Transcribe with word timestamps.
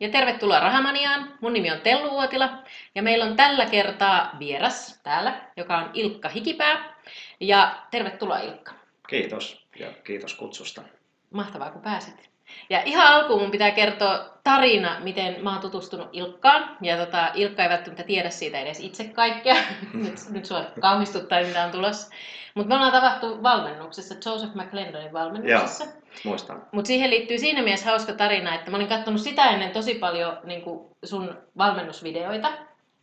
ja 0.00 0.08
tervetuloa 0.08 0.60
Rahamaniaan. 0.60 1.38
Mun 1.40 1.52
nimi 1.52 1.70
on 1.70 1.80
Tellu 1.80 2.08
Uotila 2.08 2.62
ja 2.94 3.02
meillä 3.02 3.24
on 3.24 3.36
tällä 3.36 3.66
kertaa 3.66 4.36
vieras 4.38 5.00
täällä, 5.02 5.50
joka 5.56 5.78
on 5.78 5.90
Ilkka 5.94 6.28
Hikipää. 6.28 6.94
Ja 7.40 7.82
tervetuloa 7.90 8.38
Ilkka. 8.38 8.72
Kiitos 9.08 9.66
ja 9.78 9.92
kiitos 10.04 10.34
kutsusta. 10.34 10.82
Mahtavaa 11.30 11.70
kun 11.70 11.82
pääsit. 11.82 12.30
Ja 12.70 12.82
ihan 12.84 13.06
alkuun 13.06 13.40
mun 13.40 13.50
pitää 13.50 13.70
kertoa 13.70 14.38
tarina, 14.44 14.96
miten 15.00 15.44
mä 15.44 15.52
oon 15.52 15.60
tutustunut 15.60 16.08
Ilkkaan. 16.12 16.76
Ja 16.82 16.96
tota, 16.96 17.30
Ilkka 17.34 17.62
ei 17.62 17.68
välttämättä 17.68 18.02
tiedä 18.02 18.30
siitä 18.30 18.60
edes 18.60 18.80
itse 18.80 19.04
kaikkea. 19.04 19.56
nyt, 20.04 20.14
nyt 20.30 20.44
sua 20.44 20.64
kauhistuttaa, 20.80 21.42
mitä 21.42 21.64
on 21.64 21.70
tulossa. 21.70 22.10
Mutta 22.54 22.68
me 22.68 22.74
ollaan 22.74 22.92
tavattu 22.92 23.42
valmennuksessa, 23.42 24.14
Joseph 24.26 24.54
McClendonin 24.54 25.12
valmennuksessa. 25.12 25.84
Joo, 25.84 25.92
muistan. 26.24 26.62
Mutta 26.72 26.88
siihen 26.88 27.10
liittyy 27.10 27.38
siinä 27.38 27.62
mielessä 27.62 27.86
hauska 27.86 28.12
tarina, 28.12 28.54
että 28.54 28.70
mä 28.70 28.76
olin 28.76 28.88
katsonut 28.88 29.20
sitä 29.20 29.44
ennen 29.44 29.70
tosi 29.70 29.94
paljon 29.94 30.38
niin 30.44 30.62
sun 31.04 31.38
valmennusvideoita. 31.58 32.52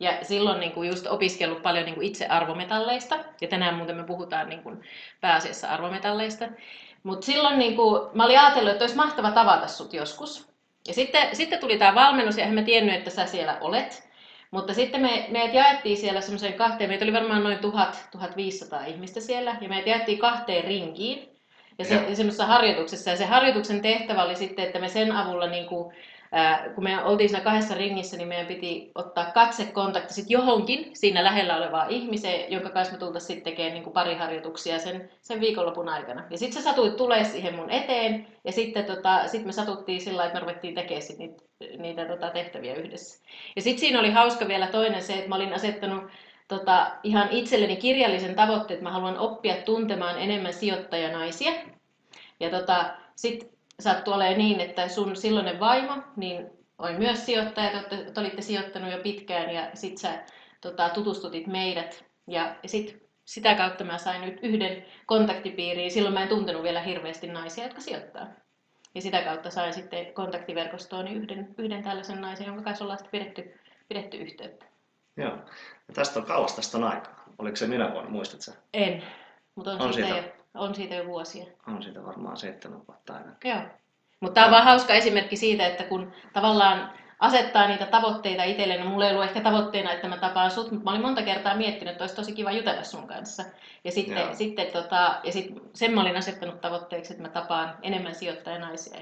Ja 0.00 0.18
silloin 0.22 0.60
niin 0.60 0.72
kuin 0.72 0.88
just 0.88 1.06
opiskellut 1.06 1.62
paljon 1.62 1.84
niin 1.84 1.94
kuin 1.94 2.06
itse 2.06 2.26
arvometalleista. 2.26 3.18
Ja 3.40 3.48
tänään 3.48 3.74
muuten 3.74 3.96
me 3.96 4.04
puhutaan 4.04 4.48
niin 4.48 4.62
kuin 4.62 4.82
pääasiassa 5.20 5.68
arvometalleista. 5.68 6.44
Mutta 7.06 7.26
silloin 7.26 7.58
niin 7.58 7.76
kuin, 7.76 8.02
mä 8.12 8.24
olin 8.24 8.38
ajatellut, 8.38 8.72
että 8.72 8.82
olisi 8.82 8.96
mahtava 8.96 9.30
tavata 9.30 9.66
sut 9.66 9.92
joskus. 9.92 10.48
Ja 10.88 10.94
sitten, 10.94 11.36
sitten 11.36 11.58
tuli 11.58 11.78
tämä 11.78 11.94
valmennus 11.94 12.38
ja 12.38 12.44
en 12.44 12.54
mä 12.54 12.62
tiennyt, 12.62 12.94
että 12.94 13.10
sä 13.10 13.26
siellä 13.26 13.58
olet. 13.60 14.08
Mutta 14.50 14.74
sitten 14.74 15.00
me, 15.00 15.26
meidät 15.30 15.54
jaettiin 15.54 15.96
siellä 15.96 16.20
semmoiseen 16.20 16.54
kahteen, 16.54 16.90
meitä 16.90 17.04
oli 17.04 17.12
varmaan 17.12 17.42
noin 17.42 17.58
1000-1500 17.58 18.86
ihmistä 18.86 19.20
siellä, 19.20 19.56
ja 19.60 19.68
meidät 19.68 19.86
jaettiin 19.86 20.18
kahteen 20.18 20.64
rinkiin, 20.64 21.28
ja, 21.78 21.84
se, 21.84 21.94
ja 21.94 22.16
semmoisessa 22.16 22.46
harjoituksessa. 22.46 23.10
Ja 23.10 23.16
se 23.16 23.24
harjoituksen 23.24 23.82
tehtävä 23.82 24.24
oli 24.24 24.36
sitten, 24.36 24.64
että 24.64 24.78
me 24.78 24.88
sen 24.88 25.12
avulla 25.12 25.46
niin 25.46 25.66
kuin, 25.66 25.94
kun 26.74 26.84
me 26.84 27.04
oltiin 27.04 27.28
siinä 27.28 27.44
kahdessa 27.44 27.74
ringissä, 27.74 28.16
niin 28.16 28.28
meidän 28.28 28.46
piti 28.46 28.90
ottaa 28.94 29.24
katsekontakti 29.24 30.14
sitten 30.14 30.32
johonkin 30.32 30.90
siinä 30.92 31.24
lähellä 31.24 31.56
olevaa 31.56 31.86
ihmiseen, 31.88 32.52
jonka 32.52 32.70
kanssa 32.70 32.94
me 32.94 32.98
tultaisiin 32.98 33.26
sitten 33.26 33.52
tekemään 33.52 33.74
niin 33.74 33.92
pari 33.92 34.14
harjoituksia 34.14 34.78
sen, 34.78 35.10
sen 35.22 35.40
viikonlopun 35.40 35.88
aikana. 35.88 36.24
Ja 36.30 36.38
sitten 36.38 36.62
se 36.62 36.68
satui 36.68 36.90
tulee 36.90 37.24
siihen 37.24 37.54
mun 37.54 37.70
eteen, 37.70 38.26
ja 38.44 38.52
sitten 38.52 38.84
tota, 38.84 39.28
sit 39.28 39.44
me 39.44 39.52
satuttiin 39.52 40.00
sillä 40.00 40.24
että 40.24 40.34
me 40.34 40.40
ruvettiin 40.40 40.74
tekemään 40.74 41.02
sit 41.02 41.18
niitä, 41.18 41.42
niitä 41.78 42.04
tota, 42.04 42.30
tehtäviä 42.30 42.74
yhdessä. 42.74 43.24
Ja 43.56 43.62
sitten 43.62 43.80
siinä 43.80 44.00
oli 44.00 44.10
hauska 44.10 44.48
vielä 44.48 44.66
toinen 44.66 45.02
se, 45.02 45.14
että 45.14 45.28
mä 45.28 45.34
olin 45.34 45.54
asettanut 45.54 46.04
tota, 46.48 46.92
ihan 47.02 47.28
itselleni 47.30 47.76
kirjallisen 47.76 48.34
tavoitteen, 48.34 48.78
että 48.78 48.84
mä 48.84 48.92
haluan 48.92 49.18
oppia 49.18 49.54
tuntemaan 49.54 50.18
enemmän 50.18 50.52
sijoittajanaisia. 50.52 51.52
Ja 52.40 52.50
tota, 52.50 52.84
sitten 53.16 53.55
sattui 53.80 54.14
olemaan 54.14 54.38
niin, 54.38 54.60
että 54.60 54.88
sun 54.88 55.16
silloinen 55.16 55.60
vaimo 55.60 56.02
niin 56.16 56.46
oli 56.78 56.98
myös 56.98 57.26
sijoittaja, 57.26 57.82
te, 57.82 57.96
te 58.14 58.20
olitte 58.20 58.42
sijoittanut 58.42 58.92
jo 58.92 58.98
pitkään 58.98 59.50
ja 59.50 59.70
sit 59.74 59.98
sä 59.98 60.24
tota, 60.60 60.88
tutustutit 60.88 61.46
meidät 61.46 62.04
ja 62.26 62.56
sit 62.66 63.06
sitä 63.24 63.54
kautta 63.54 63.84
mä 63.84 63.98
sain 63.98 64.20
nyt 64.20 64.38
yhden 64.42 64.84
kontaktipiiriin. 65.06 65.90
Silloin 65.90 66.14
mä 66.14 66.22
en 66.22 66.28
tuntenut 66.28 66.62
vielä 66.62 66.82
hirveästi 66.82 67.26
naisia, 67.26 67.64
jotka 67.64 67.80
sijoittaa. 67.80 68.26
Ja 68.94 69.02
sitä 69.02 69.22
kautta 69.22 69.50
sain 69.50 69.74
sitten 69.74 70.12
kontaktiverkostoon 70.14 71.08
yhden, 71.08 71.54
yhden 71.58 71.82
tällaisen 71.82 72.20
naisen, 72.20 72.46
jonka 72.46 72.62
kanssa 72.62 72.84
ollaan 72.84 72.98
pidetty, 73.10 73.60
pidetty 73.88 74.16
yhteyttä. 74.16 74.66
Joo. 75.16 75.36
Ja 75.88 75.94
tästä 75.94 76.20
on 76.20 76.26
kauas 76.26 76.56
tästä 76.56 76.78
on 76.78 76.84
aikaa. 76.84 77.24
Oliko 77.38 77.56
se 77.56 77.66
minä 77.66 77.92
vuonna, 77.92 78.10
muistatko 78.10 78.60
En, 78.74 79.02
mutta 79.54 79.72
on, 79.72 79.80
on 79.80 79.94
siitä, 79.94 80.08
siitä, 80.08 80.26
jo, 80.26 80.35
on 80.58 80.74
siitä 80.74 80.94
jo 80.94 81.06
vuosia. 81.06 81.46
On 81.68 81.82
siitä 81.82 82.04
varmaan 82.04 82.36
seitsemän 82.36 82.86
vuotta 82.88 83.14
aina. 83.14 83.32
Joo. 83.44 83.60
Mutta 84.20 84.34
tämä 84.34 84.46
on 84.46 84.52
vaan 84.52 84.64
hauska 84.64 84.94
esimerkki 84.94 85.36
siitä, 85.36 85.66
että 85.66 85.84
kun 85.84 86.12
tavallaan 86.32 86.92
asettaa 87.20 87.68
niitä 87.68 87.86
tavoitteita 87.86 88.44
itselleen, 88.44 88.80
no 88.80 88.90
mulla 88.90 89.06
ei 89.06 89.12
ollut 89.12 89.24
ehkä 89.26 89.40
tavoitteena, 89.40 89.92
että 89.92 90.08
mä 90.08 90.16
tapaan 90.16 90.50
sut, 90.50 90.70
mutta 90.70 90.84
mä 90.84 90.90
olin 90.90 91.02
monta 91.02 91.22
kertaa 91.22 91.56
miettinyt, 91.56 91.92
että 91.92 92.04
olisi 92.04 92.16
tosi 92.16 92.32
kiva 92.32 92.52
jutella 92.52 92.82
sun 92.82 93.08
kanssa. 93.08 93.44
Ja 93.84 93.92
sitten, 93.92 94.18
Joo. 94.18 94.34
sitten 94.34 94.66
tota, 94.66 95.20
ja 95.24 95.32
sit 95.32 95.46
sen 95.74 95.94
mä 95.94 96.00
olin 96.00 96.16
asettanut 96.16 96.60
tavoitteeksi, 96.60 97.12
että 97.12 97.22
mä 97.22 97.28
tapaan 97.28 97.78
enemmän 97.82 98.14
sijoittajanaisia. 98.14 99.00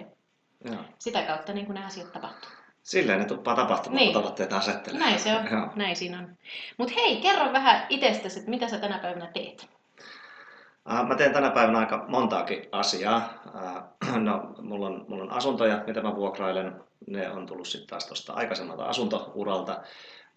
Joo. 0.65 0.83
Sitä 0.99 1.23
kautta 1.23 1.53
niin 1.53 1.67
kuin 1.67 1.75
ne 1.75 1.85
asiat 1.85 2.13
tapahtuu. 2.13 2.51
Silleen 2.83 3.19
ne 3.19 3.25
tuppaa 3.25 3.57
tapahtumaan, 3.57 3.97
niin. 3.97 4.13
kun 4.13 4.23
tavoitteita 4.23 4.57
asettelee. 4.57 5.01
Näin 5.01 5.19
se 5.19 5.37
on, 5.37 5.49
Joo. 5.53 5.69
näin 5.75 5.97
siinä 5.97 6.19
on. 6.19 6.37
Mutta 6.79 6.95
hei, 6.97 7.21
kerro 7.21 7.53
vähän 7.53 7.87
itsestäsi, 7.89 8.39
että 8.39 8.51
mitä 8.51 8.69
sä 8.69 8.79
tänä 8.79 8.99
päivänä 8.99 9.27
teet? 9.27 9.69
Mä 11.09 11.15
teen 11.15 11.33
tänä 11.33 11.51
päivänä 11.51 11.79
aika 11.79 12.05
montaakin 12.09 12.69
asiaa. 12.73 13.43
No, 14.19 14.55
mulla 14.63 14.87
on, 14.87 15.05
mulla 15.09 15.23
on 15.23 15.33
asuntoja, 15.33 15.85
mitä 15.87 16.03
mä 16.03 16.17
vuokrailen. 16.17 16.81
Ne 17.07 17.31
on 17.31 17.47
tullut 17.47 17.69
sitten 17.69 17.89
taas 17.89 18.07
tuosta 18.07 18.33
aikaisemmalta 18.33 18.85
asuntouralta. 18.85 19.83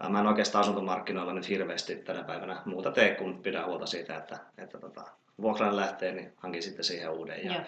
Mä 0.09 0.19
en 0.19 0.27
oikeastaan 0.27 0.61
asuntomarkkinoilla 0.61 1.33
nyt 1.33 1.49
hirveästi 1.49 1.95
tänä 1.95 2.23
päivänä 2.23 2.61
muuta 2.65 2.91
tee, 2.91 3.15
kun 3.15 3.43
pidän 3.43 3.65
huolta 3.65 3.85
siitä, 3.85 4.17
että, 4.17 4.37
että 4.57 4.79
tota, 4.79 5.01
vuokrainen 5.41 5.75
lähtee, 5.75 6.11
niin 6.11 6.33
hankin 6.37 6.63
sitten 6.63 6.85
siihen 6.85 7.11
uuden. 7.11 7.45
Ja 7.45 7.63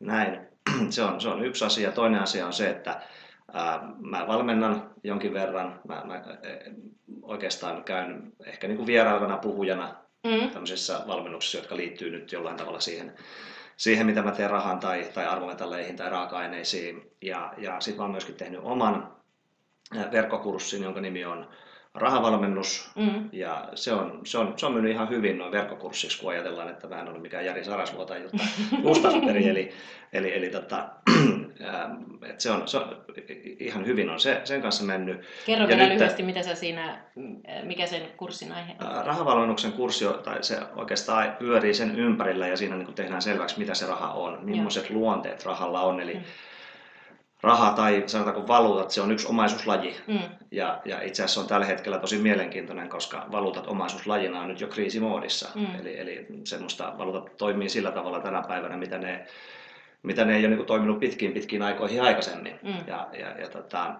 näin. 0.00 0.40
Se 0.90 1.02
on, 1.02 1.20
se 1.20 1.28
on 1.28 1.44
yksi 1.44 1.64
asia. 1.64 1.92
Toinen 1.92 2.22
asia 2.22 2.46
on 2.46 2.52
se, 2.52 2.70
että 2.70 3.00
mä 3.98 4.26
valmennan 4.26 4.90
jonkin 5.02 5.34
verran. 5.34 5.80
Mä, 5.88 6.02
mä 6.04 6.22
oikeastaan 7.22 7.84
käyn 7.84 8.32
ehkä 8.46 8.68
niin 8.68 8.76
kuin 8.76 8.86
vierailevana 8.86 9.36
puhujana 9.36 10.03
mm. 10.24 10.50
tämmöisissä 10.50 11.00
valmennuksissa, 11.06 11.58
jotka 11.58 11.76
liittyy 11.76 12.10
nyt 12.10 12.32
jollain 12.32 12.56
tavalla 12.56 12.80
siihen, 12.80 13.12
siihen 13.76 14.06
mitä 14.06 14.22
mä 14.22 14.32
teen 14.32 14.50
rahan 14.50 14.80
tai, 14.80 15.10
tai 15.14 15.26
arvometalleihin 15.26 15.96
tai 15.96 16.10
raaka-aineisiin. 16.10 17.10
Ja, 17.22 17.54
ja 17.58 17.80
sitten 17.80 17.98
mä 17.98 18.02
oon 18.02 18.10
myöskin 18.10 18.34
tehnyt 18.34 18.60
oman 18.62 19.12
verkkokurssin, 20.12 20.82
jonka 20.82 21.00
nimi 21.00 21.24
on 21.24 21.48
rahavalmennus. 21.94 22.90
Mm. 22.96 23.28
Ja 23.32 23.68
se 23.74 23.92
on, 23.92 24.20
se, 24.24 24.38
on, 24.38 24.54
se 24.56 24.66
on 24.66 24.72
mennyt 24.72 24.92
ihan 24.92 25.10
hyvin 25.10 25.38
noin 25.38 25.52
verkkokurssiksi, 25.52 26.20
kun 26.20 26.30
ajatellaan, 26.30 26.68
että 26.68 26.88
mä 26.88 27.00
en 27.00 27.08
ole 27.08 27.18
mikään 27.18 27.44
Jari 27.44 27.64
Sarasvuo 27.64 28.04
tai 28.04 28.24
Ustasuperi. 28.82 29.48
eli, 29.48 29.72
eli, 30.12 30.36
eli 30.36 30.50
tota, 30.50 30.88
että 32.22 32.42
se, 32.42 32.50
on, 32.50 32.68
se 32.68 32.78
on 32.78 33.04
ihan 33.58 33.86
hyvin 33.86 34.10
on 34.10 34.20
se, 34.20 34.40
sen 34.44 34.62
kanssa 34.62 34.84
mennyt. 34.84 35.20
Kerro 35.46 35.68
vielä 35.68 35.88
lyhyesti, 35.88 36.22
mitä 36.22 36.42
sä 36.42 36.54
siinä, 36.54 37.04
mikä 37.62 37.86
sen 37.86 38.02
kurssin 38.16 38.52
aihe 38.52 38.72
on? 38.80 39.06
Rahavalmennuksen 39.06 39.72
kurssi, 39.72 40.04
tai 40.24 40.44
se 40.44 40.58
oikeastaan 40.76 41.36
pyörii 41.38 41.74
sen 41.74 41.98
ympärillä 41.98 42.48
ja 42.48 42.56
siinä 42.56 42.76
niin 42.76 42.94
tehdään 42.94 43.22
selväksi, 43.22 43.58
mitä 43.58 43.74
se 43.74 43.86
raha 43.86 44.12
on, 44.12 44.38
millaiset 44.42 44.90
Joo. 44.90 44.98
luonteet 44.98 45.44
rahalla 45.44 45.80
on. 45.80 46.00
Eli 46.00 46.14
mm 46.14 46.24
raha 47.44 47.72
tai 47.72 48.02
sanotaanko 48.06 48.48
valuutat, 48.48 48.90
se 48.90 49.00
on 49.00 49.12
yksi 49.12 49.26
omaisuuslaji. 49.28 49.96
Mm. 50.06 50.18
Ja, 50.50 50.80
ja 50.84 51.02
itse 51.02 51.22
asiassa 51.22 51.40
on 51.40 51.46
tällä 51.46 51.66
hetkellä 51.66 51.98
tosi 51.98 52.18
mielenkiintoinen, 52.18 52.88
koska 52.88 53.26
valuutat 53.32 53.66
omaisuuslajina 53.66 54.40
on 54.40 54.48
nyt 54.48 54.60
jo 54.60 54.66
kriisimoodissa. 54.66 55.48
Mm. 55.54 55.80
Eli, 55.80 55.98
eli 55.98 56.26
semmoista 56.44 56.94
valuutat 56.98 57.36
toimii 57.36 57.68
sillä 57.68 57.90
tavalla 57.90 58.20
tänä 58.20 58.42
päivänä, 58.42 58.76
mitä 58.76 58.98
ne, 58.98 59.26
mitä 60.04 60.24
ne 60.24 60.36
ei 60.36 60.46
ole 60.46 60.56
niin 60.56 60.66
toiminut 60.66 61.00
pitkiin 61.00 61.32
pitkiin 61.32 61.62
aikoihin 61.62 62.02
aikaisemmin. 62.02 62.58
Mm. 62.62 62.86
Ja, 62.86 63.08
ja, 63.18 63.40
ja 63.40 63.48
tota, 63.48 63.94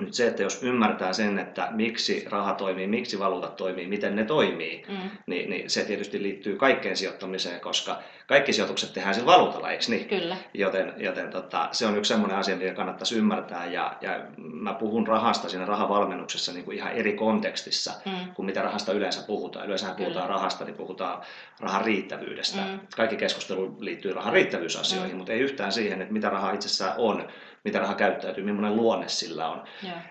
nyt 0.00 0.14
se, 0.14 0.26
että 0.26 0.42
jos 0.42 0.62
ymmärtää 0.62 1.12
sen, 1.12 1.38
että 1.38 1.68
miksi 1.70 2.24
raha 2.28 2.54
toimii, 2.54 2.86
miksi 2.86 3.18
valuutat 3.18 3.56
toimii, 3.56 3.86
miten 3.86 4.16
ne 4.16 4.24
toimii, 4.24 4.84
mm. 4.88 5.10
niin, 5.26 5.50
niin 5.50 5.70
se 5.70 5.84
tietysti 5.84 6.22
liittyy 6.22 6.56
kaikkeen 6.56 6.96
sijoittamiseen, 6.96 7.60
koska 7.60 8.02
kaikki 8.26 8.52
sijoitukset 8.52 8.92
tehdään 8.92 9.14
sillä 9.14 9.26
valuutalla, 9.26 9.70
eikö 9.70 9.84
niin? 9.88 10.08
Kyllä. 10.08 10.36
Joten, 10.54 10.94
joten 10.96 11.30
tota, 11.30 11.68
se 11.72 11.86
on 11.86 11.96
yksi 11.96 12.08
sellainen 12.08 12.38
asia, 12.38 12.56
mikä 12.56 12.74
kannattaisi 12.74 13.18
ymmärtää. 13.18 13.66
Ja, 13.66 13.96
ja 14.00 14.20
mä 14.36 14.74
puhun 14.74 15.06
rahasta 15.06 15.48
siinä 15.48 15.64
rahavalmennuksessa 15.66 16.52
niin 16.52 16.64
kuin 16.64 16.76
ihan 16.76 16.92
eri 16.92 17.12
kontekstissa 17.12 17.92
mm. 18.04 18.34
kuin 18.34 18.46
mitä 18.46 18.62
rahasta 18.62 18.92
yleensä 18.92 19.26
puhutaan. 19.26 19.66
Yleensä 19.66 19.94
puhutaan 19.96 20.28
rahasta, 20.28 20.64
niin 20.64 20.76
puhutaan 20.76 21.22
rahan 21.60 21.84
riittävyydestä. 21.84 22.60
Mm. 22.60 22.80
Kaikki 22.96 23.16
keskustelu 23.16 23.76
liittyy 23.80 24.12
rahan 24.12 24.32
riittävyysasioihin, 24.32 25.12
mm. 25.12 25.16
mutta 25.16 25.32
ei 25.32 25.40
yhtään 25.40 25.72
siihen, 25.72 26.02
että 26.02 26.12
mitä 26.12 26.30
raha 26.30 26.52
itsessään 26.52 26.94
on 26.98 27.28
mitä 27.64 27.78
raha 27.78 27.94
käyttäytyy, 27.94 28.44
millainen 28.44 28.76
luonne 28.76 29.08
sillä 29.08 29.48
on. 29.48 29.64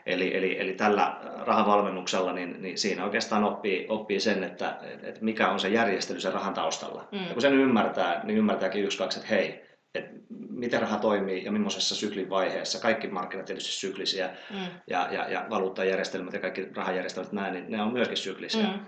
Eli, 0.06 0.38
eli, 0.38 0.59
eli 0.59 0.74
tällä 0.74 1.18
rahavalmennuksella 1.45 2.33
niin, 2.33 2.62
niin 2.62 2.77
siinä 2.77 3.03
oikeastaan 3.03 3.44
oppii, 3.44 3.86
oppii 3.89 4.19
sen, 4.19 4.44
että, 4.44 4.77
että 5.03 5.24
mikä 5.24 5.50
on 5.50 5.59
se 5.59 5.69
järjestely 5.69 6.19
sen 6.19 6.33
rahan 6.33 6.53
taustalla. 6.53 7.07
Mm. 7.12 7.27
Ja 7.27 7.33
kun 7.33 7.42
sen 7.42 7.53
ymmärtää, 7.53 8.21
niin 8.24 8.38
ymmärtääkin 8.38 8.83
yksi, 8.83 8.98
kaksi, 8.98 9.19
että 9.19 9.36
hei, 9.36 9.63
että 9.95 10.12
miten 10.50 10.81
raha 10.81 10.98
toimii 10.98 11.45
ja 11.45 11.51
millaisessa 11.51 11.95
syklin 11.95 12.30
vaiheessa. 12.30 12.81
Kaikki 12.81 13.07
markkinat 13.07 13.45
tietysti 13.45 13.71
syklisiä 13.71 14.30
mm. 14.50 14.57
ja, 14.88 15.07
ja, 15.12 15.30
ja 15.30 15.45
valuuttajärjestelmät 15.50 16.33
ja 16.33 16.39
kaikki 16.39 16.68
rahajärjestelmät 16.75 17.31
näin, 17.31 17.53
niin 17.53 17.71
ne 17.71 17.81
on 17.81 17.94
myöskin 17.94 18.18
syklisiä. 18.18 18.68
Mm. 18.68 18.80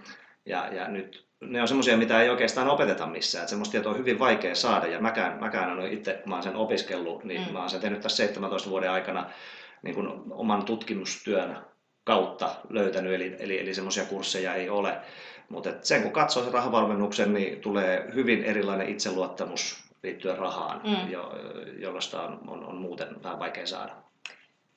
Ja, 0.45 0.67
ja 0.73 0.87
nyt 0.87 1.27
ne 1.47 1.61
on 1.61 1.67
semmoisia, 1.67 1.97
mitä 1.97 2.21
ei 2.21 2.29
oikeastaan 2.29 2.69
opeteta 2.69 3.07
missään. 3.07 3.47
semmoista 3.47 3.71
tietoa 3.71 3.91
on 3.91 3.97
hyvin 3.97 4.19
vaikea 4.19 4.55
saada 4.55 4.87
ja 4.87 4.99
mäkään, 4.99 5.39
mäkään 5.39 5.73
olen 5.73 5.93
itse, 5.93 6.13
kun 6.13 6.29
mä 6.29 6.35
olen 6.35 6.43
sen 6.43 6.55
opiskellut, 6.55 7.23
niin 7.23 7.47
mm. 7.47 7.53
mä 7.53 7.59
olen 7.59 7.69
sen 7.69 7.81
tehnyt 7.81 8.01
tässä 8.01 8.17
17 8.17 8.69
vuoden 8.69 8.91
aikana 8.91 9.29
niin 9.81 9.95
kuin 9.95 10.09
oman 10.31 10.65
tutkimustyön 10.65 11.57
kautta 12.03 12.55
löytänyt, 12.69 13.13
eli, 13.13 13.35
eli, 13.39 13.59
eli 13.59 13.73
semmoisia 13.73 14.05
kursseja 14.05 14.53
ei 14.53 14.69
ole. 14.69 14.97
Mutta 15.49 15.69
sen 15.81 16.03
kun 16.03 16.11
katsoo 16.11 16.43
sen 16.43 16.53
rahavalmennuksen, 16.53 17.33
niin 17.33 17.59
tulee 17.59 18.09
hyvin 18.13 18.43
erilainen 18.43 18.89
itseluottamus 18.89 19.83
liittyen 20.03 20.37
rahaan, 20.37 20.81
mm. 20.83 21.11
jo, 21.11 21.31
jollaista 21.77 22.21
on, 22.21 22.39
on, 22.47 22.65
on 22.65 22.75
muuten 22.75 23.23
vähän 23.23 23.39
vaikea 23.39 23.67
saada. 23.67 24.02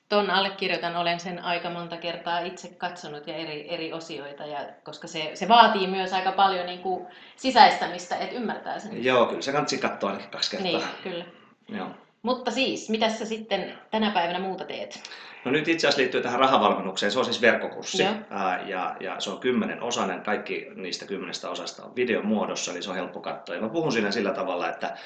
Ton 0.09 0.29
allekirjoitan, 0.29 0.95
olen 0.95 1.19
sen 1.19 1.43
aika 1.43 1.69
monta 1.69 1.97
kertaa 1.97 2.39
itse 2.39 2.67
katsonut 2.67 3.27
ja 3.27 3.35
eri, 3.35 3.73
eri 3.73 3.93
osioita, 3.93 4.45
ja, 4.45 4.59
koska 4.83 5.07
se, 5.07 5.31
se 5.33 5.47
vaatii 5.47 5.87
myös 5.87 6.13
aika 6.13 6.31
paljon 6.31 6.65
niin 6.65 6.79
kuin 6.79 7.07
sisäistämistä, 7.35 8.17
että 8.17 8.35
ymmärtää 8.35 8.79
sen. 8.79 9.03
Joo, 9.03 9.25
kyllä 9.25 9.41
se 9.41 9.51
kannattaa 9.51 9.79
katsoa 9.79 10.09
ainakin 10.09 10.31
kaksi 10.31 10.51
kertaa. 10.51 10.71
Niin, 10.71 10.81
kyllä. 11.03 11.25
Joo. 11.69 11.87
Mutta 12.21 12.51
siis, 12.51 12.89
mitä 12.89 13.09
sä 13.09 13.25
sitten 13.25 13.73
tänä 13.91 14.11
päivänä 14.11 14.39
muuta 14.39 14.65
teet? 14.65 15.01
No 15.45 15.51
nyt 15.51 15.67
itse 15.67 15.87
asiassa 15.87 16.01
liittyy 16.01 16.21
tähän 16.21 16.39
rahavalmennukseen. 16.39 17.11
Se 17.11 17.19
on 17.19 17.25
siis 17.25 17.41
verkkokurssi 17.41 18.03
ää, 18.29 18.61
ja, 18.65 18.95
ja 18.99 19.19
se 19.19 19.29
on 19.29 19.39
kymmenen 19.39 19.83
osainen. 19.83 20.21
Kaikki 20.21 20.67
niistä 20.75 21.05
kymmenestä 21.05 21.49
osasta 21.49 21.83
on 21.83 21.95
videon 21.95 22.25
muodossa, 22.25 22.71
eli 22.71 22.81
se 22.81 22.89
on 22.89 22.95
helppo 22.95 23.19
katsoa. 23.19 23.55
Ja 23.55 23.61
mä 23.61 23.69
puhun 23.69 23.91
siinä 23.91 24.11
sillä 24.11 24.33
tavalla, 24.33 24.69
että 24.69 24.97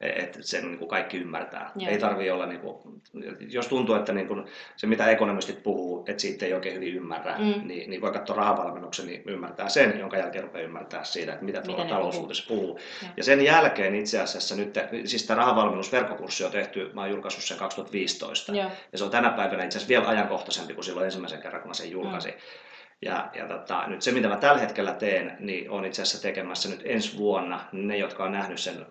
että 0.00 0.38
sen 0.42 0.64
niin 0.64 0.78
kuin 0.78 0.88
kaikki 0.88 1.16
ymmärtää. 1.16 1.70
Joo. 1.76 1.90
Ei 1.90 1.98
tarvi 1.98 2.30
olla, 2.30 2.46
niin 2.46 2.60
kuin, 2.60 3.02
jos 3.48 3.68
tuntuu, 3.68 3.94
että 3.94 4.12
niin 4.12 4.28
kuin, 4.28 4.44
se 4.76 4.86
mitä 4.86 5.06
ekonomistit 5.06 5.62
puhuu, 5.62 6.04
että 6.08 6.20
siitä 6.20 6.46
ei 6.46 6.52
oikein 6.52 6.74
hyvin 6.74 6.94
ymmärrä, 6.94 7.38
mm. 7.38 7.68
niin, 7.68 7.90
niin 7.90 8.00
voi 8.00 8.12
katsoa 8.12 8.36
rahavalmennuksen, 8.36 9.06
niin 9.06 9.22
ymmärtää 9.26 9.68
sen, 9.68 9.98
jonka 9.98 10.16
jälkeen 10.16 10.44
rupeaa 10.44 10.64
ymmärtää 10.64 11.04
siitä, 11.04 11.32
että 11.32 11.44
mitä 11.44 11.62
tuolla 11.62 11.84
talousuudessa 11.84 12.44
puhuu. 12.48 12.66
puhuu. 12.66 12.80
Ja 13.16 13.24
sen 13.24 13.44
jälkeen 13.44 13.94
itse 13.94 14.20
asiassa 14.20 14.56
nyt, 14.56 14.74
siis 15.04 15.26
tämä 15.26 15.38
rahavalmennusverkkokurssi 15.38 16.44
on 16.44 16.52
tehty, 16.52 16.90
mä 16.92 17.00
oon 17.00 17.10
julkaissut 17.10 17.44
sen 17.44 17.58
2015, 17.58 18.54
Joo. 18.54 18.70
ja 18.92 18.98
se 18.98 19.04
on 19.04 19.10
tänä 19.10 19.30
päivänä 19.30 19.64
itse 19.64 19.78
asiassa 19.78 19.88
vielä 19.88 20.08
ajankohtaisempi 20.08 20.74
kuin 20.74 20.84
silloin 20.84 21.04
ensimmäisen 21.04 21.42
kerran, 21.42 21.62
kun 21.62 21.70
mä 21.70 21.74
sen 21.74 21.90
julkaisin. 21.90 22.32
Mm. 22.32 22.67
Ja, 23.02 23.30
ja 23.34 23.48
tota, 23.48 23.86
nyt 23.86 24.02
se, 24.02 24.12
mitä 24.12 24.28
mä 24.28 24.36
tällä 24.36 24.60
hetkellä 24.60 24.92
teen, 24.92 25.36
niin 25.40 25.70
on 25.70 25.84
itse 25.84 26.02
asiassa 26.02 26.22
tekemässä 26.22 26.68
nyt 26.68 26.82
ensi 26.84 27.18
vuonna. 27.18 27.60
Ne, 27.72 27.96
jotka 27.96 28.24
on 28.24 28.32
nähnyt 28.32 28.58
sen, 28.60 28.86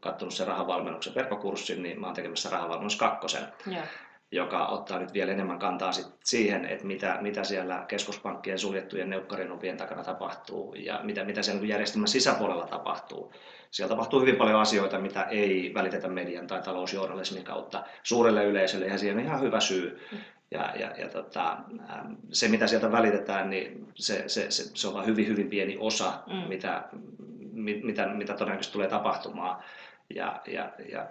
katsonut 0.00 0.34
sen 0.34 0.46
rahavalmennuksen 0.46 1.14
verkkokurssin, 1.14 1.82
niin 1.82 2.00
mä 2.00 2.06
oon 2.06 2.14
tekemässä 2.14 2.50
rahavalmennus 2.50 2.96
kakkosen. 2.96 3.42
Ja. 3.66 3.82
joka 4.32 4.66
ottaa 4.66 4.98
nyt 4.98 5.12
vielä 5.12 5.32
enemmän 5.32 5.58
kantaa 5.58 5.92
sit 5.92 6.06
siihen, 6.24 6.64
että 6.64 6.86
mitä, 6.86 7.18
mitä 7.20 7.44
siellä 7.44 7.84
keskuspankkien 7.88 8.58
suljettujen 8.58 9.10
neukkarinupien 9.10 9.76
takana 9.76 10.04
tapahtuu 10.04 10.74
ja 10.74 11.00
mitä, 11.02 11.24
mitä 11.24 11.42
siellä 11.42 11.60
niin 11.60 11.68
järjestelmän 11.68 12.08
sisäpuolella 12.08 12.66
tapahtuu. 12.66 13.32
Siellä 13.70 13.88
tapahtuu 13.88 14.20
hyvin 14.20 14.36
paljon 14.36 14.60
asioita, 14.60 14.98
mitä 14.98 15.22
ei 15.22 15.72
välitetä 15.74 16.08
median 16.08 16.46
tai 16.46 16.62
talousjournalismin 16.62 17.44
kautta 17.44 17.84
suurelle 18.02 18.44
yleisölle, 18.44 18.86
ja 18.86 18.98
siihen 18.98 19.18
on 19.18 19.24
ihan 19.24 19.40
hyvä 19.40 19.60
syy. 19.60 20.00
Ja, 20.50 20.72
ja, 20.76 20.90
ja 20.98 21.08
tota, 21.08 21.56
ähm, 21.90 22.12
se, 22.32 22.48
mitä 22.48 22.66
sieltä 22.66 22.92
välitetään, 22.92 23.50
niin 23.50 23.88
se, 23.94 24.24
se, 24.26 24.50
se, 24.50 24.62
se 24.74 24.88
on 24.88 24.94
vain 24.94 25.06
hyvin, 25.06 25.26
hyvin 25.26 25.48
pieni 25.48 25.76
osa, 25.80 26.12
mm. 26.26 26.48
mitä, 26.48 26.84
mitä, 27.82 28.06
mitä 28.06 28.34
todennäköisesti 28.34 28.72
tulee 28.72 28.88
tapahtumaan. 28.88 29.62
Ja, 30.14 30.42
ja, 30.46 30.72
ja 30.92 31.06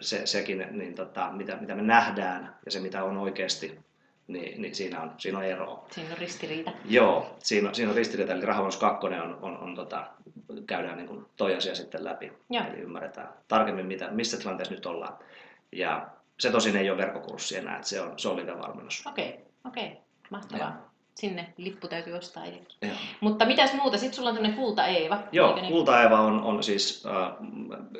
se, 0.00 0.26
sekin, 0.26 0.66
niin 0.70 0.94
tota, 0.94 1.30
mitä, 1.32 1.56
mitä 1.60 1.74
me 1.74 1.82
nähdään 1.82 2.54
ja 2.64 2.70
se, 2.70 2.80
mitä 2.80 3.04
on 3.04 3.18
oikeasti, 3.18 3.78
niin, 4.28 4.62
niin 4.62 4.74
siinä, 4.74 5.00
on, 5.00 5.14
siinä 5.18 5.38
on 5.38 5.44
eroa. 5.44 5.86
Siinä 5.90 6.10
on 6.12 6.18
ristiriita. 6.18 6.70
Joo, 6.84 7.36
siinä 7.38 7.68
on, 7.68 7.74
siinä 7.74 7.90
on 7.90 7.96
ristiriita. 7.96 8.32
Eli 8.32 8.46
Rahavannus 8.46 8.76
2 8.76 9.06
on, 9.06 9.14
on, 9.14 9.38
on, 9.42 9.58
on 9.58 9.74
tota, 9.74 10.06
käydään 10.66 10.96
niin 10.96 11.08
kuin 11.08 11.26
toi 11.36 11.56
asia 11.56 11.74
sitten 11.74 12.04
läpi. 12.04 12.32
Joo. 12.50 12.64
Eli 12.64 12.80
ymmärretään 12.80 13.28
tarkemmin, 13.48 13.86
mitä, 13.86 14.10
missä 14.10 14.36
tilanteessa 14.36 14.74
nyt 14.74 14.86
ollaan. 14.86 15.18
Ja 15.72 16.06
se 16.40 16.50
tosin 16.50 16.76
ei 16.76 16.90
ole 16.90 16.98
verkkokurssi 16.98 17.56
enää, 17.56 17.76
että 17.76 17.88
se 17.88 18.00
on, 18.00 18.18
se 18.18 18.28
on 18.28 18.36
live-valmennus. 18.36 19.06
Okei, 19.06 19.28
okay, 19.28 19.40
okei, 19.64 19.86
okay. 19.86 19.96
mahtavaa. 20.30 20.66
Ja. 20.66 20.88
Sinne 21.14 21.52
lippu 21.56 21.88
täytyy 21.88 22.12
ostaa 22.12 22.44
edelleen. 22.44 22.98
Mutta 23.20 23.44
mitäs 23.44 23.74
muuta? 23.74 23.98
Sitten 23.98 24.16
sulla 24.16 24.28
on 24.28 24.34
tämmöinen 24.34 24.58
Kulta 24.58 24.86
Eeva. 24.86 25.18
Joo, 25.32 25.54
niin? 25.54 25.72
Kulta 25.72 26.02
Eeva 26.02 26.20
on, 26.20 26.42
on 26.42 26.62
siis 26.62 27.06
äh, 27.06 27.32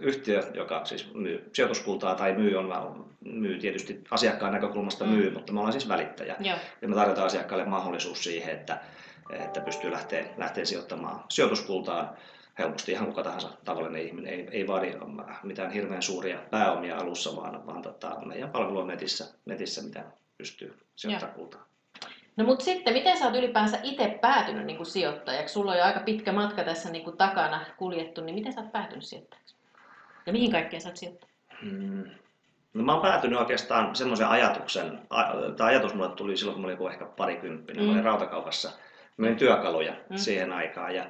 yhtiö, 0.01 0.51
joka 0.55 0.85
siis 0.85 1.15
myy 1.15 1.51
sijoituskultaa 1.53 2.15
tai 2.15 2.33
myy, 2.33 2.57
on, 2.57 3.15
myy 3.25 3.59
tietysti 3.59 4.05
asiakkaan 4.11 4.53
näkökulmasta 4.53 5.05
mm. 5.05 5.11
myy, 5.11 5.31
mutta 5.31 5.53
me 5.53 5.59
ollaan 5.59 5.73
siis 5.73 5.89
välittäjä. 5.89 6.37
Joo. 6.41 6.59
Ja 6.83 6.89
me 6.89 6.95
tarjotaan 6.95 7.27
asiakkaalle 7.27 7.65
mahdollisuus 7.65 8.25
siihen, 8.25 8.55
että, 8.55 8.81
että 9.31 9.61
pystyy 9.61 9.91
lähteä, 9.91 10.25
lähteä 10.37 10.65
sijoittamaan 10.65 11.25
sijoituskultaan 11.29 12.09
helposti 12.59 12.93
ihan 12.93 13.07
kuka 13.07 13.23
tahansa 13.23 13.49
tavallinen 13.65 14.03
ihminen. 14.03 14.33
Ei, 14.33 14.49
ei 14.53 14.67
vaadi 14.67 14.95
mitään 15.43 15.71
hirveän 15.71 16.03
suuria 16.03 16.39
pääomia 16.51 16.97
alussa, 16.97 17.37
vaan, 17.37 17.67
vaan 17.67 17.83
tota, 17.83 18.17
meidän 18.27 18.51
palvelu 18.51 18.79
on 18.79 18.87
netissä, 18.87 19.25
netissä 19.45 19.83
mitä 19.83 20.05
pystyy 20.39 20.79
sijoittamaan 20.97 21.39
kultaa. 21.39 21.69
No 22.37 22.45
mutta 22.45 22.65
sitten, 22.65 22.93
miten 22.93 23.19
sä 23.19 23.25
oot 23.25 23.37
ylipäänsä 23.37 23.79
itse 23.83 24.19
päätynyt 24.21 24.67
niin 24.67 24.77
kuin 24.77 24.87
sijoittajaksi? 24.87 25.53
Sulla 25.53 25.73
on 25.73 25.79
jo 25.79 25.85
aika 25.85 26.01
pitkä 26.01 26.33
matka 26.33 26.65
tässä 26.65 26.91
niin 26.91 27.05
kuin 27.05 27.17
takana 27.17 27.61
kuljettu, 27.77 28.25
niin 28.25 28.35
miten 28.35 28.53
sä 28.53 28.61
oot 28.61 28.73
päätynyt 28.73 29.05
sijoittajaksi? 29.05 29.55
Ja 30.27 30.33
mihin 30.33 30.53
kaikkeen 30.53 30.81
sä 30.81 30.89
oot 30.89 30.97
sijoittanut? 30.97 31.35
Hmm. 31.63 32.05
No 32.75 32.85
mä 32.85 32.93
oon 32.93 33.03
päätynyt 33.03 33.39
oikeastaan 33.39 33.97
semmoisen 33.97 34.29
ajatuksen, 34.29 35.01
tämä 35.57 35.69
ajatus 35.69 35.95
mulle 35.95 36.11
tuli 36.11 36.37
silloin, 36.37 36.55
kun 36.55 36.63
mä 36.63 36.77
olin 36.77 36.93
ehkä 36.93 37.05
parikymppinen, 37.05 37.83
mm. 37.83 37.87
mä 37.87 37.93
olin 37.93 38.05
rautakaupassa, 38.05 38.71
mä 39.17 39.27
olin 39.27 39.39
työkaluja 39.39 39.93
mm. 39.93 40.17
siihen 40.17 40.53
aikaan 40.53 40.95
ja 40.95 41.07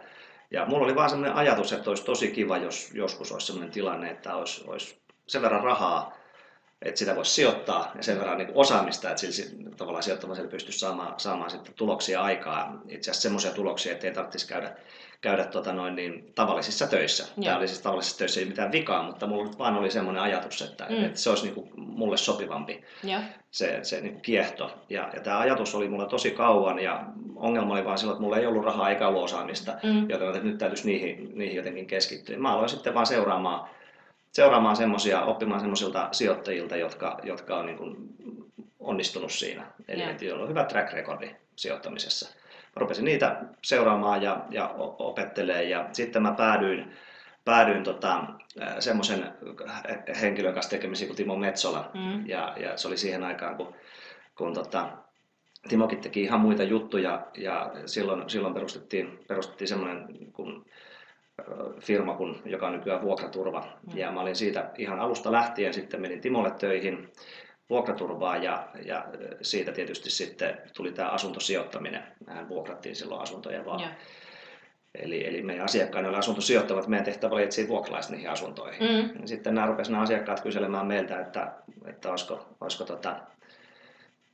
ja 0.50 0.67
mulla 0.67 0.85
oli 0.85 0.95
vaan 0.95 1.11
sellainen 1.11 1.37
ajatus, 1.37 1.73
että 1.73 1.91
olisi 1.91 2.05
tosi 2.05 2.31
kiva, 2.31 2.56
jos 2.56 2.91
joskus 2.95 3.33
olisi 3.33 3.47
sellainen 3.47 3.73
tilanne, 3.73 4.11
että 4.11 4.35
olisi, 4.35 4.65
olisi 4.67 4.99
sen 5.27 5.43
verran 5.43 5.65
rahaa, 5.65 6.19
että 6.83 6.99
sitä 6.99 7.17
voisi 7.17 7.31
sijoittaa 7.31 7.93
ja 7.95 8.03
sen 8.03 8.19
verran 8.19 8.39
niin 8.39 8.50
osaamista, 8.55 9.11
että 9.11 9.27
sillä 9.33 9.71
tavallaan 9.77 10.03
sijoittamisella 10.03 10.50
pystyisi 10.50 10.79
saamaan, 10.79 11.21
saamaan 11.21 11.50
sitten 11.50 11.75
tuloksia 11.75 12.23
aikaa. 12.23 12.83
Itse 12.89 13.11
asiassa 13.11 13.23
semmoisia 13.23 13.50
tuloksia, 13.50 13.93
että 13.93 14.06
ei 14.06 14.12
tarvitsisi 14.12 14.49
käydä 14.49 14.77
käydä 15.20 15.44
tota 15.44 15.73
noin, 15.73 15.97
niin, 15.97 16.32
tavallisissa 16.35 16.87
töissä. 16.87 17.25
Joo. 17.37 17.44
Tämä 17.44 17.56
oli 17.56 17.69
siis 17.69 17.81
tavallisissa 17.81 18.19
töissä 18.19 18.41
ei 18.41 18.47
mitään 18.47 18.73
vikaa, 18.73 19.03
mutta 19.03 19.26
mulla 19.26 19.50
vaan 19.59 19.76
oli 19.76 19.91
semmoinen 19.91 20.23
ajatus, 20.23 20.62
että, 20.62 20.87
mm. 20.91 21.05
että 21.05 21.20
se 21.20 21.31
olisi 21.31 21.44
niin 21.44 21.55
kuin 21.55 21.70
mulle 21.76 22.17
sopivampi 22.17 22.85
Joo. 23.05 23.20
se, 23.50 23.79
se 23.82 24.00
niin 24.00 24.12
kuin 24.12 24.23
kiehto. 24.23 24.70
Ja, 24.91 25.11
ja 25.15 25.20
tämä 25.20 25.38
ajatus 25.38 25.75
oli 25.75 25.88
mulla 25.88 26.06
tosi 26.06 26.31
kauan 26.31 26.79
ja 26.79 27.05
ongelma 27.37 27.75
oli 27.75 27.85
vaan 27.85 27.99
silloin, 27.99 28.15
että 28.15 28.23
mulla 28.23 28.38
ei 28.38 28.47
ollut 28.47 28.65
rahaa 28.65 28.91
eikä 28.91 29.09
ollut 29.09 29.25
osaamista, 29.25 29.79
mm. 29.82 30.11
joten 30.11 30.44
nyt 30.44 30.59
täytyisi 30.59 30.87
niihin, 30.87 31.31
niihin 31.35 31.56
jotenkin 31.56 31.87
keskittyä. 31.87 32.38
Mä 32.38 32.53
aloin 32.53 32.69
sitten 32.69 32.94
vaan 32.94 33.06
seuraamaan, 33.06 33.69
seuraamaan 34.32 34.76
semmoisia, 34.76 35.23
oppimaan 35.23 35.61
semmoisilta 35.61 36.09
sijoittajilta, 36.12 36.76
jotka, 36.76 37.19
jotka 37.23 37.56
on 37.56 37.67
niin 37.67 37.79
kuin 37.79 37.97
onnistunut 38.81 39.32
siinä. 39.32 39.67
Eli 39.88 40.03
yeah. 40.03 40.23
joilla 40.23 40.43
on 40.43 40.49
hyvä 40.50 40.64
track 40.64 40.93
recordi 40.93 41.31
sijoittamisessa 41.57 42.38
rupesin 42.77 43.05
niitä 43.05 43.43
seuraamaan 43.63 44.23
ja, 44.23 44.45
ja 44.51 44.75
opettelee 44.99 45.63
ja 45.63 45.89
sitten 45.93 46.23
mä 46.23 46.33
päädyin, 46.33 46.93
päädyin 47.45 47.85
tota, 47.85 48.25
semmoisen 48.79 49.33
henkilön 50.21 50.55
kanssa 50.55 50.71
tekemisiin 50.71 51.09
kuin 51.09 51.17
Timo 51.17 51.37
Metsola 51.37 51.91
mm. 51.95 52.27
ja, 52.27 52.55
ja 52.57 52.77
se 52.77 52.89
oli 52.89 52.97
siihen 52.97 53.25
aikaan, 53.25 53.57
kun, 53.57 53.75
kun 54.35 54.55
tota, 54.55 54.89
Timokin 55.69 56.01
teki 56.01 56.23
ihan 56.23 56.41
muita 56.41 56.63
juttuja 56.63 57.27
ja 57.37 57.73
silloin, 57.87 58.31
silloin 58.31 58.55
perustettiin, 58.55 59.25
perustettiin 59.29 59.69
semmoinen 59.69 60.07
kun, 60.33 60.65
firma, 61.81 62.15
kun, 62.15 62.43
joka 62.45 62.67
on 62.67 62.73
nykyään 62.73 63.03
Vuokraturva. 63.03 63.61
Mm. 63.61 63.99
Ja 63.99 64.13
mä 64.13 64.21
olin 64.21 64.37
siitä 64.37 64.71
ihan 64.79 65.01
alusta 65.01 65.33
lähtien, 65.33 65.75
sitten 65.75 66.01
menin 66.01 66.21
Timolle 66.21 66.51
töihin 66.51 67.13
vuokraturvaa 67.71 68.37
ja, 68.37 68.69
ja 68.85 69.05
siitä 69.43 69.73
tietysti 69.73 70.11
sitten 70.11 70.59
tuli 70.77 70.93
tämä 70.93 71.09
asuntosijoittaminen. 71.09 72.03
Mehän 72.27 72.49
vuokrattiin 72.49 72.97
silloin 72.97 73.23
asuntoja 73.23 73.65
vaan. 73.65 73.81
Ja. 73.81 73.89
Eli, 74.95 75.27
eli 75.27 75.43
meidän 75.43 75.65
asiakkaina 75.65 76.09
oli 76.09 76.17
asuntosijoittavat, 76.17 76.87
meidän 76.87 77.05
tehtävä 77.05 77.35
oli 77.35 77.43
etsiä 77.43 77.69
vuokralaisia 77.69 78.13
niihin 78.13 78.31
asuntoihin. 78.31 78.83
Mm. 78.83 79.27
sitten 79.27 79.55
nämä 79.55 79.67
rupesivat 79.67 79.93
nämä 79.93 80.03
asiakkaat 80.03 80.41
kyselemään 80.41 80.87
meiltä, 80.87 81.21
että, 81.21 81.53
että 81.87 82.11
olisiko, 82.11 82.47
olisiko 82.61 82.85
tota, 82.85 83.17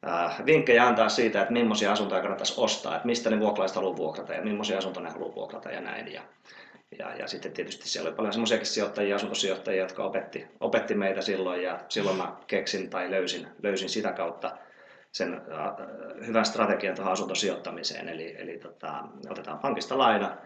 äh, 0.09 0.47
vinkkejä 0.47 0.87
antaa 0.87 1.09
siitä, 1.09 1.41
että 1.41 1.53
millaisia 1.53 1.93
asuntoja 1.93 2.21
kannattaisi 2.21 2.55
ostaa, 2.57 2.97
että 2.97 3.07
mistä 3.07 3.31
ne 3.31 3.41
vuokralaiset 3.41 3.77
haluaa 3.77 3.97
vuokrata 3.97 4.33
ja 4.33 4.43
millaisia 4.43 4.79
asuntoja 4.79 5.05
ne 5.05 5.13
haluaa 5.13 5.35
vuokrata 5.35 5.71
ja 5.71 5.81
näin. 5.81 6.13
Ja, 6.13 6.23
ja, 6.99 7.15
ja 7.17 7.27
sitten 7.27 7.53
tietysti 7.53 7.89
siellä 7.89 8.09
oli 8.09 8.17
paljon 8.17 8.33
semmoisiakin 8.33 8.67
sijoittajia, 8.67 9.17
asuntosijoittajia, 9.17 9.83
jotka 9.83 10.05
opetti, 10.05 10.47
opetti 10.61 10.95
meitä 10.95 11.21
silloin 11.21 11.63
ja 11.63 11.81
silloin 11.89 12.17
mä 12.17 12.37
keksin 12.47 12.91
tai 12.91 13.11
löysin, 13.11 13.47
löysin 13.63 13.89
sitä 13.89 14.13
kautta 14.13 14.57
sen 15.13 15.35
äh, 15.35 16.27
hyvän 16.27 16.47
strategian 16.47 16.95
tuohon 16.95 17.13
asuntosijoittamiseen. 17.13 18.09
Eli, 18.09 18.37
eli 18.39 18.59
tota, 18.59 19.05
otetaan 19.29 19.59
pankista 19.59 19.99
laina, 19.99 20.37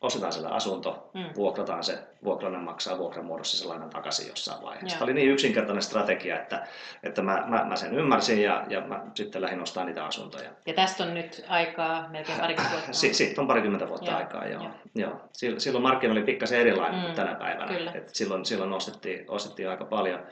ostetaan 0.00 0.32
sille 0.32 0.48
asunto, 0.48 1.10
mm. 1.14 1.24
vuokrataan 1.36 1.84
se, 1.84 1.98
vuokrainen 2.24 2.60
maksaa 2.60 2.98
vuokramuodossa 2.98 3.58
se 3.58 3.68
lainan 3.68 3.90
takaisin 3.90 4.28
jossain 4.28 4.62
vaiheessa. 4.62 4.98
Tämä 4.98 5.04
oli 5.04 5.14
niin 5.14 5.30
yksinkertainen 5.30 5.82
strategia, 5.82 6.40
että, 6.40 6.66
että 7.02 7.22
mä, 7.22 7.44
mä, 7.46 7.64
mä 7.64 7.76
sen 7.76 7.94
ymmärsin 7.94 8.42
ja, 8.42 8.64
ja 8.68 8.80
mä 8.80 9.04
sitten 9.14 9.42
lähdin 9.42 9.62
ostamaan 9.62 9.86
niitä 9.86 10.04
asuntoja. 10.04 10.50
Ja 10.66 10.74
tästä 10.74 11.04
on 11.04 11.14
nyt 11.14 11.44
aikaa 11.48 12.08
melkein 12.08 12.40
parikymmentä 12.40 12.76
vuotta? 12.76 12.92
Si- 12.92 13.14
siitä 13.14 13.40
on 13.40 13.46
parikymmentä 13.46 13.88
vuotta 13.88 14.10
joo. 14.10 14.18
aikaa, 14.18 14.46
joo. 14.46 14.62
joo. 14.62 14.72
joo. 14.94 15.58
Silloin 15.58 15.82
markkina 15.82 16.12
oli 16.12 16.22
pikkasen 16.22 16.60
erilainen 16.60 17.00
mm. 17.00 17.04
kuin 17.04 17.14
tänä 17.14 17.34
päivänä. 17.34 17.92
Et 17.94 18.14
silloin, 18.14 18.44
silloin 18.44 18.72
ostettiin, 18.72 19.24
ostettiin 19.28 19.68
aika 19.68 19.84
paljon, 19.84 20.26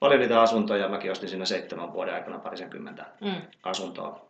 paljon 0.00 0.20
niitä 0.20 0.40
asuntoja. 0.40 0.88
Mäkin 0.88 1.10
ostin 1.10 1.28
siinä 1.28 1.44
seitsemän 1.44 1.92
vuoden 1.92 2.14
aikana 2.14 2.38
parisenkymmentä 2.38 3.06
mm. 3.20 3.42
asuntoa 3.62 4.29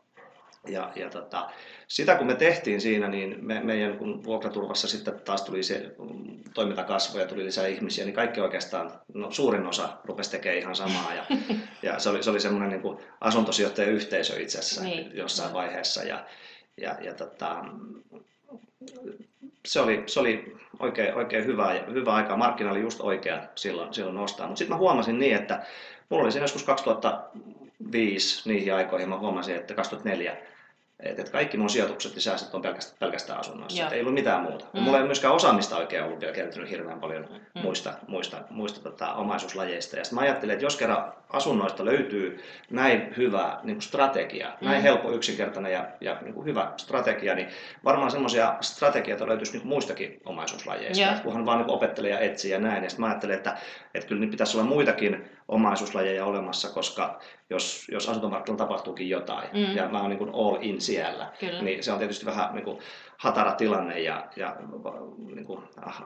Ja, 0.69 0.93
ja 0.97 1.11
tota, 1.11 1.51
sitä 1.89 2.15
kun 2.15 2.27
me 2.27 2.35
tehtiin 2.35 2.81
siinä, 2.81 3.09
niin 3.09 3.37
me, 3.45 3.61
meidän 3.61 3.99
kun 3.99 4.25
vuokraturvassa 4.25 4.89
sitten 4.89 5.21
taas 5.21 5.43
tuli 5.43 5.63
se 5.63 5.95
toiminta 6.55 6.85
kasvoi 6.85 7.21
ja 7.21 7.29
tuli 7.29 7.45
lisää 7.45 7.67
ihmisiä, 7.67 8.05
niin 8.05 8.15
kaikki 8.15 8.41
oikeastaan, 8.41 8.93
no, 9.15 9.31
suurin 9.31 9.67
osa 9.67 9.89
rupesi 10.05 10.31
tekemään 10.31 10.59
ihan 10.59 10.77
samaa. 10.77 11.15
Ja, 11.15 11.25
ja 11.93 11.99
se 11.99 12.09
oli, 12.09 12.23
se 12.23 12.31
oli 12.31 12.41
semmoinen 12.41 12.83
niin 12.83 12.97
asuntosijoittajien 13.21 13.95
yhteisö 13.95 14.41
itse 14.41 14.59
asiassa 14.59 14.83
niin. 14.83 15.17
jossain 15.17 15.53
vaiheessa. 15.53 16.03
Ja, 16.03 16.25
ja, 16.77 16.97
ja 17.01 17.15
tota, 17.15 17.65
se 19.67 19.81
oli, 19.81 20.03
se 20.07 20.21
oli 20.21 20.57
oikein, 20.79 21.15
oikein 21.15 21.47
hyvä, 21.47 21.85
hyvä 21.93 22.15
aika. 22.15 22.37
Markkina 22.37 22.71
oli 22.71 22.81
just 22.81 23.01
oikea 23.01 23.43
silloin, 23.55 23.95
silloin 23.95 24.17
nostaa. 24.17 24.47
Mutta 24.47 24.59
sitten 24.59 24.75
mä 24.75 24.79
huomasin 24.79 25.19
niin, 25.19 25.37
että 25.37 25.63
mulla 26.09 26.25
oli 26.25 26.33
siinä 26.33 26.45
joskus 26.45 26.63
2005 26.63 28.49
niihin 28.49 28.75
aikoihin, 28.75 29.09
mä 29.09 29.19
huomasin, 29.19 29.57
että 29.57 29.75
2004 29.75 30.37
että 31.03 31.23
et 31.23 31.29
kaikki 31.29 31.57
mun 31.57 31.71
sijoitukset 31.71 32.15
ja 32.15 32.21
säästöt 32.21 32.55
on 32.55 32.63
pelkästään, 32.63 32.97
pelkästään 32.99 33.41
asunnoissa. 33.41 33.89
Ei 33.89 34.01
ollut 34.01 34.15
mitään 34.15 34.43
muuta. 34.43 34.65
Mm. 34.73 34.81
Mulla 34.81 34.99
ei 34.99 35.05
myöskään 35.05 35.35
osaamista 35.35 35.77
oikein 35.77 36.05
ollut 36.05 36.21
vielä 36.21 36.33
kertynyt 36.33 36.71
hirveän 36.71 37.01
paljon 37.01 37.29
mm. 37.55 37.61
muista, 37.63 37.95
muista, 38.09 38.37
muista 38.51 38.81
tota, 38.81 39.15
omaisuuslajeista. 39.15 39.97
Ja 39.97 40.03
mä 40.13 40.21
ajattelin, 40.21 40.53
että 40.53 40.65
jos 40.65 40.77
kerran 40.77 41.13
asunnoista 41.33 41.85
löytyy 41.85 42.45
näin 42.71 43.15
hyvä 43.17 43.61
niin 43.63 43.77
kuin 43.77 43.83
strategia, 43.83 44.49
mm. 44.61 44.67
näin 44.67 44.83
helppo, 44.83 45.13
yksinkertainen 45.13 45.73
ja, 45.73 45.89
ja 46.01 46.17
niin 46.23 46.35
kuin 46.35 46.47
hyvä 46.47 46.73
strategia, 46.77 47.35
niin 47.35 47.49
varmaan 47.85 48.11
semmoisia 48.11 48.55
strategioita 48.61 49.29
löytyisi 49.29 49.53
niin 49.53 49.67
muistakin 49.67 50.21
omaisuuslajeista. 50.25 51.05
Yeah. 51.05 51.23
Kunhan 51.23 51.47
vaan 51.47 51.59
niin 51.59 51.71
opettelee 51.71 52.11
ja 52.11 52.19
etsii 52.19 52.51
ja 52.51 52.59
näin. 52.59 52.85
Ja 52.85 52.91
sitten 52.91 53.01
mä 53.01 53.07
ajattelin, 53.07 53.37
että, 53.37 53.57
että 53.95 54.09
kyllä 54.09 54.21
niin 54.21 54.31
pitäisi 54.31 54.57
olla 54.57 54.69
muitakin 54.69 55.31
omaisuuslajeja 55.49 56.25
olemassa, 56.25 56.69
koska 56.69 57.21
jos, 57.51 57.87
jos 57.93 58.09
asuntomarkkinoilla 58.09 58.65
tapahtuukin 58.65 59.11
jotain 59.11 59.49
mm. 59.53 59.77
ja 59.77 59.89
mä 59.89 60.01
oon 60.01 60.11
niin 60.11 60.35
all 60.35 60.59
in 60.61 60.81
siellä, 60.81 61.27
Kyllä. 61.41 61.63
niin 61.63 61.85
se 61.85 61.93
on 61.93 61.99
tietysti 61.99 62.27
vähän 62.27 62.55
niin 62.55 62.65
kuin 62.65 62.79
hatara 63.21 63.53
tilanne 63.53 64.01
ja, 64.01 64.27
ja 64.37 64.57
niin 65.35 65.45
kuin 65.45 65.61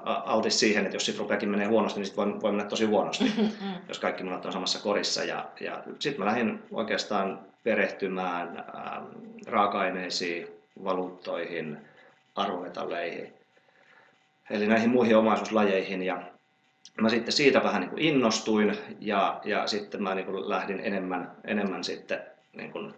altis 0.05 0.61
siihen, 0.61 0.85
että 0.85 0.97
jos 0.97 1.07
sitten 1.07 1.21
rupeakin 1.21 1.49
menee 1.49 1.67
huonosti, 1.67 2.01
niin 2.01 2.07
sitten 2.07 2.25
voi, 2.25 2.41
voi 2.43 2.53
mennä 2.53 2.69
tosi 2.71 2.85
huonosti, 2.85 3.25
mm. 3.39 3.51
jos 3.89 3.99
kaikki 3.99 4.25
munat 4.25 4.47
on 4.47 4.53
samassa 4.53 4.79
korissa. 4.79 5.25
Ja, 5.25 5.49
ja 5.61 5.83
sitten 5.99 6.21
mä 6.21 6.27
lähdin 6.27 6.63
oikeastaan 6.71 7.41
perehtymään 7.65 8.59
ähm, 8.59 9.05
raaka-aineisiin, 9.47 10.49
valuuttoihin, 10.85 11.79
arvometalleihin, 12.35 13.33
eli 14.51 14.67
näihin 14.67 14.91
muihin 14.91 15.17
omaisuuslajeihin. 15.17 16.03
Ja 16.03 16.23
mä 17.01 17.09
sitten 17.09 17.33
siitä 17.33 17.63
vähän 17.63 17.81
niin 17.81 17.91
kuin 17.91 18.03
innostuin 18.03 18.79
ja, 19.01 19.41
ja 19.45 19.67
sitten 19.67 20.03
mä 20.03 20.15
niin 20.15 20.27
kuin 20.27 20.49
lähdin 20.49 20.81
enemmän, 20.81 21.33
enemmän 21.45 21.85
sitten 21.85 22.21
niin 22.53 22.73
kuin 22.73 22.95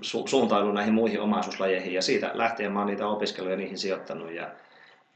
su, 0.00 0.26
suuntauduin 0.26 0.74
näihin 0.74 0.94
muihin 0.94 1.20
omaisuuslajeihin 1.20 1.94
ja 1.94 2.02
siitä 2.02 2.30
lähtien 2.34 2.72
mä 2.72 2.78
oon 2.78 2.88
niitä 2.88 3.08
opiskellut 3.08 3.50
ja 3.50 3.56
niihin 3.56 3.78
sijoittanut 3.78 4.32
ja, 4.32 4.50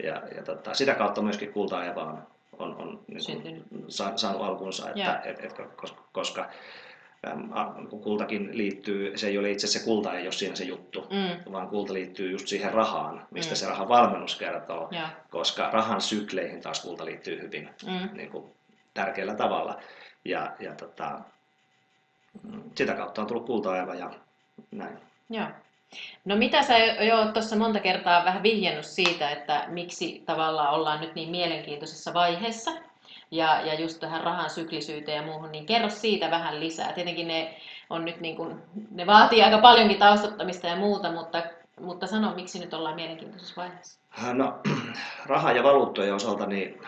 ja, 0.02 0.22
ja 0.36 0.42
tota, 0.42 0.74
sitä 0.74 0.94
kautta 0.94 1.22
myöskin 1.22 1.52
kulta 1.52 1.76
on, 1.76 2.26
on, 2.58 2.76
on 2.76 3.00
niin 3.06 3.64
kuin, 3.68 3.84
saanut 4.16 4.42
alkunsa, 4.42 4.90
että, 4.90 5.22
et, 5.24 5.44
et, 5.44 5.52
koska, 5.76 6.02
koska 6.12 6.48
kun 7.90 8.00
kultakin 8.00 8.58
liittyy, 8.58 9.18
se 9.18 9.26
ei 9.26 9.38
ole 9.38 9.50
itse 9.50 9.66
se 9.66 9.84
kulta, 9.84 10.14
ei 10.14 10.26
ole 10.26 10.32
siinä 10.32 10.56
se 10.56 10.64
juttu, 10.64 11.00
mm. 11.10 11.52
vaan 11.52 11.68
kulta 11.68 11.92
liittyy 11.92 12.30
just 12.30 12.48
siihen 12.48 12.72
rahaan, 12.72 13.26
mistä 13.30 13.52
mm. 13.52 13.56
se 13.56 13.66
rahan 13.66 13.88
valmennus 13.88 14.36
kertoo, 14.36 14.88
ja. 14.90 15.08
koska 15.30 15.70
rahan 15.70 16.00
sykleihin 16.00 16.60
taas 16.60 16.82
kulta 16.82 17.04
liittyy 17.04 17.42
hyvin 17.42 17.70
mm. 17.86 18.16
niin 18.16 18.30
kuin, 18.30 18.44
tärkeällä 18.94 19.34
tavalla. 19.34 19.80
Ja, 20.24 20.52
ja 20.60 20.74
tota, 20.74 21.20
sitä 22.74 22.94
kautta 22.94 23.20
on 23.20 23.26
tullut 23.26 23.46
kulta 23.46 23.76
ja 23.76 24.10
näin. 24.70 24.98
Joo. 25.30 25.46
No 26.24 26.36
mitä 26.36 26.62
sä 26.62 26.78
jo 26.78 27.32
tuossa 27.32 27.56
monta 27.56 27.80
kertaa 27.80 28.24
vähän 28.24 28.42
vihjennut 28.42 28.84
siitä, 28.84 29.30
että 29.30 29.64
miksi 29.68 30.22
tavallaan 30.26 30.74
ollaan 30.74 31.00
nyt 31.00 31.14
niin 31.14 31.30
mielenkiintoisessa 31.30 32.14
vaiheessa, 32.14 32.70
ja, 33.30 33.60
ja 33.60 33.80
just 33.80 34.00
tähän 34.00 34.24
rahan 34.24 34.50
syklisyyteen 34.50 35.16
ja 35.16 35.22
muuhun, 35.22 35.52
niin 35.52 35.66
kerro 35.66 35.90
siitä 35.90 36.30
vähän 36.30 36.60
lisää. 36.60 36.92
Tietenkin 36.92 37.28
ne, 37.28 37.56
on 37.90 38.04
nyt 38.04 38.20
niin 38.20 38.36
kuin, 38.36 38.62
ne 38.90 39.06
vaatii 39.06 39.42
aika 39.42 39.58
paljonkin 39.58 39.98
taustattamista 39.98 40.66
ja 40.66 40.76
muuta, 40.76 41.12
mutta, 41.12 41.42
mutta 41.80 42.06
sano, 42.06 42.34
miksi 42.34 42.58
nyt 42.58 42.74
ollaan 42.74 42.94
mielenkiintoisessa 42.94 43.54
vaiheessa? 43.56 44.00
No, 44.32 44.58
raha- 45.26 45.52
ja 45.52 45.62
valuuttojen 45.62 46.14
osalta 46.14 46.46
niin, 46.46 46.80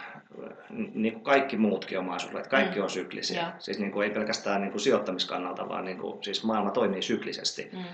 niin 0.95 1.13
kuin 1.13 1.25
kaikki 1.25 1.57
muutkin 1.57 1.99
omaisuudet, 1.99 2.47
kaikki 2.47 2.79
mm. 2.79 2.83
on 2.83 2.91
syklisiä. 2.91 3.41
Ja. 3.41 3.53
Siis 3.59 3.79
niin 3.79 3.93
kuin 3.93 4.09
ei 4.09 4.15
pelkästään 4.15 4.61
niin 4.61 4.71
kuin 4.71 4.81
sijoittamiskannalta, 4.81 5.69
vaan 5.69 5.85
niin 5.85 5.99
kuin, 5.99 6.25
siis 6.25 6.45
maailma 6.45 6.71
toimii 6.71 7.03
syklisesti. 7.03 7.71
Mm. 7.73 7.85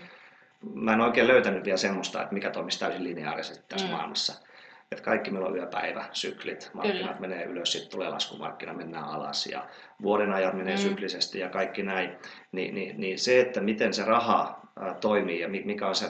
Mä 0.75 0.93
en 0.93 1.01
oikein 1.01 1.29
löytänyt 1.29 1.65
vielä 1.65 1.77
semmoista, 1.77 2.23
että 2.23 2.35
mikä 2.35 2.51
toimisi 2.51 2.79
täysin 2.79 3.05
lineaarisesti 3.05 3.65
tässä 3.69 3.87
mm. 3.87 3.93
maailmassa 3.93 4.35
että 4.93 5.05
kaikki 5.05 5.31
meillä 5.31 5.49
on 5.49 5.57
yöpäiväsyklit. 5.57 6.71
Markkinat 6.75 7.17
Kyllä. 7.17 7.21
menee 7.21 7.45
ylös, 7.45 7.73
sitten 7.73 7.91
tulee 7.91 8.09
laskumarkkina, 8.09 8.75
mennään 8.75 9.05
alas 9.05 9.47
ja 9.47 9.67
vuoden 10.03 10.33
ajan 10.33 10.57
menee 10.57 10.75
mm. 10.75 10.83
syklisesti 10.83 11.39
ja 11.39 11.49
kaikki 11.49 11.83
näin. 11.83 12.11
Ni, 12.53 12.73
niin, 12.73 13.01
niin 13.01 13.19
se, 13.19 13.41
että 13.41 13.61
miten 13.61 13.95
se 13.95 14.05
raha 14.05 14.61
toimii 15.01 15.41
ja 15.41 15.49
mikä 15.49 15.89
on 15.89 15.95
se 15.95 16.07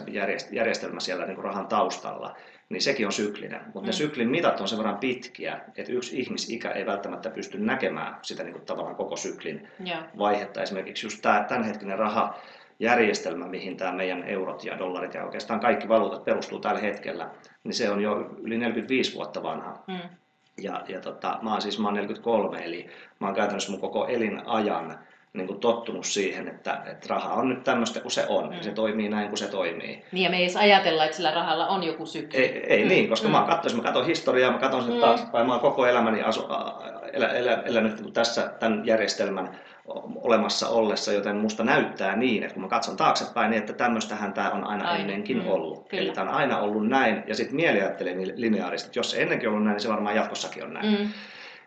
järjestelmä 0.51 1.01
siellä 1.01 1.27
niin 1.27 1.35
kuin 1.35 1.45
rahan 1.45 1.67
taustalla, 1.67 2.37
niin 2.73 2.83
sekin 2.83 3.07
on 3.07 3.13
syklinen. 3.13 3.61
Mutta 3.65 3.81
mm. 3.81 3.87
ne 3.87 3.93
syklin 3.93 4.29
mitat 4.29 4.61
on 4.61 4.69
sen 4.69 4.79
verran 4.79 4.99
pitkiä, 4.99 5.61
että 5.77 5.93
yksi 5.93 6.21
ihmisikä 6.21 6.71
ei 6.71 6.87
välttämättä 6.87 7.31
pysty 7.31 7.59
näkemään 7.59 8.19
sitä 8.23 8.43
niin 8.43 8.53
kuin 8.53 8.67
tavallaan 8.67 8.97
koko 8.97 9.17
syklin 9.17 9.69
ja. 9.85 10.03
vaihetta. 10.19 10.63
Esimerkiksi 10.63 11.07
just 11.07 11.23
tämä 11.23 11.45
tämänhetkinen 11.49 11.99
raha, 11.99 12.39
järjestelmä, 12.79 13.47
mihin 13.47 13.77
tämä 13.77 13.93
meidän 13.93 14.25
eurot 14.25 14.65
ja 14.65 14.79
dollarit 14.79 15.15
ja 15.15 15.25
oikeastaan 15.25 15.61
kaikki 15.61 15.89
valuutat 15.89 16.25
perustuu 16.25 16.61
tällä 16.61 16.81
hetkellä, 16.81 17.31
niin 17.65 17.75
se 17.75 17.91
on 17.91 18.01
jo 18.01 18.31
yli 18.43 18.59
45 18.59 19.15
vuotta 19.15 19.43
vanha. 19.43 19.85
Mm. 19.87 20.17
Ja, 20.63 20.85
ja 20.89 21.01
tota, 21.01 21.39
mä 21.43 21.53
oon 21.53 21.63
siis 21.63 21.79
mä 21.79 21.89
oon 21.89 21.95
43, 21.95 22.65
eli 22.65 22.89
mä 23.21 23.27
oon 23.27 23.37
käytännössä 23.37 23.71
mun 23.71 23.81
koko 23.81 24.07
elinajan 24.07 24.99
niin 25.33 25.47
kuin 25.47 25.61
tottunut 25.61 26.07
siihen, 26.07 26.49
että, 26.49 26.83
että 26.87 27.07
raha 27.09 27.35
on 27.35 27.49
nyt 27.49 27.65
tämmöistä 27.65 28.01
kuin 28.01 28.13
se 28.13 28.27
on, 28.29 28.55
mm. 28.55 28.61
se 28.61 28.73
toimii 28.73 29.09
näin 29.09 29.29
kuin 29.29 29.39
se 29.39 29.49
toimii. 29.49 30.05
Niin 30.13 30.25
ja 30.25 30.31
me 30.31 30.37
ei 30.37 30.43
edes 30.43 30.57
ajatella, 30.57 31.05
että 31.05 31.17
sillä 31.17 31.31
rahalla 31.31 31.67
on 31.67 31.83
joku 31.83 32.07
sykli. 32.07 32.39
Ei, 32.39 32.65
ei 32.67 32.83
mm. 32.83 32.89
niin, 32.89 33.09
koska 33.09 33.29
mm. 33.29 33.33
mä 33.33 33.45
katsoin, 33.49 33.77
mä 33.77 33.83
katson 33.83 34.07
historiaa, 34.07 34.53
mä 34.53 34.59
katson 34.59 34.85
sen 34.85 34.95
mm. 34.95 35.01
taaksepäin, 35.01 35.47
mä 35.47 35.53
oon 35.53 35.61
koko 35.61 35.87
elämäni 35.87 36.23
asu, 36.23 36.45
elä, 37.13 37.29
elä, 37.29 37.63
elänyt 37.65 38.01
niin 38.01 38.13
tässä 38.13 38.53
tämän 38.61 38.87
järjestelmän 38.87 39.59
olemassa 40.15 40.69
ollessa, 40.69 41.13
joten 41.13 41.37
musta 41.37 41.65
näyttää 41.65 42.17
niin, 42.17 42.43
että 42.43 42.55
kun 42.55 42.63
mä 42.63 42.69
katson 42.69 42.97
taaksepäin, 42.97 43.51
niin 43.51 43.61
että 43.61 43.73
tämmöistähän 43.73 44.33
tämä 44.33 44.51
on 44.51 44.65
aina, 44.65 44.89
aina. 44.89 45.01
ennenkin 45.01 45.43
mm, 45.43 45.49
ollut. 45.49 45.89
Kyllä. 45.89 46.03
Eli 46.03 46.13
tämä 46.13 46.31
on 46.31 46.37
aina 46.37 46.59
ollut 46.59 46.89
näin, 46.89 47.23
ja 47.27 47.35
sitten 47.35 47.57
mieli 47.57 47.81
ajattelee 47.81 48.15
niin 48.15 48.33
lineaarisesti, 48.37 48.89
että 48.89 48.99
jos 48.99 49.11
se 49.11 49.23
ennenkin 49.23 49.49
ollut 49.49 49.65
näin, 49.65 49.75
niin 49.75 49.83
se 49.83 49.89
varmaan 49.89 50.17
jatkossakin 50.17 50.65
on 50.65 50.75
näin. 50.75 50.99
Mm. 50.99 51.09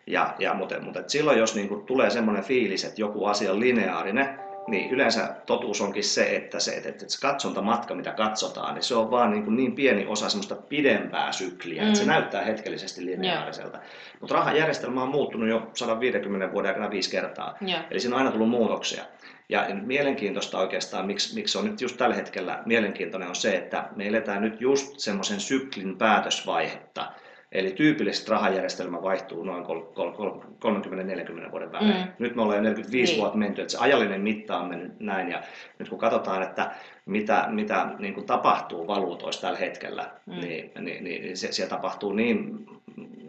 Ja, 0.06 0.34
ja, 0.38 0.54
mutta, 0.54 0.80
mutta 0.80 1.02
silloin, 1.06 1.38
jos 1.38 1.54
niin 1.54 1.86
tulee 1.86 2.10
semmoinen 2.10 2.44
fiilis, 2.44 2.84
että 2.84 3.00
joku 3.00 3.24
asia 3.24 3.52
on 3.52 3.60
lineaarinen, 3.60 4.38
niin 4.66 4.90
yleensä 4.90 5.34
totuus 5.46 5.80
onkin 5.80 6.04
se, 6.04 6.36
että 6.36 6.60
se, 6.60 6.70
että, 6.70 6.88
että 6.88 7.04
se 7.08 7.20
katsontamatka, 7.20 7.94
mitä 7.94 8.12
katsotaan, 8.12 8.74
niin 8.74 8.82
se 8.82 8.94
on 8.94 9.10
vaan 9.10 9.30
niin, 9.30 9.44
kuin 9.44 9.56
niin 9.56 9.74
pieni 9.74 10.06
osa 10.06 10.28
semmoista 10.28 10.54
pidempää 10.54 11.32
sykliä, 11.32 11.82
mm. 11.82 11.88
että 11.88 11.98
se 11.98 12.04
mm. 12.04 12.10
näyttää 12.10 12.44
hetkellisesti 12.44 13.06
lineaariselta. 13.06 13.78
Yeah. 13.78 13.90
Mutta 14.20 14.34
rahajärjestelmä 14.34 15.02
on 15.02 15.08
muuttunut 15.08 15.48
jo 15.48 15.70
150 15.74 16.52
vuoden 16.52 16.68
aikana 16.68 16.90
viisi 16.90 17.10
kertaa, 17.10 17.56
yeah. 17.68 17.84
eli 17.90 18.00
siinä 18.00 18.16
on 18.16 18.18
aina 18.18 18.32
tullut 18.32 18.50
muutoksia. 18.50 19.04
Ja 19.48 19.66
mielenkiintoista 19.82 20.58
oikeastaan, 20.58 21.06
miksi, 21.06 21.34
miksi 21.34 21.58
on 21.58 21.64
nyt 21.64 21.80
just 21.80 21.96
tällä 21.96 22.14
hetkellä 22.14 22.62
mielenkiintoinen, 22.66 23.28
on 23.28 23.36
se, 23.36 23.56
että 23.56 23.88
me 23.96 24.06
eletään 24.08 24.42
nyt 24.42 24.60
just 24.60 24.98
semmoisen 24.98 25.40
syklin 25.40 25.98
päätösvaihetta, 25.98 27.12
Eli 27.56 27.72
tyypillisesti 27.72 28.30
rahajärjestelmä 28.30 29.02
vaihtuu 29.02 29.44
noin 29.44 29.64
30-40 29.64 31.50
vuoden 31.50 31.72
välein. 31.72 31.96
Mm. 31.96 32.12
Nyt 32.18 32.36
me 32.36 32.42
ollaan 32.42 32.62
45 32.62 33.12
niin. 33.12 33.20
vuotta 33.20 33.38
menty, 33.38 33.60
että 33.60 33.72
se 33.72 33.78
ajallinen 33.78 34.20
mitta 34.20 34.58
on 34.58 34.68
mennyt 34.68 35.00
näin. 35.00 35.30
Ja 35.30 35.42
nyt 35.78 35.88
kun 35.88 35.98
katsotaan, 35.98 36.42
että 36.42 36.70
mitä, 37.06 37.46
mitä 37.50 37.88
niin 37.98 38.14
kuin 38.14 38.26
tapahtuu 38.26 38.86
valuutoissa 38.86 39.40
tällä 39.40 39.58
hetkellä, 39.58 40.10
mm. 40.26 40.40
niin, 40.40 40.70
niin, 40.80 41.04
niin 41.04 41.36
se, 41.36 41.52
siellä 41.52 41.70
tapahtuu 41.70 42.12
niin, 42.12 42.66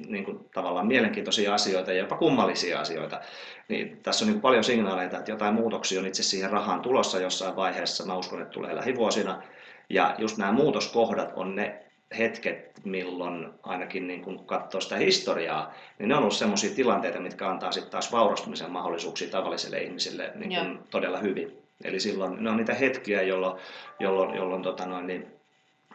niin 0.08 0.26
kuin 0.26 0.40
tavallaan 0.54 0.88
mielenkiintoisia 0.88 1.54
asioita 1.54 1.92
ja 1.92 1.98
jopa 2.00 2.18
kummallisia 2.18 2.80
asioita. 2.80 3.22
Niin 3.68 4.00
tässä 4.04 4.26
on 4.26 4.32
niin 4.32 4.42
paljon 4.42 4.64
signaaleita, 4.64 5.18
että 5.18 5.32
jotain 5.32 5.54
muutoksia 5.54 6.00
on 6.00 6.08
itse 6.08 6.24
siihen 6.24 6.52
rahaan 6.52 6.82
tulossa 6.82 7.20
jossain 7.20 7.56
vaiheessa. 7.56 8.06
Mä 8.06 8.18
uskon, 8.18 8.42
että 8.42 8.54
tulee 8.54 8.76
lähivuosina. 8.76 9.42
Ja 9.90 10.16
just 10.18 10.38
nämä 10.38 10.52
muutoskohdat 10.52 11.34
on 11.36 11.56
ne 11.56 11.87
hetket, 12.18 12.72
milloin 12.86 13.50
ainakin 13.64 14.08
niin 14.08 14.22
kun 14.22 14.46
katsoo 14.46 14.82
sitä 14.82 14.96
historiaa, 14.96 15.74
niin 16.00 16.10
ne 16.10 16.16
on 16.16 16.22
ollut 16.22 16.34
sellaisia 16.34 16.76
tilanteita, 16.76 17.20
mitkä 17.20 17.50
antaa 17.50 17.72
sitten 17.72 17.92
taas 17.92 18.12
vaurastumisen 18.12 18.72
mahdollisuuksia 18.72 19.30
tavallisille 19.30 19.78
ihmisille 19.78 20.32
niin 20.36 20.66
kun 20.66 20.84
todella 20.90 21.18
hyvin. 21.18 21.58
Eli 21.84 22.00
silloin 22.00 22.44
ne 22.44 22.50
on 22.50 22.58
niitä 22.58 22.74
hetkiä, 22.74 23.22
jolloin, 23.22 23.60
jolloin, 24.00 24.36
jolloin 24.36 24.62
tota 24.64 24.86
noin, 24.86 25.08
niin 25.08 25.37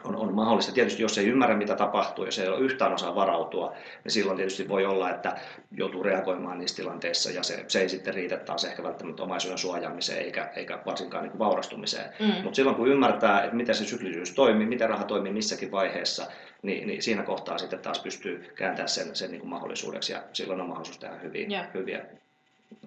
on, 0.03 0.15
on 0.15 0.33
mahdollista. 0.33 0.71
Tietysti 0.71 1.01
jos 1.01 1.17
ei 1.17 1.27
ymmärrä, 1.27 1.55
mitä 1.55 1.75
tapahtuu, 1.75 2.25
jos 2.25 2.39
ei 2.39 2.47
ole 2.47 2.59
yhtään 2.59 2.93
osaa 2.93 3.15
varautua, 3.15 3.73
niin 4.03 4.11
silloin 4.11 4.37
tietysti 4.37 4.69
voi 4.69 4.85
olla, 4.85 5.09
että 5.09 5.35
joutuu 5.71 6.03
reagoimaan 6.03 6.59
niissä 6.59 6.75
tilanteissa 6.75 7.31
ja 7.31 7.43
se, 7.43 7.65
se 7.67 7.81
ei 7.81 7.89
sitten 7.89 8.13
riitä 8.13 8.37
taas 8.37 8.65
ehkä 8.65 8.83
välttämättä 8.83 9.23
omaisuuden 9.23 9.57
suojaamiseen 9.57 10.25
eikä, 10.25 10.51
eikä 10.55 10.79
varsinkaan 10.85 11.23
niin 11.23 11.39
vaurastumiseen. 11.39 12.09
Mm. 12.19 12.43
Mutta 12.43 12.55
silloin 12.55 12.75
kun 12.75 12.87
ymmärtää, 12.87 13.43
että 13.43 13.55
miten 13.55 13.75
se 13.75 13.85
syklisyys 13.85 14.31
toimii, 14.31 14.67
miten 14.67 14.89
raha 14.89 15.03
toimii 15.03 15.33
missäkin 15.33 15.71
vaiheessa, 15.71 16.27
niin, 16.61 16.87
niin 16.87 17.01
siinä 17.01 17.23
kohtaa 17.23 17.57
sitten 17.57 17.79
taas 17.79 17.99
pystyy 17.99 18.51
kääntämään 18.55 18.89
sen, 18.89 19.15
sen 19.15 19.31
niin 19.31 19.39
kuin 19.39 19.49
mahdollisuudeksi 19.49 20.13
ja 20.13 20.23
silloin 20.33 20.61
on 20.61 20.67
mahdollisuus 20.67 20.99
tehdä 20.99 21.15
hyviä, 21.15 21.47
hyviä 21.73 22.05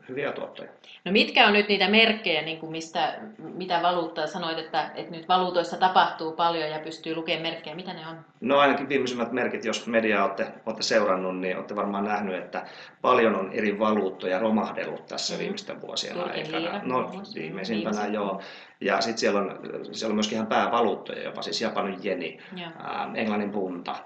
hyviä 0.09 0.33
tuottoja. 0.33 0.71
No 1.05 1.12
mitkä 1.12 1.47
on 1.47 1.52
nyt 1.52 1.69
niitä 1.69 1.88
merkkejä, 1.88 2.43
niin 2.43 2.59
kuin 2.59 2.73
mistä, 2.73 3.19
mitä 3.38 3.83
valuuttaa 3.83 4.26
sanoit, 4.26 4.59
että, 4.59 4.90
että 4.95 5.11
nyt 5.11 5.28
valuutoissa 5.28 5.76
tapahtuu 5.76 6.33
paljon 6.33 6.71
ja 6.71 6.78
pystyy 6.78 7.14
lukemaan 7.14 7.43
merkkejä, 7.43 7.76
mitä 7.76 7.93
ne 7.93 8.09
on? 8.09 8.16
No 8.40 8.59
ainakin 8.59 8.88
viimeisimmät 8.88 9.33
merkit, 9.33 9.64
jos 9.64 9.87
mediaa 9.87 10.25
olette, 10.25 10.47
olette 10.66 10.83
seurannut, 10.83 11.38
niin 11.38 11.57
olette 11.57 11.76
varmaan 11.76 12.05
nähnyt, 12.05 12.35
että 12.35 12.66
paljon 13.00 13.37
on 13.37 13.52
eri 13.52 13.78
valuuttoja 13.78 14.38
romahdellut 14.38 15.07
tässä 15.07 15.35
mm. 15.35 15.40
viimeisten 15.40 15.81
vuosien 15.81 16.16
Turkin 16.16 16.33
aikana. 16.33 16.59
Liira, 16.59 16.81
no 16.85 17.11
viimeisimpänä 17.35 18.07
joo. 18.07 18.40
Ja 18.81 19.00
sitten 19.00 19.19
siellä 19.19 19.40
on, 19.40 19.61
siellä 19.93 20.12
on 20.12 20.16
myöskin 20.16 20.37
ihan 20.37 20.47
päävaluuttoja 20.47 21.23
jopa, 21.23 21.43
siis 21.43 21.61
Japanin 21.61 21.99
jeni, 22.02 22.38
ää, 22.78 23.11
Englannin 23.14 23.50
punta. 23.50 23.97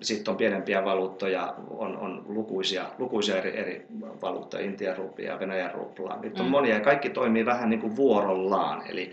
Sitten 0.00 0.32
on 0.32 0.36
pienempiä 0.36 0.84
valuuttoja, 0.84 1.54
on, 1.70 1.96
on 1.96 2.24
lukuisia, 2.28 2.84
lukuisia 2.98 3.36
eri, 3.36 3.58
eri 3.58 3.86
valuuttoja, 4.22 4.64
Intian 4.84 4.96
rupia, 4.96 5.40
Venäjän 5.40 5.74
ruplaa. 5.74 6.20
Niitä 6.20 6.40
on 6.40 6.46
mm. 6.46 6.50
monia 6.50 6.74
ja 6.74 6.80
kaikki 6.80 7.10
toimii 7.10 7.46
vähän 7.46 7.70
niin 7.70 7.80
kuin 7.80 7.96
vuorollaan. 7.96 8.82
Eli, 8.86 9.12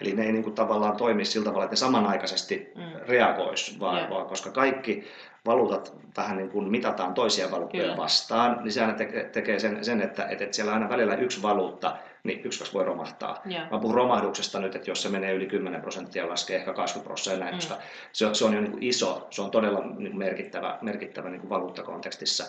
eli 0.00 0.12
ne 0.12 0.22
ei 0.22 0.32
niin 0.32 0.44
kuin 0.44 0.54
tavallaan 0.54 0.96
toimi 0.96 1.24
sillä 1.24 1.44
tavalla, 1.44 1.64
että 1.64 1.72
ne 1.72 1.76
samanaikaisesti 1.76 2.72
mm. 2.74 2.82
reagoisi, 3.08 3.80
vaan, 3.80 4.10
vaan 4.10 4.26
koska 4.26 4.50
kaikki 4.50 5.04
valuutat 5.46 5.94
vähän 6.16 6.36
niin 6.36 6.50
kuin 6.50 6.70
mitataan 6.70 7.14
toisia 7.14 7.50
valuuttoja 7.50 7.82
Kyllä. 7.82 7.96
vastaan, 7.96 8.58
niin 8.62 8.72
se 8.72 8.80
aina 8.80 8.94
tekee 9.32 9.58
sen, 9.58 9.84
sen 9.84 10.00
että, 10.00 10.26
että 10.28 10.56
siellä 10.56 10.72
aina 10.72 10.88
välillä 10.88 11.14
yksi 11.14 11.42
valuutta 11.42 11.96
niin 12.24 12.40
yksi 12.44 12.58
kaksi 12.58 12.74
voi 12.74 12.84
romahtaa. 12.84 13.42
Yeah. 13.50 13.70
Mä 13.70 13.78
puhun 13.78 13.94
romahduksesta 13.94 14.60
nyt, 14.60 14.74
että 14.74 14.90
jos 14.90 15.02
se 15.02 15.08
menee 15.08 15.32
yli 15.32 15.46
10 15.46 15.80
prosenttia, 15.80 16.28
laskee 16.28 16.56
ehkä 16.56 16.72
20 16.72 17.08
prosenttia 17.08 17.44
näin, 17.44 17.54
mm. 17.54 17.58
koska 17.58 17.76
se, 18.12 18.34
se 18.34 18.44
on 18.44 18.54
jo 18.54 18.60
niin 18.60 18.70
kuin 18.70 18.82
iso, 18.82 19.26
se 19.30 19.42
on 19.42 19.50
todella 19.50 19.80
niin 19.80 19.94
kuin 19.94 20.18
merkittävä, 20.18 20.78
merkittävä 20.82 21.30
niin 21.30 21.40
kuin 21.40 21.50
valuuttakontekstissa 21.50 22.44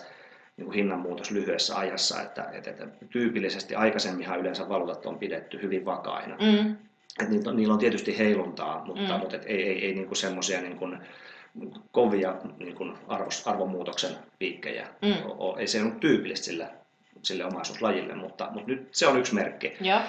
niin 0.57 0.65
kuin 0.65 0.75
hinnanmuutos 0.75 1.31
lyhyessä 1.31 1.77
ajassa, 1.77 2.21
että, 2.21 2.49
että, 2.51 2.69
että 2.69 2.87
tyypillisesti 3.09 3.75
aikaisemminhan 3.75 4.39
yleensä 4.39 4.69
valuutat 4.69 5.05
on 5.05 5.19
pidetty 5.19 5.61
hyvin 5.61 5.85
vakaina. 5.85 6.37
Mm. 6.37 6.75
Et 7.21 7.29
niillä, 7.29 7.49
on, 7.49 7.55
niillä 7.55 7.73
on 7.73 7.79
tietysti 7.79 8.17
heiluntaa, 8.17 8.85
mutta, 8.85 9.13
mm. 9.13 9.19
mutta 9.19 9.35
et 9.35 9.43
ei, 9.45 9.63
ei, 9.63 9.85
ei 9.85 9.93
niin 9.93 10.15
semmoisia 10.15 10.61
niin 10.61 10.77
kuin, 10.77 10.97
kovia 11.91 12.35
niin 12.59 12.75
kuin 12.75 12.93
arvos, 13.07 13.47
arvomuutoksen 13.47 14.11
piikkejä. 14.39 14.87
Mm. 15.01 15.29
O, 15.37 15.57
ei 15.57 15.67
se 15.67 15.81
ole 15.81 15.91
tyypillistä 15.91 16.45
sillä 16.45 16.69
sille 17.23 17.45
omaisuuslajille, 17.45 18.15
mutta, 18.15 18.49
mutta 18.51 18.71
nyt 18.71 18.87
se 18.91 19.07
on 19.07 19.19
yksi 19.19 19.33
merkki. 19.33 19.73
Ja, 19.81 20.01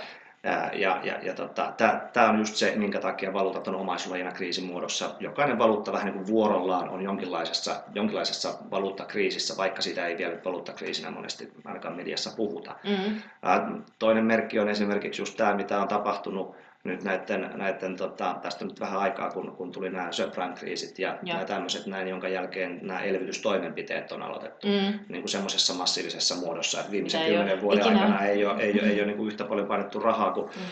ja, 0.73 1.01
ja, 1.03 1.19
ja 1.23 1.35
tota, 1.35 1.73
tämä 2.13 2.31
on 2.31 2.39
just 2.39 2.55
se, 2.57 2.73
minkä 2.77 3.01
takia 3.01 3.33
valuutat 3.33 3.69
on 3.69 3.75
omaisuuslajina 3.75 4.33
kriisin 4.33 4.65
muodossa. 4.65 5.15
Jokainen 5.21 5.59
valuutta 5.59 5.93
vähän 5.93 6.07
niin 6.07 6.15
kuin 6.15 6.27
vuorollaan 6.27 6.89
on 6.89 7.03
jonkinlaisessa, 7.03 7.83
jonkinlaisessa 7.95 8.55
valuuttakriisissä, 8.71 9.57
vaikka 9.57 9.83
siitä 9.83 10.07
ei 10.07 10.19
vielä 10.19 10.37
valuuttakriisinä 10.45 11.11
monesti 11.11 11.53
ainakaan 11.65 11.97
mediassa 11.97 12.31
puhuta. 12.37 12.77
Mm-hmm. 12.85 13.83
Toinen 13.99 14.25
merkki 14.25 14.59
on 14.59 14.69
esimerkiksi 14.69 15.23
just 15.23 15.37
tämä, 15.37 15.55
mitä 15.55 15.83
on 15.83 15.89
tapahtunut 15.89 16.57
nyt 16.85 17.03
näiden, 17.03 17.51
näiden 17.55 17.97
tota, 17.97 18.37
tästä 18.43 18.65
nyt 18.65 18.81
vähän 18.81 19.01
aikaa, 19.01 19.31
kun, 19.31 19.57
kun 19.57 19.73
tuli 19.73 19.91
nämä 19.91 20.13
subprime-kriisit 20.13 20.99
ja, 20.99 21.19
ja. 21.23 21.35
nämä 21.35 21.45
tämmöiset 21.45 21.87
näin, 21.87 22.09
jonka 22.09 22.29
jälkeen 22.29 22.79
nämä 22.83 23.01
elvytystoimenpiteet 23.01 24.13
on 24.13 24.23
aloitettu 24.23 24.67
mm. 24.67 24.99
niin 25.09 25.23
kuin 25.23 25.29
semmoisessa 25.29 25.75
massiivisessa 25.75 26.35
muodossa, 26.35 26.81
että 26.81 26.93
viimeisen 26.93 27.27
kymmenen 27.27 27.61
vuoden 27.61 27.81
ikinä. 27.81 28.01
aikana 28.01 28.25
ei 28.25 28.47
ole, 28.47 28.63
ei, 28.63 28.73
mm. 28.73 28.79
ole, 28.79 28.89
ei 28.89 28.99
ole 28.99 29.07
niin 29.07 29.17
kuin 29.17 29.27
yhtä 29.27 29.45
paljon 29.45 29.67
painettu 29.67 30.01
rahaa 30.01 30.33
kuin, 30.33 30.47
mm. 30.47 30.63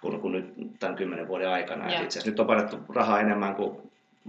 kuin, 0.00 0.20
kuin 0.20 0.32
nyt 0.32 0.78
tämän 0.78 0.96
kymmenen 0.96 1.28
vuoden 1.28 1.48
aikana. 1.48 1.86
Itse 1.86 2.06
asiassa 2.06 2.30
nyt 2.30 2.40
on 2.40 2.46
painettu 2.46 2.78
rahaa 2.94 3.20
enemmän 3.20 3.54
kuin 3.54 3.76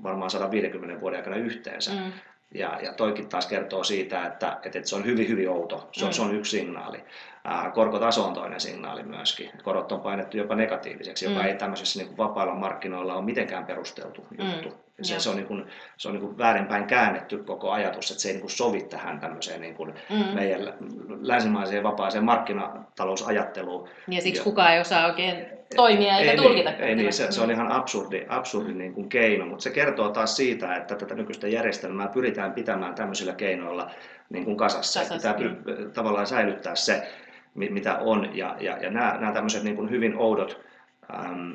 varmaan 0.03 0.31
150 0.31 1.01
vuoden 1.01 1.19
aikana 1.19 1.35
yhteensä. 1.35 1.91
Mm. 1.91 2.11
Ja, 2.53 2.79
ja 2.83 2.93
toikin 2.93 3.29
taas 3.29 3.45
kertoo 3.47 3.83
siitä, 3.83 4.25
että, 4.25 4.59
että, 4.63 4.79
että 4.79 4.89
se 4.89 4.95
on 4.95 5.05
hyvin, 5.05 5.27
hyvin 5.27 5.49
outo. 5.49 5.89
Se 5.91 6.05
on, 6.05 6.09
mm. 6.11 6.13
se 6.13 6.21
on 6.21 6.35
yksi 6.35 6.57
signaali. 6.57 7.03
Ää, 7.43 7.71
korkotaso 7.71 8.25
on 8.25 8.33
toinen 8.33 8.59
signaali 8.59 9.03
myöskin. 9.03 9.51
Korot 9.63 9.91
on 9.91 10.01
painettu 10.01 10.37
jopa 10.37 10.55
negatiiviseksi, 10.55 11.25
joka 11.25 11.39
mm. 11.39 11.45
ei 11.45 11.55
tämmöisessä 11.55 11.99
niin 11.99 12.07
kuin 12.07 12.17
vapailla 12.17 12.55
markkinoilla 12.55 13.15
ole 13.15 13.25
mitenkään 13.25 13.65
perusteltu 13.65 14.25
mm. 14.37 14.71
Se, 15.01 15.19
se 15.19 15.29
on, 15.29 15.35
niin 15.35 15.47
kuin, 15.47 15.65
se 15.97 16.07
on 16.07 16.13
niin 16.13 16.21
kuin 16.21 16.37
väärinpäin 16.37 16.85
käännetty 16.85 17.37
koko 17.37 17.71
ajatus, 17.71 18.11
että 18.11 18.21
se 18.21 18.29
ei 18.29 18.33
niin 18.33 18.41
kuin 18.41 18.51
sovi 18.51 18.81
tähän 18.81 19.19
tämmöiseen 19.19 19.61
niin 19.61 19.75
kuin 19.75 19.93
mm. 20.09 20.25
meidän 20.35 20.73
länsimaiseen 21.21 21.83
vapaaseen 21.83 22.23
markkinatalousajatteluun. 22.23 23.89
Ja 24.07 24.21
siksi 24.21 24.43
kukaan 24.43 24.73
ei 24.73 24.79
osaa 24.79 25.05
oikein 25.05 25.45
toimia 25.75 26.17
eikä 26.17 26.31
ei, 26.31 26.37
tulkita. 26.37 26.71
Ei, 26.71 26.95
niin, 26.95 27.13
se, 27.13 27.31
se 27.31 27.41
on 27.41 27.51
ihan 27.51 27.71
absurdi, 27.71 28.25
absurdi 28.29 28.73
niin 28.73 28.93
kuin 28.93 29.09
keino, 29.09 29.45
mutta 29.45 29.63
se 29.63 29.69
kertoo 29.69 30.09
taas 30.09 30.35
siitä, 30.35 30.75
että 30.75 30.95
tätä 30.95 31.15
nykyistä 31.15 31.47
järjestelmää 31.47 32.07
pyritään 32.07 32.53
pitämään 32.53 32.95
tämmöisillä 32.95 33.33
keinoilla 33.33 33.91
niin 34.29 34.45
kuin 34.45 34.57
kasassa. 34.57 34.99
kasassa 34.99 35.33
pitää 35.33 35.49
niin. 35.49 35.91
tavallaan 35.91 36.27
säilyttää 36.27 36.75
se, 36.75 37.07
mitä 37.55 37.97
on. 37.97 38.37
Ja, 38.37 38.55
ja, 38.59 38.77
ja 38.81 38.89
nämä, 38.89 39.17
nämä 39.19 39.33
tämmöiset 39.33 39.63
niin 39.63 39.75
kuin 39.75 39.89
hyvin 39.89 40.17
oudot 40.17 40.66
äm, 41.13 41.53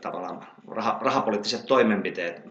tavallaan 0.00 0.46
rah, 0.68 1.00
rahapoliittiset 1.00 1.66
toimenpiteet, 1.66 2.42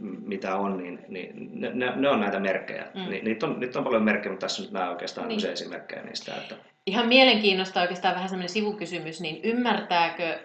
mitä 0.00 0.56
on, 0.56 0.78
niin, 0.78 1.04
niin 1.08 1.50
ne, 1.52 1.92
ne, 1.96 2.08
on 2.08 2.20
näitä 2.20 2.40
merkkejä. 2.40 2.86
Mm. 2.94 3.10
Ni, 3.10 3.20
niitä, 3.20 3.46
on, 3.46 3.60
niitä 3.60 3.78
on 3.78 3.84
paljon 3.84 4.02
merkkejä, 4.02 4.32
mutta 4.32 4.44
tässä 4.44 4.62
nyt 4.62 4.70
nämä 4.70 4.90
oikeastaan 4.90 5.28
niin. 5.28 5.46
esimerkkejä 5.46 6.02
niistä. 6.02 6.34
Että... 6.34 6.54
Ihan 6.86 7.08
mielenkiinnosta 7.08 7.80
oikeastaan 7.80 8.14
vähän 8.14 8.28
semmoinen 8.28 8.48
sivukysymys, 8.48 9.20
niin 9.20 9.40
ymmärtääkö 9.42 10.38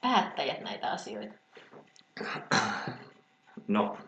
päättäjät 0.00 0.60
näitä 0.60 0.90
asioita? 0.90 1.34
No, 3.68 3.98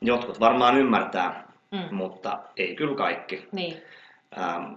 jotkut 0.00 0.40
varmaan 0.40 0.76
ymmärtää, 0.76 1.44
mm. 1.70 1.94
mutta 1.96 2.42
ei 2.56 2.76
kyllä 2.76 2.96
kaikki. 2.96 3.48
Niin. 3.52 3.82
Ähm, 4.38 4.74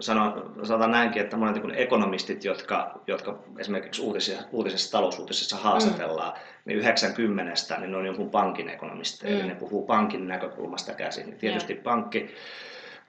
sano, 0.00 0.52
sanotaan 0.62 0.90
näinkin, 0.90 1.22
että 1.22 1.36
monet 1.36 1.62
niin 1.62 1.74
ekonomistit, 1.74 2.44
jotka, 2.44 3.00
jotka 3.06 3.38
esimerkiksi 3.58 4.02
uutisissa, 4.02 4.42
uutisissa 4.52 4.92
talousuutisissa 4.92 5.56
haastatellaan, 5.56 6.32
mm. 6.32 6.38
niin 6.64 6.78
90 6.78 7.52
niin 7.78 7.90
ne 7.90 7.96
on 7.96 8.06
jonkun 8.06 8.30
pankin 8.30 8.68
ekonomisteja, 8.68 9.34
mm. 9.34 9.40
eli 9.40 9.48
ne 9.48 9.54
puhuu 9.54 9.86
pankin 9.86 10.28
näkökulmasta 10.28 10.92
käsin. 10.92 11.26
Niin 11.26 11.38
tietysti 11.38 11.72
yeah. 11.72 11.82
pankki 11.82 12.34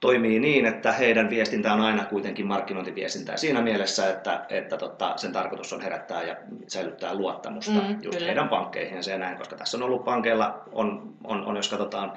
toimii 0.00 0.38
niin, 0.40 0.66
että 0.66 0.92
heidän 0.92 1.30
viestintä 1.30 1.72
on 1.72 1.80
aina 1.80 2.04
kuitenkin 2.04 2.46
markkinointiviestintää 2.46 3.36
siinä 3.36 3.62
mielessä, 3.62 4.10
että, 4.10 4.46
että 4.48 4.76
tota, 4.76 5.12
sen 5.16 5.32
tarkoitus 5.32 5.72
on 5.72 5.80
herättää 5.80 6.22
ja 6.22 6.36
säilyttää 6.66 7.14
luottamusta 7.14 7.80
mm, 7.80 7.90
just 7.90 8.16
kyllä. 8.16 8.26
heidän 8.26 8.48
pankkeihin 8.48 8.98
ja 9.10 9.18
näin, 9.18 9.38
koska 9.38 9.56
tässä 9.56 9.76
on 9.76 9.82
ollut 9.82 10.04
pankeilla, 10.04 10.62
on, 10.72 11.14
on, 11.24 11.44
on 11.44 11.56
jos 11.56 11.68
katsotaan 11.68 12.12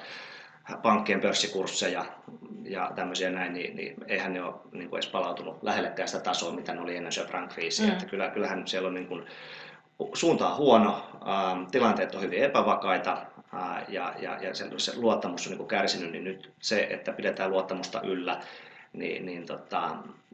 pankkien 0.82 1.22
pörssikursseja 1.22 2.06
ja 2.64 2.92
tämmöisiä 2.96 3.30
näin, 3.30 3.54
niin, 3.54 3.76
niin 3.76 3.96
eihän 4.08 4.34
ne 4.34 4.44
ole 4.44 4.54
niin 4.72 4.90
kuin 4.90 4.98
edes 4.98 5.12
palautunut 5.12 5.64
lähellekään 5.64 6.08
sitä 6.08 6.24
tasoa, 6.24 6.52
mitä 6.52 6.74
ne 6.74 6.82
oli 6.82 6.96
ennen 6.96 7.12
Subprime 7.12 7.48
kriisiä. 7.48 7.86
Mm. 7.86 7.92
Että 7.92 8.06
kyllä, 8.06 8.30
kyllähän 8.30 8.68
siellä 8.68 8.88
on 8.88 8.94
niin 8.94 9.08
kuin, 9.08 9.26
suunta 10.14 10.50
on 10.50 10.58
huono, 10.58 11.06
ähm, 11.28 11.66
tilanteet 11.66 12.16
on 12.16 12.22
hyvin 12.22 12.44
epävakaita 12.44 13.12
äh, 13.54 13.84
ja, 13.88 14.14
ja, 14.20 14.38
ja 14.42 14.56
se, 14.56 14.66
se 14.78 14.92
luottamus 14.96 15.48
on 15.48 15.52
niin 15.52 15.58
kuin 15.58 15.68
kärsinyt, 15.68 16.12
niin 16.12 16.24
nyt 16.24 16.52
se, 16.60 16.88
että 16.90 17.14
pidetään 17.14 17.52
luottamusta 17.52 18.02
yllä, 18.02 18.42
niin, 18.94 19.26
niin, 19.26 19.46
tota, 19.46 19.90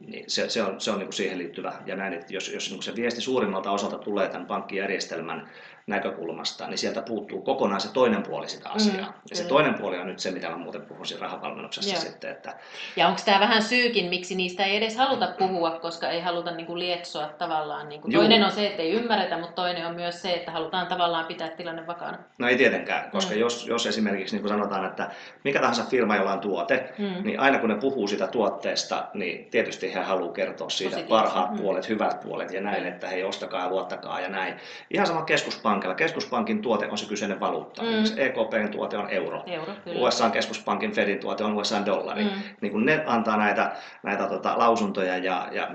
niin 0.06 0.24
se, 0.30 0.48
se 0.48 0.62
on, 0.62 0.80
se 0.80 0.90
on 0.90 0.98
niin 0.98 1.06
kuin 1.06 1.14
siihen 1.14 1.38
liittyvä. 1.38 1.72
Ja 1.86 1.96
näin, 1.96 2.12
että 2.12 2.34
jos, 2.34 2.48
jos 2.48 2.70
niin 2.70 2.82
se 2.82 2.96
viesti 2.96 3.20
suurimmalta 3.20 3.70
osalta 3.70 3.98
tulee 3.98 4.28
tämän 4.28 4.46
pankkijärjestelmän 4.46 5.50
näkökulmasta, 5.86 6.66
niin 6.66 6.78
sieltä 6.78 7.02
puuttuu 7.02 7.42
kokonaan 7.42 7.80
se 7.80 7.92
toinen 7.92 8.22
puoli 8.22 8.48
sitä 8.48 8.68
mm, 8.68 8.76
asiaa. 8.76 9.08
Mm, 9.08 9.14
ja 9.30 9.36
se 9.36 9.44
toinen 9.44 9.74
puoli 9.74 9.98
on 9.98 10.06
nyt 10.06 10.18
se, 10.18 10.30
mitä 10.30 10.48
mä 10.50 10.56
muuten 10.56 10.82
puhun 10.82 11.06
siinä 11.06 11.22
rahavalmennuksessa 11.22 11.94
Joo. 11.94 12.00
sitten. 12.00 12.30
Että... 12.30 12.54
Ja 12.96 13.08
onko 13.08 13.20
tämä 13.24 13.40
vähän 13.40 13.62
syykin, 13.62 14.06
miksi 14.06 14.34
niistä 14.34 14.64
ei 14.64 14.76
edes 14.76 14.96
haluta 14.96 15.34
puhua, 15.38 15.70
koska 15.70 16.08
ei 16.08 16.20
haluta 16.20 16.50
niin 16.50 16.66
kuin 16.66 16.78
lietsoa 16.78 17.28
tavallaan. 17.38 17.88
Niin 17.88 18.00
kuin 18.00 18.12
toinen 18.12 18.44
on 18.44 18.52
se, 18.52 18.66
että 18.66 18.82
ei 18.82 18.92
ymmärretä, 18.92 19.38
mutta 19.38 19.62
toinen 19.62 19.86
on 19.86 19.94
myös 19.94 20.22
se, 20.22 20.32
että 20.32 20.50
halutaan 20.50 20.86
tavallaan 20.86 21.26
pitää 21.26 21.48
tilanne 21.48 21.86
vakaana. 21.86 22.18
No 22.38 22.48
ei 22.48 22.56
tietenkään, 22.56 23.10
koska 23.10 23.34
mm. 23.34 23.40
jos, 23.40 23.66
jos 23.66 23.86
esimerkiksi 23.86 24.34
niin 24.34 24.42
kuin 24.42 24.52
sanotaan, 24.52 24.84
että 24.84 25.10
mikä 25.44 25.60
tahansa 25.60 25.84
firma, 25.84 26.16
jolla 26.16 26.32
on 26.32 26.40
tuote, 26.40 26.92
mm. 26.98 27.14
niin 27.24 27.40
aina 27.40 27.58
kun 27.58 27.68
ne 27.68 27.76
puhuu 27.76 28.08
sitä 28.08 28.26
tuotteesta, 28.26 29.04
niin 29.14 29.50
tietysti 29.50 29.94
he 29.94 30.00
haluaa 30.00 30.32
kertoa 30.32 30.70
siitä 30.70 30.98
parhaat 31.08 31.50
mm. 31.50 31.58
puolet, 31.58 31.88
hyvät 31.88 32.20
puolet 32.20 32.52
ja 32.52 32.60
näin, 32.60 32.86
että 32.86 33.08
hei 33.08 33.24
ostakaa 33.24 33.60
ja 33.64 33.68
luottakaa 33.68 34.20
ja 34.20 34.28
näin. 34.28 34.54
Ihan 34.90 35.06
sama 35.06 35.22
keskuspankki 35.22 35.79
pankilla. 35.80 35.94
Keskuspankin 35.94 36.62
tuote 36.62 36.88
on 36.90 36.98
se 36.98 37.08
kyseinen 37.08 37.40
valuutta. 37.40 37.82
Mm. 37.82 37.88
EKPn 38.16 38.68
tuote 38.70 38.96
on 38.96 39.10
euro. 39.10 39.42
euro 39.46 39.72
USA 39.94 40.30
keskuspankin 40.30 40.92
Fedin 40.92 41.18
tuote 41.18 41.44
on 41.44 41.54
USA 41.54 41.86
dollari. 41.86 42.24
Mm. 42.24 42.30
Niin 42.60 42.72
kun 42.72 42.84
ne 42.84 43.04
antaa 43.06 43.36
näitä, 43.36 43.72
näitä 44.02 44.26
tota, 44.26 44.58
lausuntoja 44.58 45.16
ja, 45.16 45.48
ja 45.52 45.70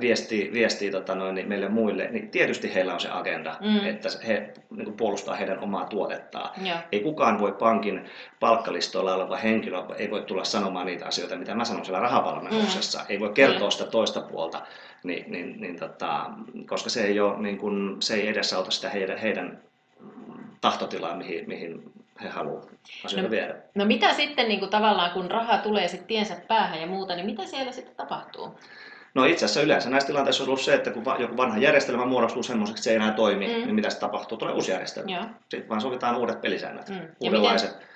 viestii, 0.00 0.52
viestii 0.52 0.90
tota 0.90 1.14
noin, 1.14 1.34
niin 1.34 1.48
meille 1.48 1.68
muille, 1.68 2.08
niin 2.10 2.30
tietysti 2.30 2.74
heillä 2.74 2.94
on 2.94 3.00
se 3.00 3.08
agenda, 3.10 3.56
mm. 3.60 3.86
että 3.86 4.08
he 4.26 4.54
niin 4.70 4.84
kuin 4.84 4.96
puolustaa 4.96 5.34
heidän 5.34 5.58
omaa 5.58 5.86
tuotettaan. 5.86 6.66
Joo. 6.66 6.78
Ei 6.92 7.00
kukaan 7.00 7.40
voi 7.40 7.52
pankin 7.52 8.04
palkkalistoilla 8.40 9.14
oleva 9.14 9.36
henkilö, 9.36 9.82
ei 9.96 10.10
voi 10.10 10.22
tulla 10.22 10.44
sanomaan 10.44 10.86
niitä 10.86 11.06
asioita, 11.06 11.36
mitä 11.36 11.54
mä 11.54 11.64
sanon 11.64 11.84
siellä 11.84 12.00
rahavalmennuksessa. 12.00 12.98
Mm. 12.98 13.06
Ei 13.08 13.20
voi 13.20 13.32
kertoa 13.32 13.70
sitä 13.70 13.90
toista 13.90 14.20
puolta, 14.20 14.62
niin, 15.02 15.32
niin, 15.32 15.60
niin 15.60 15.78
tota, 15.78 16.30
koska 16.66 16.90
se 16.90 17.04
ei, 17.04 17.20
ole, 17.20 17.38
niin 17.38 17.58
kuin, 17.58 18.02
se 18.02 18.14
ei 18.14 18.28
edesauta 18.28 18.70
sitä 18.70 18.88
heidän, 18.88 19.18
heidän 19.18 19.58
tahtotilaa, 20.60 21.16
mihin, 21.16 21.44
mihin 21.46 21.92
he 22.22 22.28
haluavat 22.28 22.68
asioita 23.04 23.28
no, 23.28 23.30
viedä. 23.30 23.54
No 23.74 23.84
mitä 23.84 24.14
sitten 24.14 24.48
niin 24.48 24.58
kuin 24.60 24.70
tavallaan, 24.70 25.10
kun 25.10 25.30
raha 25.30 25.58
tulee 25.58 25.88
sitten 25.88 26.08
tiensä 26.08 26.36
päähän 26.48 26.80
ja 26.80 26.86
muuta, 26.86 27.16
niin 27.16 27.26
mitä 27.26 27.46
siellä 27.46 27.72
sitten 27.72 27.96
tapahtuu? 27.96 28.58
No 29.14 29.24
itse 29.24 29.44
asiassa 29.44 29.62
yleensä 29.62 29.90
näissä 29.90 30.06
tilanteissa 30.06 30.42
on 30.42 30.48
ollut 30.48 30.60
se, 30.60 30.74
että 30.74 30.90
kun 30.90 31.04
joku 31.18 31.36
vanha 31.36 31.58
järjestelmä 31.58 32.04
muodostuu 32.04 32.42
semmoiseksi, 32.42 32.80
että 32.80 32.84
se 32.84 32.90
ei 32.90 32.96
enää 32.96 33.12
toimi, 33.12 33.46
mm. 33.46 33.52
niin 33.52 33.74
mitä 33.74 33.90
se 33.90 33.98
tapahtuu? 34.00 34.38
Tulee 34.38 34.54
uusi 34.54 34.70
järjestelmä. 34.70 35.10
Joo. 35.10 35.24
Sitten 35.48 35.68
vaan 35.68 35.80
sovitaan 35.80 36.16
uudet 36.16 36.40
pelisäännöt, 36.40 36.88
Mm. 36.88 37.00
Uudenlaiset, 37.20 37.70
miten- 37.70 37.88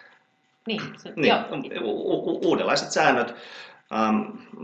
Niin, 0.66 0.98
se, 0.98 1.12
niin, 1.16 1.26
joo. 1.26 1.82
u- 1.82 2.30
u- 2.30 2.40
uudenlaiset 2.48 2.90
säännöt, 2.90 3.34
ähm, 3.92 4.20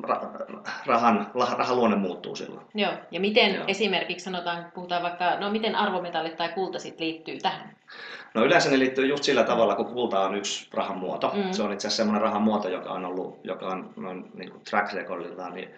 ra- 0.06 0.58
rahan, 0.86 1.30
la- 1.34 1.54
rahan 1.58 1.76
luonne 1.76 1.96
muuttuu 1.96 2.36
silloin. 2.36 2.66
Joo. 2.74 2.92
Ja 3.10 3.20
miten 3.20 3.54
Joo. 3.54 3.64
esimerkiksi 3.68 4.24
sanotaan, 4.24 4.72
puhutaan 4.74 5.02
vaikka, 5.02 5.36
no 5.40 5.50
miten 5.50 5.74
arvometallit 5.76 6.36
tai 6.36 6.48
kulta 6.48 6.78
sitten 6.78 7.06
liittyy 7.06 7.38
tähän? 7.38 7.76
No 8.34 8.44
yleensä 8.44 8.70
ne 8.70 8.78
liittyy 8.78 9.06
just 9.06 9.24
sillä 9.24 9.42
tavalla, 9.44 9.74
kun 9.74 9.86
kulta 9.86 10.20
on 10.20 10.34
yksi 10.34 10.68
rahan 10.74 10.98
muoto. 10.98 11.32
Mm. 11.34 11.52
Se 11.52 11.62
on 11.62 11.72
itse 11.72 11.86
asiassa 11.88 11.96
semmoinen 11.96 12.22
rahan 12.22 12.42
muoto, 12.42 12.68
joka 12.68 12.90
on 12.92 13.04
ollut, 13.04 13.40
joka 13.44 13.66
on 13.66 13.92
noin 13.96 14.30
niin 14.34 14.50
kuin 14.50 14.62
track 14.70 14.92
recordiltaan, 14.92 15.54
niin 15.54 15.68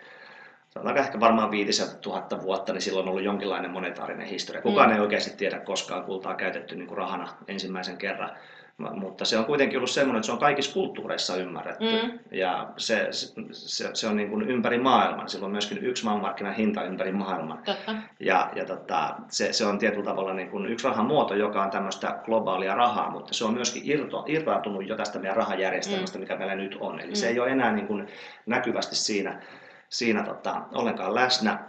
sanotaanko 0.75 1.01
ehkä 1.01 1.21
varmaan 1.21 1.51
5000 1.51 2.43
vuotta, 2.43 2.73
niin 2.73 2.83
silloin 2.83 3.05
on 3.05 3.09
ollut 3.11 3.25
jonkinlainen 3.25 3.71
monetaarinen 3.71 4.27
historia. 4.27 4.63
Kukaan 4.63 4.89
Mm. 4.91 4.95
ei 4.95 5.01
oikeasti 5.01 5.37
tiedä 5.37 5.59
koskaan 5.59 6.05
kultaa 6.05 6.35
käytetty 6.35 6.77
niin 6.77 6.87
kuin 6.87 6.99
rahana 6.99 7.29
ensimmäisen 7.49 7.97
kerran. 7.99 8.31
Mutta 8.79 9.25
se 9.25 9.39
on 9.39 9.45
kuitenkin 9.45 9.79
ollut 9.79 9.91
semmoinen, 9.91 10.19
että 10.19 10.27
se 10.27 10.33
on 10.33 10.39
kaikissa 10.39 10.73
kulttuureissa 10.75 11.37
ymmärretty. 11.37 11.85
Mm. 11.85 12.19
Ja 12.31 12.69
se, 12.77 13.09
se, 13.53 13.91
se 13.95 14.07
on 14.07 14.17
niin 14.17 14.31
kuin 14.31 14.43
ympäri 14.51 14.79
maailman. 14.79 15.29
Sillä 15.29 15.45
on 15.45 15.51
myöskin 15.53 15.79
yksi 15.79 16.05
maailmanmarkkinahinta 16.05 16.83
ympäri 16.85 17.13
maailman. 17.13 17.59
Totta. 17.65 17.95
Ja, 18.21 18.51
ja 18.57 18.65
tota, 18.65 19.15
se, 19.29 19.53
se 19.53 19.67
on 19.67 19.79
tietyllä 19.79 20.05
tavalla 20.05 20.35
niin 20.35 20.51
kuin 20.51 20.67
yksi 20.67 20.87
rahan 20.89 21.07
muoto, 21.07 21.35
joka 21.35 21.63
on 21.63 21.71
tämmöistä 21.71 22.19
globaalia 22.25 22.75
rahaa, 22.75 23.11
mutta 23.11 23.35
se 23.35 23.45
on 23.45 23.55
myöskin 23.55 23.83
irto, 23.85 24.25
irtaantunut 24.29 24.87
jo 24.89 24.97
tästä 24.97 25.19
meidän 25.19 25.37
rahajärjestelmästä, 25.37 26.19
mikä 26.19 26.37
meillä 26.37 26.55
nyt 26.55 26.77
on. 26.81 27.01
Eli 27.01 27.17
se 27.17 27.27
Mm. 27.27 27.33
ei 27.33 27.41
ole 27.41 27.51
enää 27.51 27.73
niin 27.73 27.87
kuin 27.87 28.07
näkyvästi 28.47 28.97
siinä, 28.97 29.43
siinä 29.88 30.23
tota, 30.23 30.62
ollenkaan 30.73 31.14
läsnä. 31.14 31.68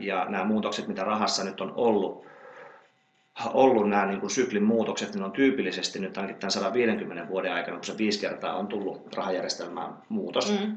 Ja 0.00 0.26
nämä 0.28 0.44
muutokset, 0.44 0.88
mitä 0.88 1.04
rahassa 1.04 1.44
nyt 1.44 1.60
on 1.60 1.72
ollut, 1.76 2.26
ollut 3.54 3.88
nämä 3.88 4.06
niin 4.06 4.20
kuin 4.20 4.30
syklin 4.30 4.64
muutokset, 4.64 5.14
niin 5.14 5.24
on 5.24 5.32
tyypillisesti 5.32 5.98
nyt 5.98 6.16
ainakin 6.16 6.36
tämän 6.36 6.50
150 6.50 7.28
vuoden 7.28 7.52
aikana, 7.52 7.76
kun 7.76 7.84
se 7.84 7.98
viisi 7.98 8.20
kertaa 8.20 8.56
on 8.56 8.66
tullut 8.66 9.14
rahajärjestelmään 9.16 9.94
muutos, 10.08 10.50
Mm. 10.50 10.76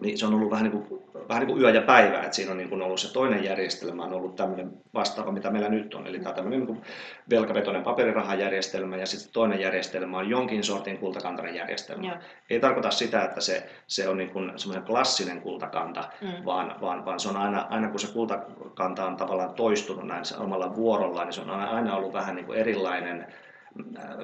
Niin 0.00 0.18
se 0.18 0.26
on 0.26 0.34
ollut 0.34 0.50
vähän 0.50 0.64
niin 0.70 0.82
kuin, 0.82 1.02
vähän 1.28 1.40
niin 1.40 1.54
kuin 1.54 1.62
yö 1.62 1.70
ja 1.70 1.82
päivä, 1.82 2.20
että 2.22 2.36
siinä 2.36 2.50
on 2.50 2.56
niin 2.58 2.68
kuin 2.68 2.82
ollut 2.82 3.00
se 3.00 3.12
toinen 3.12 3.44
järjestelmä 3.44 4.04
on 4.04 4.12
ollut 4.12 4.36
tämmöinen 4.36 4.72
vastaava, 4.94 5.32
mitä 5.32 5.50
meillä 5.50 5.68
nyt 5.68 5.94
on, 5.94 6.06
eli 6.06 6.18
tämä 6.18 6.28
on 6.28 6.34
tämmöinen 6.34 6.60
niin 6.60 6.66
kuin 6.66 6.82
velkavetoinen 7.30 7.82
paperirahajärjestelmä 7.82 8.96
ja 8.96 9.06
sitten 9.06 9.32
toinen 9.32 9.60
järjestelmä 9.60 10.18
on 10.18 10.30
jonkin 10.30 10.64
sortin 10.64 10.98
kultakantainen 10.98 11.54
järjestelmä. 11.54 12.06
Joo. 12.06 12.16
Ei 12.50 12.60
tarkoita 12.60 12.90
sitä, 12.90 13.24
että 13.24 13.40
se, 13.40 13.70
se 13.86 14.08
on 14.08 14.16
niin 14.18 14.30
kuin 14.30 14.52
semmoinen 14.56 14.86
klassinen 14.86 15.40
kultakanta, 15.40 16.04
Mm. 16.20 16.44
vaan, 16.44 16.74
vaan, 16.80 17.04
vaan 17.04 17.20
se 17.20 17.28
on 17.28 17.36
aina, 17.36 17.66
aina 17.70 17.88
kun 17.88 18.00
se 18.00 18.12
kultakanta 18.12 19.06
on 19.06 19.16
tavallaan 19.16 19.54
toistunut 19.54 20.06
näin 20.06 20.24
omalla 20.38 20.76
vuorollaan, 20.76 21.26
niin 21.26 21.34
se 21.34 21.40
on 21.40 21.50
aina, 21.50 21.70
aina 21.70 21.96
ollut 21.96 22.12
vähän 22.12 22.34
niin 22.34 22.46
kuin 22.46 22.58
erilainen 22.58 23.26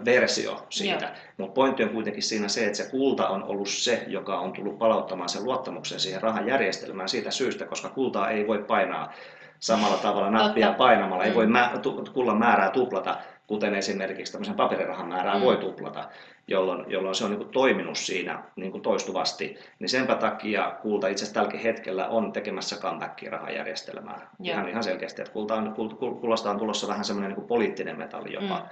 versio 0.05 0.67
siitä. 0.71 1.13
Mutta 1.37 1.55
pointti 1.55 1.83
on 1.83 1.91
kuitenkin 1.91 2.23
siinä 2.23 2.49
se, 2.49 2.67
että 2.67 2.77
se 2.77 2.91
kulta 2.91 3.29
on 3.29 3.45
ollut 3.45 3.69
se, 3.69 4.05
joka 4.07 4.39
on 4.39 4.53
tullut 4.53 4.79
palauttamaan 4.79 5.29
sen 5.29 5.45
luottamuksen 5.45 6.01
siihen 6.01 6.23
rahajärjestelmään 6.23 7.09
siitä 7.09 7.31
syystä, 7.31 7.65
koska 7.65 7.89
kultaa 7.89 8.31
ei 8.31 8.47
voi 8.47 8.59
painaa 8.59 9.13
samalla 9.61 9.97
tavalla 9.97 10.31
nappia 10.31 10.73
painamalla. 10.73 11.25
Ei 11.25 11.31
Mm. 11.31 11.37
voi 11.37 11.47
mä, 11.47 11.73
tu, 11.83 12.05
kullan 12.13 12.39
määrää 12.39 12.71
tuplata, 12.71 13.17
kuten 13.47 13.75
esimerkiksi 13.75 14.33
tämmöisen 14.33 14.55
paperirahan 14.55 15.09
määrää 15.09 15.35
Mm. 15.35 15.41
voi 15.41 15.57
tuplata, 15.57 16.09
jolloin, 16.49 16.85
jolloin 16.89 17.15
se 17.15 17.25
on 17.25 17.31
niin 17.31 17.39
kuin 17.39 17.51
toiminut 17.51 17.99
siinä 17.99 18.43
niin 18.57 18.73
kuin 18.73 18.83
toistuvasti. 18.83 19.59
Niin 19.79 19.89
senpä 19.89 20.15
takia 20.15 20.73
kulta 20.83 21.09
itse 21.09 21.25
asiassa 21.25 21.35
tälläkin 21.35 21.61
hetkellä 21.61 22.09
on 22.09 22.33
tekemässä 22.33 22.77
comebackia 22.77 23.31
rahajärjestelmään. 23.31 24.29
Ihan, 24.43 24.69
ihan 24.69 24.85
selkeästi, 24.85 25.23
että 25.23 25.33
kulta 25.33 25.55
on, 25.55 25.73
kul, 25.75 25.89
kul, 25.89 26.15
kullasta 26.15 26.51
on 26.51 26.59
tulossa 26.59 26.89
vähän 26.89 27.05
semmoinen 27.05 27.29
niin 27.29 27.35
kuin 27.37 27.49
poliittinen 27.49 27.99
metalli 27.99 28.33
jopa. 28.33 28.59
Mm. 28.59 28.69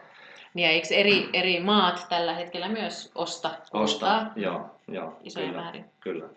Niin 0.54 0.64
ja 0.64 0.70
eikö 0.70 0.86
eri, 0.94 1.28
eri 1.32 1.60
maat 1.60 2.06
tällä 2.08 2.34
hetkellä 2.34 2.68
myös 2.68 3.12
osta? 3.14 3.50
Ostaa, 3.72 4.32
joo, 4.36 4.80
joo, 4.88 5.16
Isoja 5.22 5.46
kyllä, 5.46 5.60
määrin. 5.60 5.84
kyllä. 6.00 6.28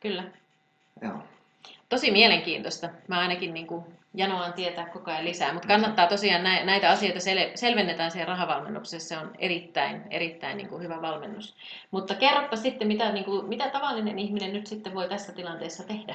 Kyllä. 0.00 0.24
Joo. 1.02 1.18
Tosi 1.88 2.10
mielenkiintoista. 2.10 2.88
Mä 3.08 3.18
ainakin 3.18 3.54
niin 3.54 3.66
kuin 3.66 3.84
janoan 4.14 4.52
tietää 4.52 4.86
koko 4.86 5.10
ajan 5.10 5.24
lisää, 5.24 5.52
mutta 5.52 5.68
kannattaa 5.68 6.06
tosiaan 6.06 6.42
nä- 6.42 6.64
näitä 6.64 6.90
asioita 6.90 7.18
sel- 7.18 7.50
selvennetään 7.54 8.10
siellä 8.10 8.26
rahavalmennuksessa. 8.32 9.08
Se 9.08 9.18
on 9.18 9.30
erittäin, 9.38 10.02
erittäin 10.10 10.56
niin 10.56 10.68
kuin 10.68 10.82
hyvä 10.82 11.02
valmennus. 11.02 11.54
Mutta 11.90 12.14
kerropa 12.14 12.56
sitten, 12.56 12.88
mitä, 12.88 13.12
niin 13.12 13.24
kuin, 13.24 13.46
mitä 13.46 13.68
tavallinen 13.70 14.18
ihminen 14.18 14.52
nyt 14.52 14.66
sitten 14.66 14.94
voi 14.94 15.08
tässä 15.08 15.32
tilanteessa 15.32 15.82
tehdä. 15.82 16.14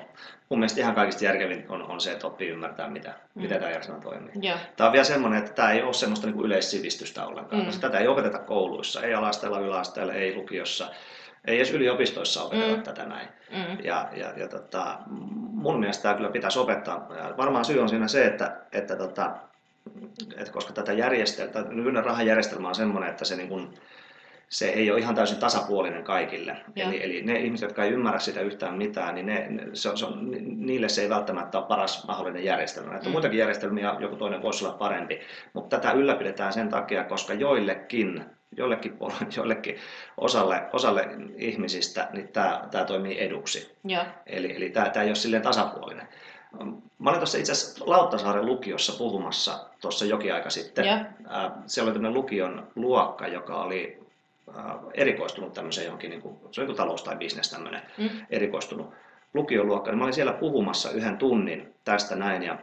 Mun 0.50 0.60
mielestä 0.60 0.82
ihan 0.82 0.96
kaikista 0.96 1.26
järkevin 1.26 1.66
on, 1.70 1.84
on 1.84 2.02
se, 2.02 2.12
että 2.12 2.28
oppii 2.28 2.50
ymmärtää, 2.50 2.88
mitä, 2.90 3.10
Mm. 3.36 3.42
miten 3.42 3.60
tämä 3.60 3.72
järjestelmä 3.72 4.02
toimii. 4.02 4.32
Joo. 4.42 4.58
Tämä 4.78 4.86
on 4.88 4.92
vielä 4.94 5.04
semmoinen, 5.06 5.40
että 5.40 5.54
tämä 5.54 5.72
ei 5.72 5.84
ole 5.84 5.94
semmoista 5.94 6.28
niin 6.28 6.36
kuin 6.36 6.46
yleissivistystä 6.46 7.26
ollenkaan, 7.26 7.62
Mm. 7.62 7.66
koska 7.66 7.82
tätä 7.82 8.00
ei 8.00 8.08
opeteta 8.08 8.40
kouluissa, 8.40 9.02
ei 9.02 9.14
alasteella, 9.14 9.60
yläasteella, 9.60 10.14
ei 10.14 10.36
lukiossa, 10.36 10.88
ei 11.50 11.58
edes 11.58 11.72
yliopistoissa 11.74 12.44
opeteta 12.44 12.76
Mm. 12.76 12.84
tätä 12.84 13.06
näin. 13.06 13.28
Mm. 13.52 13.78
Ja, 13.84 14.10
ja, 14.16 14.34
ja 14.38 14.48
tota, 14.48 14.98
mun 15.52 15.80
mielestä 15.80 16.02
tämä 16.04 16.16
kyllä 16.16 16.30
pitäisi 16.30 16.60
opettaa. 16.60 17.08
Ja 17.18 17.34
varmaan 17.38 17.66
syy 17.66 17.80
on 17.80 17.90
siinä 17.90 18.08
se, 18.08 18.26
että, 18.26 18.58
että, 18.72 18.96
tota, 18.96 19.32
että 20.38 20.52
koska 20.54 20.74
tätä 20.74 20.94
järjestelmää, 20.94 21.64
nykyinen 21.70 22.06
rahajärjestelmä 22.06 22.68
on 22.68 22.76
semmoinen, 22.76 23.10
että 23.10 23.26
se, 23.26 23.36
niin 23.36 23.50
kuin, 23.50 23.74
se 24.50 24.70
ei 24.70 24.92
ole 24.92 25.00
ihan 25.00 25.16
täysin 25.16 25.38
tasapuolinen 25.38 26.04
kaikille. 26.04 26.58
Eli, 26.76 27.04
eli 27.04 27.22
ne 27.22 27.40
ihmiset, 27.40 27.70
jotka 27.70 27.84
ei 27.84 27.92
ymmärrä 27.92 28.20
sitä 28.20 28.42
yhtään 28.42 28.78
mitään, 28.78 29.16
niin 29.16 29.26
ne, 29.26 29.46
ne, 29.50 29.64
se, 29.74 29.90
on- 29.90 29.98
se 29.98 30.06
on, 30.06 30.32
niille 30.66 30.90
se 30.90 31.02
ei 31.02 31.10
välttämättä 31.10 31.58
ole 31.58 31.68
paras 31.68 32.08
mahdollinen 32.08 32.44
järjestelmä. 32.44 32.96
Että 32.96 33.08
Mm. 33.08 33.12
muitakin 33.12 33.40
järjestelmiä 33.40 33.96
joku 34.00 34.16
toinen 34.16 34.42
voisi 34.42 34.66
olla 34.66 34.78
parempi, 34.78 35.20
mutta 35.54 35.78
tätä 35.80 35.92
ylläpidetään 35.92 36.54
sen 36.54 36.70
takia, 36.70 37.04
koska 37.04 37.34
joillekin 37.34 38.26
joillekin, 38.58 38.98
puol- 38.98 39.26
joillekin 39.38 39.78
osalle, 40.18 40.62
osalle 40.74 41.08
ihmisistä 41.38 42.10
niin 42.14 42.28
tämä, 42.28 42.68
tämä 42.72 42.86
toimii 42.86 43.22
eduksi. 43.24 43.76
Joo. 43.84 44.04
Eli, 44.26 44.56
eli 44.56 44.70
tämä, 44.70 44.90
tämä 44.90 45.04
ei 45.04 45.10
ole 45.10 45.16
silleen 45.16 45.44
tasapuolinen. 45.44 46.08
Mä 47.00 47.10
olin 47.10 47.20
tuossa 47.20 47.38
itse 47.38 47.52
asiassa 47.52 47.84
Lauttasaaren 47.90 48.46
lukiossa 48.46 48.94
puhumassa 48.98 49.66
tuossa 49.82 50.06
jokin 50.06 50.34
aika 50.34 50.50
sitten. 50.50 50.86
Ää, 51.28 51.52
Siellä 51.66 51.88
oli 51.90 51.94
tämmöinen 51.94 52.14
lukion 52.18 52.68
luokka, 52.76 53.28
joka 53.28 53.62
oli 53.62 54.00
erikoistunut 54.94 55.54
tämmöiseen 55.54 55.86
johonkin, 55.86 56.10
niin 56.10 56.22
kuin, 56.22 56.38
se 56.52 56.62
oli 56.62 56.70
joku 56.70 56.78
talous 56.78 57.04
tai 57.04 57.16
bisnes 57.16 57.50
tämmöinen 57.52 57.82
Mm. 57.98 58.10
erikoistunut 58.30 58.94
lukioluokka. 59.34 59.92
Niin 59.92 59.98
mä 59.98 60.04
olin 60.04 60.14
siellä 60.14 60.34
puhumassa 60.34 60.92
yhden 60.92 61.18
tunnin 61.18 61.74
tästä 61.84 62.16
näin 62.16 62.44
ja 62.44 62.58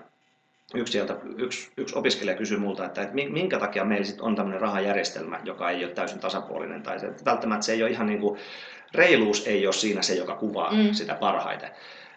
yksi, 0.74 0.92
sieltä, 0.92 1.16
yksi, 1.38 1.70
yksi 1.76 1.98
opiskelija 1.98 2.36
kysyi 2.36 2.58
multa, 2.58 2.84
että, 2.84 3.02
että 3.02 3.14
mi- 3.14 3.28
minkä 3.30 3.58
takia 3.58 3.84
meillä 3.84 4.04
sit 4.06 4.20
on 4.20 4.36
tämmöinen 4.36 4.60
rahajärjestelmä, 4.60 5.40
joka 5.44 5.70
ei 5.70 5.84
ole 5.84 5.92
täysin 5.92 6.18
tasapuolinen 6.20 6.82
tai 6.82 7.00
se, 7.00 7.12
välttämättä 7.24 7.66
se 7.66 7.72
ei 7.72 7.82
ole 7.82 7.90
ihan 7.90 8.06
niin 8.06 8.20
kuin, 8.20 8.38
reiluus 8.94 9.46
ei 9.46 9.66
ole 9.66 9.72
siinä 9.72 10.02
se, 10.02 10.14
joka 10.14 10.34
kuvaa 10.36 10.72
Mm. 10.72 10.92
sitä 10.92 11.14
parhaiten. 11.14 11.68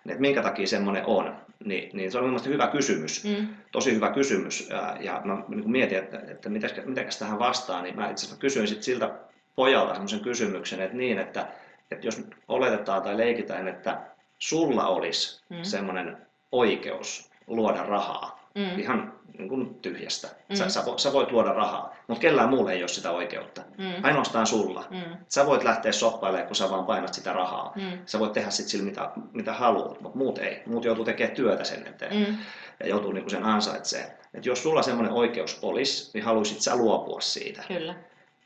Niin, 0.03 0.11
että 0.11 0.21
minkä 0.21 0.41
takia 0.41 0.67
semmoinen 0.67 1.05
on, 1.05 1.35
niin, 1.65 1.89
niin 1.93 2.11
se 2.11 2.17
on 2.17 2.23
mielestäni 2.23 2.53
hyvä 2.53 2.67
kysymys, 2.67 3.23
Mm. 3.23 3.47
tosi 3.71 3.95
hyvä 3.95 4.11
kysymys. 4.11 4.69
Ää, 4.71 4.97
Ja 4.99 5.21
mä 5.23 5.33
niin 5.47 5.61
kuin 5.61 5.71
mietin, 5.71 5.97
että, 5.97 6.21
että 6.27 6.49
mitäs, 6.49 6.73
mitäkäs 6.85 7.19
tähän 7.19 7.39
vastaan, 7.39 7.83
niin 7.83 7.95
mä 7.95 8.09
itse 8.09 8.25
asiassa 8.25 8.39
kysyin 8.41 8.67
sit 8.67 8.83
siltä 8.83 9.11
pojalta 9.55 9.93
semmoisen 9.93 10.19
kysymyksen, 10.19 10.81
että 10.81 10.97
niin, 10.97 11.19
että, 11.19 11.47
että 11.91 12.07
jos 12.07 12.21
oletetaan 12.47 13.01
tai 13.01 13.17
leikitään, 13.17 13.67
että 13.67 14.01
sulla 14.37 14.87
olisi 14.87 15.41
Mm. 15.49 15.55
mm. 15.57 15.63
semmoinen 15.63 16.17
oikeus 16.51 17.29
luoda 17.47 17.83
rahaa, 17.83 18.38
Mm. 18.55 18.79
ihan 18.79 19.13
niin 19.37 19.49
kuin 19.49 19.75
tyhjästä. 19.81 20.27
Sä, 20.53 20.63
Mm. 20.63 20.69
sä, 20.69 20.81
vo- 20.81 20.97
sä 20.97 21.13
voit 21.13 21.31
luoda 21.31 21.53
rahaa, 21.53 21.95
mutta 22.07 22.21
kellään 22.21 22.49
muulla 22.49 22.71
ei 22.71 22.81
ole 22.81 22.87
sitä 22.87 23.11
oikeutta. 23.11 23.61
Mm. 23.77 23.93
Ainoastaan 24.03 24.47
sulla. 24.47 24.85
Mm. 24.89 25.17
Sä 25.27 25.45
voit 25.45 25.63
lähteä 25.63 25.91
shoppailemaan, 25.91 26.47
kun 26.47 26.55
sä 26.55 26.69
vaan 26.69 26.85
painat 26.85 27.13
sitä 27.13 27.33
rahaa. 27.33 27.73
Mm. 27.75 27.99
Sä 28.05 28.19
voit 28.19 28.33
tehdä 28.33 28.49
sitten 28.49 28.69
sillä 28.69 28.85
mitä, 28.85 29.11
mitä 29.33 29.53
haluat, 29.53 30.01
mutta 30.01 30.17
muut 30.17 30.37
ei. 30.37 30.61
Muut 30.65 30.85
joutuu 30.85 31.05
tekemään 31.05 31.35
työtä 31.35 31.63
sen 31.63 31.87
eteen 31.87 32.15
Mm. 32.27 32.37
ja 32.79 32.87
joutuu 32.87 33.11
niinku 33.11 33.29
sen 33.29 33.43
ansaitsemaan. 33.45 34.11
Et 34.33 34.45
jos 34.45 34.63
sulla 34.63 34.81
semmoinen 34.81 35.13
oikeus 35.13 35.59
olisi, 35.61 36.11
niin 36.13 36.23
haluaisit 36.23 36.61
sä 36.61 36.75
luopua 36.75 37.21
siitä. 37.21 37.63
Kyllä. 37.67 37.95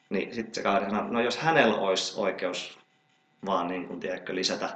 Niin 0.09 0.33
sitten 0.35 0.55
se 0.55 0.61
kaveri 0.63 0.85
sanoi, 0.91 1.11
no 1.11 1.21
jos 1.21 1.37
hänellä 1.37 1.75
olisi 1.77 2.13
oikeus 2.19 2.79
vaan 3.45 3.67
niin 3.67 3.87
kuin, 3.87 3.99
tiedätkö, 3.99 4.35
lisätä 4.35 4.69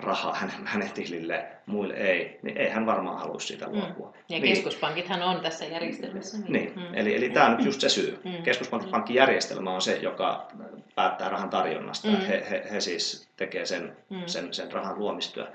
rahaa 0.00 0.34
hänen, 0.34 0.66
hänen 0.66 0.90
tilille, 0.90 1.46
muille 1.66 1.94
ei, 1.94 2.38
niin 2.42 2.56
ei 2.56 2.68
hän 2.68 2.86
varmaan 2.86 3.18
halua 3.18 3.40
siitä 3.40 3.66
mm. 3.66 3.72
luopua. 3.72 4.06
Mm. 4.06 4.14
Ja 4.28 4.40
niin. 4.40 4.42
keskuspankithan 4.42 5.22
on 5.22 5.40
tässä 5.40 5.64
järjestelmässä. 5.64 6.38
Niin, 6.38 6.52
niin. 6.52 6.72
Mm. 6.76 6.94
eli, 6.94 7.16
eli 7.16 7.30
tämä 7.30 7.46
on 7.46 7.56
nyt 7.56 7.66
just 7.66 7.80
se 7.80 7.88
syy. 7.88 8.18
Mm. 8.24 8.42
Keskuspankkijärjestelmä 8.42 9.74
on 9.74 9.82
se, 9.82 9.96
joka 9.96 10.48
päättää 10.94 11.28
rahan 11.28 11.50
tarjonnasta. 11.50 12.08
Mm. 12.08 12.16
He, 12.16 12.46
he, 12.50 12.66
he 12.72 12.80
siis 12.80 13.28
tekee 13.36 13.66
sen, 13.66 13.96
mm. 14.10 14.22
sen, 14.26 14.54
sen 14.54 14.72
rahan 14.72 14.98
luomistyö. 14.98 15.46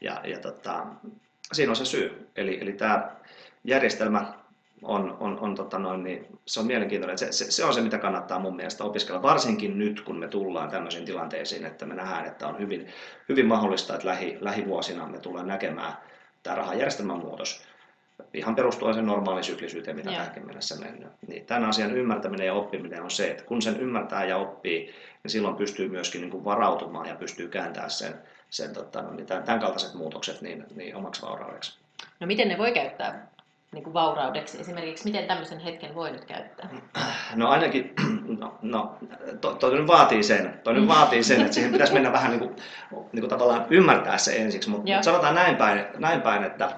Ja, 0.00 0.20
ja 0.24 0.38
tota, 0.38 0.86
siinä 1.52 1.72
on 1.72 1.76
se 1.76 1.84
syy. 1.84 2.28
Eli, 2.36 2.58
eli 2.60 2.72
tämä 2.72 3.10
järjestelmä 3.64 4.32
on, 4.82 5.16
on, 5.20 5.38
on 5.40 5.54
tota 5.54 5.78
noin, 5.78 6.04
niin 6.04 6.26
se 6.46 6.60
on 6.60 6.66
mielenkiintoinen. 6.66 7.18
Se, 7.18 7.32
se, 7.32 7.50
se, 7.50 7.64
on 7.64 7.74
se, 7.74 7.80
mitä 7.80 7.98
kannattaa 7.98 8.38
mun 8.38 8.56
mielestä 8.56 8.84
opiskella, 8.84 9.22
varsinkin 9.22 9.78
nyt, 9.78 10.00
kun 10.00 10.18
me 10.18 10.28
tullaan 10.28 10.70
tämmöisiin 10.70 11.04
tilanteisiin, 11.04 11.64
että 11.64 11.86
me 11.86 11.94
nähdään, 11.94 12.26
että 12.26 12.48
on 12.48 12.58
hyvin, 12.58 12.86
hyvin 13.28 13.46
mahdollista, 13.46 13.94
että 13.94 14.08
lähi, 14.08 14.38
lähivuosina 14.40 15.06
me 15.06 15.18
tullaan 15.18 15.46
näkemään 15.46 15.92
tämä 16.42 16.56
rahajärjestelmän 16.56 17.18
muutos 17.18 17.68
ihan 18.34 18.54
perustuen 18.54 18.94
sen 18.94 19.06
normaalisyklisyyteen, 19.06 19.96
mitä 19.96 20.10
yeah. 20.10 20.20
tähänkin 20.20 20.46
mennessä 20.46 20.76
mennyt. 20.76 21.12
Niin 21.26 21.46
tämän 21.46 21.68
asian 21.68 21.96
ymmärtäminen 21.96 22.46
ja 22.46 22.54
oppiminen 22.54 23.02
on 23.02 23.10
se, 23.10 23.30
että 23.30 23.44
kun 23.44 23.62
sen 23.62 23.80
ymmärtää 23.80 24.24
ja 24.24 24.36
oppii, 24.36 24.94
niin 25.22 25.30
silloin 25.30 25.56
pystyy 25.56 25.88
myöskin 25.88 26.20
niin 26.20 26.30
kuin 26.30 26.44
varautumaan 26.44 27.08
ja 27.08 27.14
pystyy 27.14 27.48
kääntämään 27.48 27.90
sen, 27.90 28.14
sen 28.50 28.74
tota, 28.74 29.02
no, 29.02 29.12
niin 29.12 29.26
tämän, 29.26 29.42
tämän 29.42 29.60
kaltaiset 29.60 29.94
muutokset 29.94 30.42
niin, 30.42 30.64
niin 30.74 30.96
omaksi 30.96 31.22
vauraudeksi. 31.22 31.78
No 32.20 32.26
miten 32.26 32.48
ne 32.48 32.58
voi 32.58 32.72
käyttää 32.72 33.28
niin 33.72 33.84
kuin 33.84 33.94
vauraudeksi 33.94 34.60
esimerkiksi? 34.60 35.04
Miten 35.04 35.26
tämmöisen 35.26 35.58
hetken 35.58 35.94
voi 35.94 36.10
nyt 36.10 36.24
käyttää? 36.24 36.68
No 37.34 37.48
ainakin, 37.48 37.94
no, 38.40 38.58
no 38.62 38.96
to, 39.40 39.54
toi 39.54 39.76
nyt 39.76 39.86
vaatii 39.86 40.22
sen, 40.22 40.60
toi 40.64 40.74
nyt 40.74 40.88
vaatii 40.88 41.22
sen, 41.22 41.40
että 41.40 41.52
siihen 41.52 41.72
pitäisi 41.72 41.92
mennä 41.92 42.12
vähän 42.12 42.30
niin 42.30 42.40
kuin, 42.40 42.56
niin 43.12 43.20
kuin 43.20 43.30
tavallaan 43.30 43.66
ymmärtää 43.70 44.18
se 44.18 44.36
ensiksi, 44.36 44.70
mutta 44.70 44.90
Joo. 44.90 45.02
sanotaan 45.02 45.34
näin 45.34 45.56
päin, 45.56 45.84
näin 45.98 46.20
päin 46.22 46.44
että, 46.44 46.70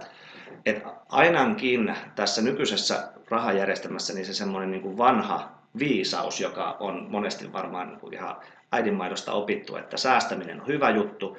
että 0.66 0.88
ainakin 1.09 1.96
tässä 2.14 2.42
nykyisessä 2.42 3.09
rahajärjestelmässä 3.31 4.14
niin 4.14 4.26
se 4.26 4.35
semmoinen 4.35 4.70
niin 4.70 4.83
kuin 4.83 4.98
vanha 4.98 5.48
viisaus, 5.79 6.40
joka 6.40 6.76
on 6.81 7.07
monesti 7.11 7.53
varmaan 7.53 7.88
niin 7.88 8.00
kuin 8.00 8.14
ihan 8.14 8.37
äidinmaidosta 8.72 9.33
opittu, 9.33 9.76
että 9.76 9.96
säästäminen 9.96 10.61
on 10.61 10.66
hyvä 10.66 10.90
juttu, 10.90 11.37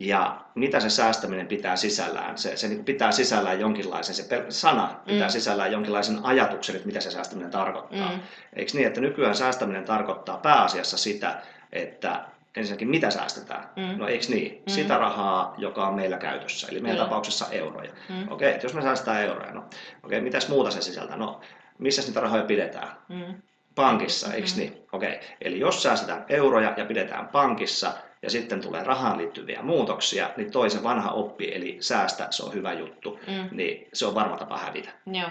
ja 0.00 0.40
mitä 0.54 0.80
se 0.80 0.90
säästäminen 0.90 1.46
pitää 1.46 1.76
sisällään. 1.76 2.38
Se, 2.38 2.56
se 2.56 2.68
niin 2.68 2.84
pitää 2.84 3.12
sisällään 3.12 3.60
jonkinlaisen, 3.60 4.14
se 4.14 4.44
sana 4.48 5.00
pitää 5.06 5.28
mm. 5.28 5.32
sisällään 5.32 5.72
jonkinlaisen 5.72 6.18
ajatuksen, 6.22 6.76
että 6.76 6.86
mitä 6.86 7.00
se 7.00 7.10
säästäminen 7.10 7.50
tarkoittaa. 7.50 8.12
Mm. 8.12 8.20
Eikö 8.52 8.72
niin, 8.74 8.86
että 8.86 9.00
nykyään 9.00 9.34
säästäminen 9.34 9.84
tarkoittaa 9.84 10.36
pääasiassa 10.36 10.96
sitä, 10.96 11.42
että 11.72 12.24
ensinnäkin 12.56 12.88
mitä 12.88 13.10
säästetään? 13.10 13.68
Mm. 13.76 13.98
No 13.98 14.08
eikö 14.08 14.26
niin? 14.28 14.52
Mm. 14.52 14.70
Sitä 14.70 14.98
rahaa, 14.98 15.54
joka 15.58 15.88
on 15.88 15.94
meillä 15.94 16.18
käytössä, 16.18 16.68
eli 16.70 16.80
meidän 16.80 16.96
Kyllä. 16.96 17.08
tapauksessa 17.08 17.46
euroja. 17.50 17.92
Mm. 18.08 18.32
Okei, 18.32 18.50
okay, 18.50 18.60
jos 18.62 18.74
me 18.74 18.82
säästetään 18.82 19.22
euroja, 19.22 19.52
no 19.52 19.60
okei, 19.60 19.78
okay, 20.04 20.20
mitäs 20.20 20.48
muuta 20.48 20.70
se 20.70 20.80
sisältää? 20.80 21.16
No, 21.16 21.40
missä 21.78 22.02
niitä 22.02 22.20
rahoja 22.20 22.44
pidetään? 22.44 22.88
Mm. 23.08 23.42
Pankissa, 23.74 24.34
eikö 24.34 24.48
mm. 24.54 24.58
niin? 24.58 24.86
Okei, 24.92 25.14
okay. 25.14 25.28
eli 25.40 25.60
jos 25.60 25.82
säästetään 25.82 26.24
euroja 26.28 26.74
ja 26.76 26.84
pidetään 26.84 27.28
pankissa, 27.28 27.92
ja 28.22 28.30
sitten 28.30 28.60
tulee 28.60 28.84
rahaan 28.84 29.18
liittyviä 29.18 29.62
muutoksia, 29.62 30.30
niin 30.36 30.50
toisen 30.50 30.82
vanha 30.82 31.10
oppi, 31.10 31.54
eli 31.54 31.76
säästä, 31.80 32.26
se 32.30 32.42
on 32.42 32.54
hyvä 32.54 32.72
juttu, 32.72 33.20
mm. 33.26 33.48
niin 33.56 33.88
se 33.92 34.06
on 34.06 34.14
varma 34.14 34.36
tapa 34.36 34.58
hävitä. 34.58 34.90
Joo. 35.06 35.30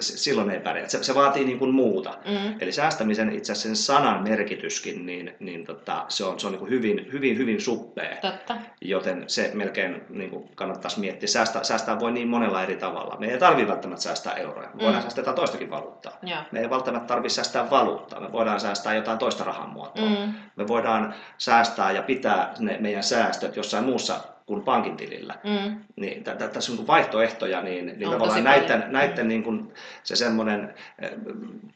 Silloin 0.00 0.50
ei 0.50 0.60
pärjää. 0.60 0.88
Se, 0.88 1.02
se 1.02 1.14
vaatii 1.14 1.44
niin 1.44 1.58
kuin 1.58 1.74
muuta. 1.74 2.18
Mm. 2.24 2.54
Eli 2.60 2.72
säästämisen 2.72 3.32
itse 3.32 3.52
asiassa 3.52 3.68
sen 3.68 3.76
sanan 3.76 4.22
merkityskin, 4.22 5.06
niin, 5.06 5.34
niin 5.40 5.64
tota, 5.64 6.04
se 6.08 6.24
on, 6.24 6.40
se 6.40 6.46
on 6.46 6.52
niin 6.52 6.58
kuin 6.58 6.70
hyvin, 6.70 7.08
hyvin, 7.12 7.38
hyvin 7.38 7.60
suppea. 7.60 8.16
Totta. 8.20 8.56
Joten 8.80 9.24
se 9.26 9.50
melkein 9.54 10.02
niin 10.08 10.30
kuin 10.30 10.48
kannattaisi 10.54 11.00
miettiä. 11.00 11.28
Säästää, 11.28 11.64
säästää 11.64 12.00
voi 12.00 12.12
niin 12.12 12.28
monella 12.28 12.62
eri 12.62 12.76
tavalla. 12.76 13.16
Me 13.18 13.26
ei 13.26 13.38
tarvitse 13.38 13.70
välttämättä 13.70 14.02
säästää 14.02 14.34
euroja. 14.34 14.68
Me 14.74 14.82
voidaan 14.82 14.96
mm. 14.96 15.02
säästää 15.02 15.22
jotain 15.22 15.36
toistakin 15.36 15.70
valuuttaa. 15.70 16.18
Joo. 16.22 16.40
Me 16.52 16.60
ei 16.60 16.70
välttämättä 16.70 17.06
tarvitse 17.06 17.34
säästää 17.34 17.70
valuuttaa. 17.70 18.20
Me 18.20 18.32
voidaan 18.32 18.60
säästää 18.60 18.94
jotain 18.94 19.18
toista 19.18 19.44
rahan 19.44 19.70
muotoa. 19.70 20.08
Mm. 20.08 20.34
Me 20.56 20.68
voidaan 20.68 21.14
säästää 21.38 21.92
ja 21.92 22.02
pitää 22.02 22.54
ne 22.58 22.76
meidän 22.80 23.02
säästöt 23.02 23.56
jossain 23.56 23.84
muussa 23.84 24.33
kuin 24.46 24.62
pankin 24.62 24.96
tilillä. 24.96 25.34
Mm. 25.44 25.76
Niin 25.96 26.24
tässä 26.24 26.72
on 26.72 26.86
vaihtoehtoja, 26.86 27.62
niin, 27.62 27.86
niin 27.86 28.10
tavallaan 28.10 28.44
näiden, 28.44 28.78
paljon. 28.78 28.92
näiden 28.92 29.24
mm. 29.24 29.28
niin 29.28 29.42
kuin 29.42 29.72
se 30.02 30.16
semmoinen, 30.16 30.74
eh, 30.98 31.10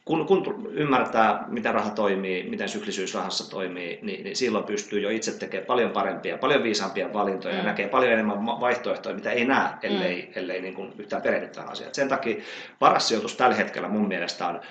kun, 0.05 0.25
kun 0.25 0.69
ymmärtää, 0.71 1.43
miten 1.47 1.73
raha 1.73 1.89
toimii, 1.89 2.49
miten 2.49 2.69
syklisyys 2.69 3.15
rahassa 3.15 3.49
toimii, 3.49 3.99
niin, 4.01 4.23
niin 4.23 4.35
silloin 4.35 4.63
pystyy 4.63 4.99
jo 4.99 5.09
itse 5.09 5.39
tekemään 5.39 5.65
paljon 5.65 5.91
parempia, 5.91 6.37
paljon 6.37 6.63
viisaampia 6.63 7.13
valintoja 7.13 7.53
mm. 7.53 7.59
ja 7.59 7.65
näkee 7.65 7.87
paljon 7.87 8.13
enemmän 8.13 8.45
vaihtoehtoja, 8.45 9.15
mitä 9.15 9.31
ei 9.31 9.45
näe, 9.45 9.69
ellei, 9.83 10.21
mm. 10.21 10.31
ellei 10.35 10.61
niin 10.61 10.73
kuin 10.73 10.93
yhtään 10.97 11.21
perehdy 11.21 11.47
tähän 11.47 11.71
asiaan. 11.71 11.95
Sen 11.95 12.09
takia 12.09 12.41
paras 12.79 13.07
sijoitus 13.07 13.35
tällä 13.35 13.55
hetkellä 13.55 13.87
mun 13.87 14.07
mielestä 14.07 14.47
on 14.47 14.61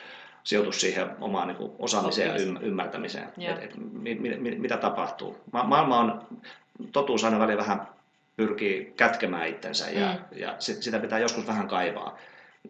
sijoitus 0.44 0.80
siihen 0.80 1.10
omaan 1.20 1.48
niin 1.48 1.56
kuin 1.56 1.72
osaamiseen 1.78 2.28
ja 2.28 2.60
ymmärtämiseen, 2.60 3.24
että 3.38 3.64
et, 3.64 3.74
mit, 3.92 4.20
mit, 4.20 4.58
mitä 4.58 4.76
tapahtuu. 4.76 5.36
Ma- 5.52 5.64
maailma 5.64 5.98
on, 5.98 6.22
totuus 6.92 7.24
aina 7.24 7.38
välillä 7.38 7.62
vähän 7.62 7.88
pyrkii 8.36 8.92
kätkemään 8.96 9.48
itsensä 9.48 9.90
ja, 9.90 10.06
mm. 10.06 10.38
ja 10.38 10.54
sit, 10.58 10.82
sitä 10.82 10.98
pitää 10.98 11.18
joskus 11.18 11.46
vähän 11.46 11.68
kaivaa. 11.68 12.18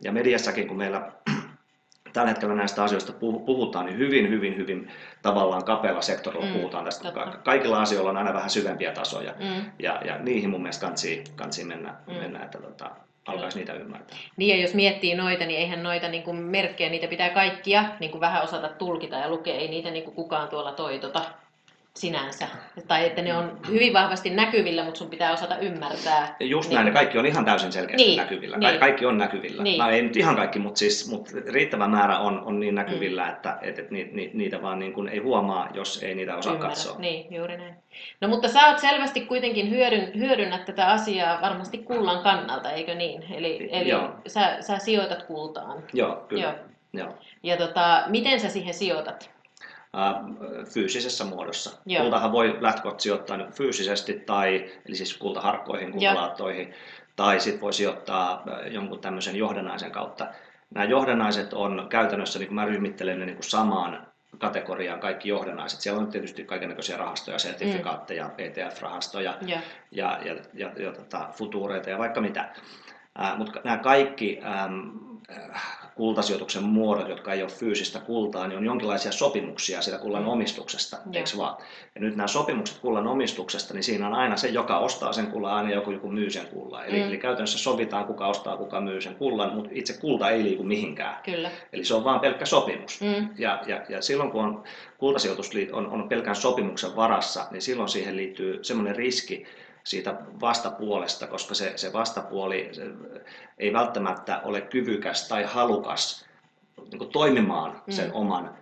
Ja 0.02 0.12
mediassakin, 0.12 0.68
kun 0.68 0.76
meillä 0.76 1.12
tällä 2.12 2.28
hetkellä 2.28 2.54
näistä 2.54 2.84
asioista 2.84 3.12
puhutaan, 3.46 3.86
niin 3.86 3.98
hyvin, 3.98 4.28
hyvin, 4.28 4.56
hyvin 4.56 4.90
tavallaan 5.22 5.64
kapealla 5.64 6.02
sektorilla 6.02 6.46
mm, 6.46 6.52
puhutaan 6.52 6.84
tästä. 6.84 7.12
Totta. 7.12 7.38
Kaikilla 7.44 7.82
asioilla 7.82 8.10
on 8.10 8.16
aina 8.16 8.34
vähän 8.34 8.50
syvempiä 8.50 8.92
tasoja 8.92 9.34
mm. 9.38 9.64
ja, 9.78 10.00
ja 10.04 10.18
niihin 10.18 10.50
mun 10.50 10.62
mielestä 10.62 10.86
kansi, 10.86 11.24
kansi 11.36 11.64
mennä, 11.64 11.94
mm. 12.06 12.14
mennä 12.14 12.44
että 12.44 12.58
tota, 12.58 12.90
alkaisi 13.26 13.58
niitä 13.58 13.72
ymmärtää. 13.72 14.18
Niin 14.36 14.56
ja 14.56 14.62
jos 14.62 14.74
miettii 14.74 15.14
noita, 15.14 15.46
niin 15.46 15.60
eihän 15.60 15.82
noita 15.82 16.08
niin 16.08 16.22
kuin 16.22 16.36
merkkejä, 16.36 16.90
niitä 16.90 17.06
pitää 17.06 17.30
kaikkia 17.30 17.84
niin 18.00 18.10
kuin 18.10 18.20
vähän 18.20 18.42
osata 18.42 18.68
tulkita 18.68 19.16
ja 19.16 19.28
lukea, 19.28 19.54
ei 19.54 19.68
niitä 19.68 19.90
niin 19.90 20.04
kuin 20.04 20.14
kukaan 20.14 20.48
tuolla 20.48 20.72
toitota 20.72 21.22
sinänsä. 22.00 22.48
Tai 22.88 23.06
että 23.06 23.22
ne 23.22 23.36
on 23.36 23.58
hyvin 23.68 23.92
vahvasti 23.92 24.30
näkyvillä, 24.30 24.84
mutta 24.84 24.98
sun 24.98 25.10
pitää 25.10 25.32
osata 25.32 25.58
ymmärtää. 25.58 26.36
Just 26.40 26.68
niin. 26.68 26.74
näin, 26.74 26.86
ne 26.86 26.92
kaikki 26.92 27.18
on 27.18 27.26
ihan 27.26 27.44
täysin 27.44 27.72
selkeästi 27.72 28.06
niin. 28.06 28.16
näkyvillä. 28.16 28.56
Niin. 28.56 28.80
Kaikki 28.80 29.06
on 29.06 29.18
näkyvillä. 29.18 29.62
Niin. 29.62 29.78
No, 29.78 29.90
ei 29.90 30.02
nyt 30.02 30.16
ihan 30.16 30.36
kaikki, 30.36 30.58
mutta, 30.58 30.78
siis, 30.78 31.10
mutta 31.10 31.30
riittävä 31.52 31.88
määrä 31.88 32.18
on, 32.18 32.42
on 32.44 32.60
niin 32.60 32.74
näkyvillä, 32.74 33.24
mm. 33.24 33.30
että, 33.30 33.58
että, 33.62 33.82
että 33.82 33.94
niitä 34.32 34.62
vaan 34.62 34.78
niin 34.78 35.08
ei 35.08 35.18
huomaa, 35.18 35.68
jos 35.74 36.02
ei 36.02 36.14
niitä 36.14 36.36
osaa 36.36 36.52
Ymmärrä. 36.52 36.68
katsoa. 36.68 36.98
Niin, 36.98 37.34
juuri 37.34 37.56
näin. 37.56 37.74
No 38.20 38.28
mutta 38.28 38.48
sä 38.48 38.68
oot 38.68 38.78
selvästi 38.78 39.20
kuitenkin 39.20 39.70
hyödyn, 39.70 40.12
hyödynnät 40.18 40.64
tätä 40.64 40.86
asiaa 40.86 41.40
varmasti 41.40 41.78
kullan 41.78 42.22
kannalta, 42.22 42.72
eikö 42.72 42.94
niin? 42.94 43.24
Eli, 43.30 43.68
eli 43.72 43.90
sä, 44.26 44.56
sä 44.60 44.78
sijoitat 44.78 45.22
kultaan. 45.22 45.82
Joo, 45.92 46.24
kyllä. 46.28 46.42
Joo. 46.42 46.54
Joo. 46.92 47.14
Ja 47.42 47.56
tota, 47.56 48.02
miten 48.06 48.40
sä 48.40 48.48
siihen 48.48 48.74
sijoitat? 48.74 49.30
Fyysisessä 50.64 51.24
muodossa. 51.24 51.78
Joo. 51.86 52.02
Kultahan 52.02 52.32
voi 52.32 52.58
lähtökohtaisesti 52.60 53.02
sijoittaa 53.02 53.36
niin 53.36 53.52
fyysisesti, 53.52 54.12
tai, 54.26 54.70
eli 54.86 54.96
siis 54.96 55.18
kultaharkkoihin, 55.18 55.92
kultalaattoihin, 55.92 56.74
tai 57.16 57.40
sitten 57.40 57.60
voi 57.60 57.72
sijoittaa 57.72 58.44
jonkun 58.70 59.00
tämmöisen 59.00 59.36
johdannaisen 59.36 59.90
kautta. 59.90 60.26
Nämä 60.74 60.84
johdannaiset 60.84 61.52
on 61.52 61.86
käytännössä, 61.88 62.38
niin 62.38 62.46
kuin 62.46 62.54
mä 62.54 62.64
ryhmittelen 62.64 63.18
ne 63.20 63.26
niin 63.26 63.36
samaan 63.40 64.06
kategoriaan 64.38 65.00
kaikki 65.00 65.28
johdannaiset. 65.28 65.80
Siellä 65.80 66.00
on 66.00 66.06
tietysti 66.06 66.44
kaikenlaisia 66.44 66.96
rahastoja, 66.96 67.38
sertifikaatteja, 67.38 68.24
mm. 68.24 68.34
ETF-rahastoja 68.38 69.34
ja, 69.40 69.60
ja, 69.92 70.18
ja, 70.24 70.36
ja, 70.54 70.72
ja 70.76 70.92
tota, 70.92 71.28
futuureita 71.32 71.90
ja 71.90 71.98
vaikka 71.98 72.20
mitä. 72.20 72.48
Äh, 73.20 73.38
mutta 73.38 73.60
nämä 73.64 73.78
kaikki 73.78 74.40
ähm, 74.44 74.88
kultasijoituksen 75.94 76.62
muodot, 76.62 77.08
jotka 77.08 77.32
ei 77.32 77.42
ole 77.42 77.50
fyysistä 77.50 78.00
kultaa, 78.00 78.48
niin 78.48 78.58
on 78.58 78.64
jonkinlaisia 78.64 79.12
sopimuksia 79.12 79.82
siitä 79.82 79.98
kullan 79.98 80.22
mm. 80.22 80.28
omistuksesta, 80.28 80.96
ja. 80.96 81.18
eikö 81.18 81.30
vaan? 81.36 81.56
Ja 81.94 82.00
nyt 82.00 82.16
nämä 82.16 82.26
sopimukset 82.26 82.78
kullan 82.78 83.06
omistuksesta, 83.06 83.74
niin 83.74 83.82
siinä 83.84 84.06
on 84.06 84.14
aina 84.14 84.36
se, 84.36 84.48
joka 84.48 84.78
ostaa 84.78 85.12
sen 85.12 85.26
kullan, 85.26 85.52
aina 85.52 85.70
joku, 85.70 85.90
joku 85.90 86.10
myy 86.10 86.30
sen 86.30 86.46
kullan. 86.46 86.86
Eli, 86.86 87.00
mm. 87.00 87.08
eli 87.08 87.18
käytännössä 87.18 87.58
sovitaan, 87.58 88.04
kuka 88.04 88.26
ostaa, 88.26 88.56
kuka 88.56 88.80
myy 88.80 89.00
sen 89.00 89.14
kullan, 89.14 89.54
mutta 89.54 89.70
itse 89.72 90.00
kulta 90.00 90.30
ei 90.30 90.44
liiku 90.44 90.62
mihinkään. 90.62 91.22
Kyllä. 91.24 91.50
Eli 91.72 91.84
se 91.84 91.94
on 91.94 92.04
vain 92.04 92.20
pelkkä 92.20 92.46
sopimus. 92.46 93.00
Mm. 93.00 93.28
Ja, 93.38 93.62
ja, 93.66 93.84
ja 93.88 94.02
silloin 94.02 94.30
kun 94.30 94.44
on, 94.44 94.64
kultasijoitus 94.98 95.50
on, 95.72 95.86
on 95.86 96.08
pelkän 96.08 96.36
sopimuksen 96.36 96.96
varassa, 96.96 97.46
niin 97.50 97.62
silloin 97.62 97.88
siihen 97.88 98.16
liittyy 98.16 98.64
semmoinen 98.64 98.96
riski, 98.96 99.46
siitä 99.88 100.14
vastapuolesta, 100.40 101.26
koska 101.26 101.54
se, 101.54 101.72
se 101.76 101.92
vastapuoli 101.92 102.68
se 102.72 102.82
ei 103.58 103.72
välttämättä 103.72 104.40
ole 104.44 104.60
kyvykäs 104.60 105.28
tai 105.28 105.44
halukas 105.44 106.24
niin 106.76 106.98
kuin 106.98 107.10
toimimaan 107.10 107.82
mm. 107.86 107.92
sen 107.92 108.12
oman 108.12 108.54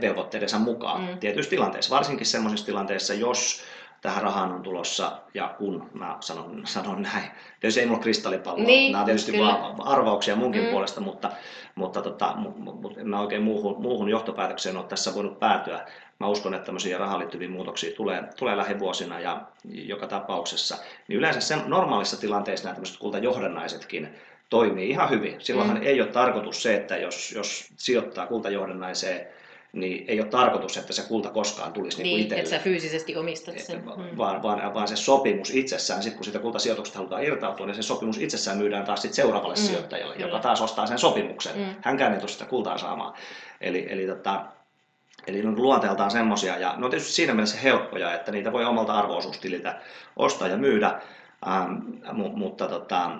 velvoitteidensa 0.00 0.58
mukaan 0.58 1.00
mm. 1.02 1.18
tietyissä 1.18 1.50
tilanteissa. 1.50 1.94
Varsinkin 1.94 2.26
sellaisissa 2.26 2.66
tilanteissa, 2.66 3.14
jos 3.14 3.62
tähän 4.02 4.22
rahaan 4.22 4.52
on 4.52 4.62
tulossa, 4.62 5.12
ja 5.34 5.54
kun 5.58 5.90
mä 5.94 6.16
sanon, 6.20 6.62
sanon 6.64 7.02
näin. 7.02 7.24
Tietysti 7.60 7.80
ei 7.80 7.86
mulla 7.86 8.00
kristallipalloa, 8.00 8.64
Niin, 8.66 8.92
nämä 8.92 9.00
on 9.02 9.06
tietysti 9.06 9.32
kyllä. 9.32 9.46
vaan 9.46 9.86
arvauksia 9.86 10.36
munkin 10.36 10.62
Mm. 10.64 10.70
puolesta, 10.70 11.00
mutta, 11.00 11.30
mutta 11.74 12.02
tota, 12.02 12.34
mu, 12.36 12.50
mu, 12.56 12.90
en 12.96 13.08
mä 13.08 13.20
oikein 13.20 13.42
muuhun, 13.42 13.82
muuhun 13.82 14.08
johtopäätökseen 14.08 14.76
ole 14.76 14.84
tässä 14.84 15.14
voinut 15.14 15.38
päätyä. 15.38 15.86
Mä 16.20 16.26
uskon, 16.26 16.54
että 16.54 16.66
tämmöisiä 16.66 16.98
rahaan 16.98 17.18
liittyviä 17.18 17.48
muutoksia 17.48 17.96
tulee, 17.96 18.22
tulee 18.36 18.56
lähivuosina 18.56 19.20
ja 19.20 19.42
joka 19.64 20.06
tapauksessa. 20.06 20.76
Niin 21.08 21.18
yleensä 21.18 21.40
sen, 21.40 21.62
normaalissa 21.66 22.20
tilanteessa 22.20 22.64
nämä 22.64 22.74
tämmöiset 22.74 22.98
kultajohdannaisetkin 22.98 24.08
toimii 24.50 24.90
ihan 24.90 25.10
hyvin. 25.10 25.36
Silloinhan 25.38 25.76
Mm. 25.76 25.82
ei 25.86 26.00
ole 26.00 26.08
tarkoitus 26.08 26.62
se, 26.62 26.74
että 26.74 26.96
jos, 26.96 27.32
jos 27.32 27.72
sijoittaa 27.76 28.26
kultajohdannaiseen, 28.26 29.26
niin 29.72 30.04
ei 30.08 30.20
ole 30.20 30.28
tarkoitus, 30.28 30.76
että 30.76 30.92
se 30.92 31.02
kulta 31.02 31.30
koskaan 31.30 31.72
tulisi 31.72 32.02
niin, 32.02 32.16
Niin, 32.16 32.28
niin 32.28 32.38
että 32.38 32.50
sä 32.50 32.58
fyysisesti 32.58 33.16
omistat 33.16 33.58
sen. 33.58 33.84
Mm. 33.84 34.16
Vaan, 34.18 34.42
vaan, 34.42 34.74
vaan 34.74 34.88
se 34.88 34.96
sopimus 34.96 35.50
itsessään, 35.50 36.02
sit 36.02 36.14
kun 36.14 36.24
sitä 36.24 36.38
kultasijoituksesta 36.38 36.98
halutaan 36.98 37.24
irtautua, 37.24 37.66
niin 37.66 37.74
se 37.76 37.82
sopimus 37.82 38.18
itsessään 38.18 38.58
myydään 38.58 38.84
taas 38.84 39.02
sit 39.02 39.14
seuraavalle 39.14 39.54
Mm, 39.54 39.60
sijoittajalle, 39.60 40.14
kyllä. 40.14 40.26
joka 40.26 40.38
taas 40.38 40.60
ostaa 40.60 40.86
sen 40.86 40.98
sopimuksen. 40.98 41.56
Mm. 41.58 41.74
Hänkään 41.80 42.12
ei 42.12 42.18
tule 42.18 42.28
sitä 42.28 42.44
kultaa 42.44 42.78
saamaan. 42.78 43.14
Eli, 43.60 43.86
eli, 43.90 44.06
tota, 44.06 44.44
eli 45.26 45.42
ne 45.42 45.48
on 45.48 45.62
luonteeltaan 45.62 46.10
semmoisia, 46.10 46.58
ja 46.58 46.74
ne 46.76 46.84
on 46.84 46.90
tietysti 46.90 47.12
siinä 47.12 47.34
mielessä 47.34 47.58
helppoja, 47.58 48.14
että 48.14 48.32
niitä 48.32 48.52
voi 48.52 48.64
omalta 48.64 48.92
arvoosuustililtä 48.92 49.80
ostaa 50.16 50.48
ja 50.48 50.56
myydä, 50.56 51.00
ähm, 51.48 51.72
mu, 52.12 52.28
mutta, 52.28 52.68
tota, 52.68 53.10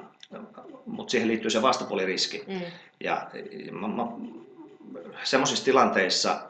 mutta 0.86 1.10
siihen 1.10 1.28
liittyy 1.28 1.50
se 1.50 1.62
vastapuoliriski. 1.62 2.44
Mm. 2.46 2.60
Ja 3.00 3.26
mä, 3.70 3.88
mä, 3.88 4.02
semmoisissa 5.22 5.64
tilanteissa, 5.64 6.42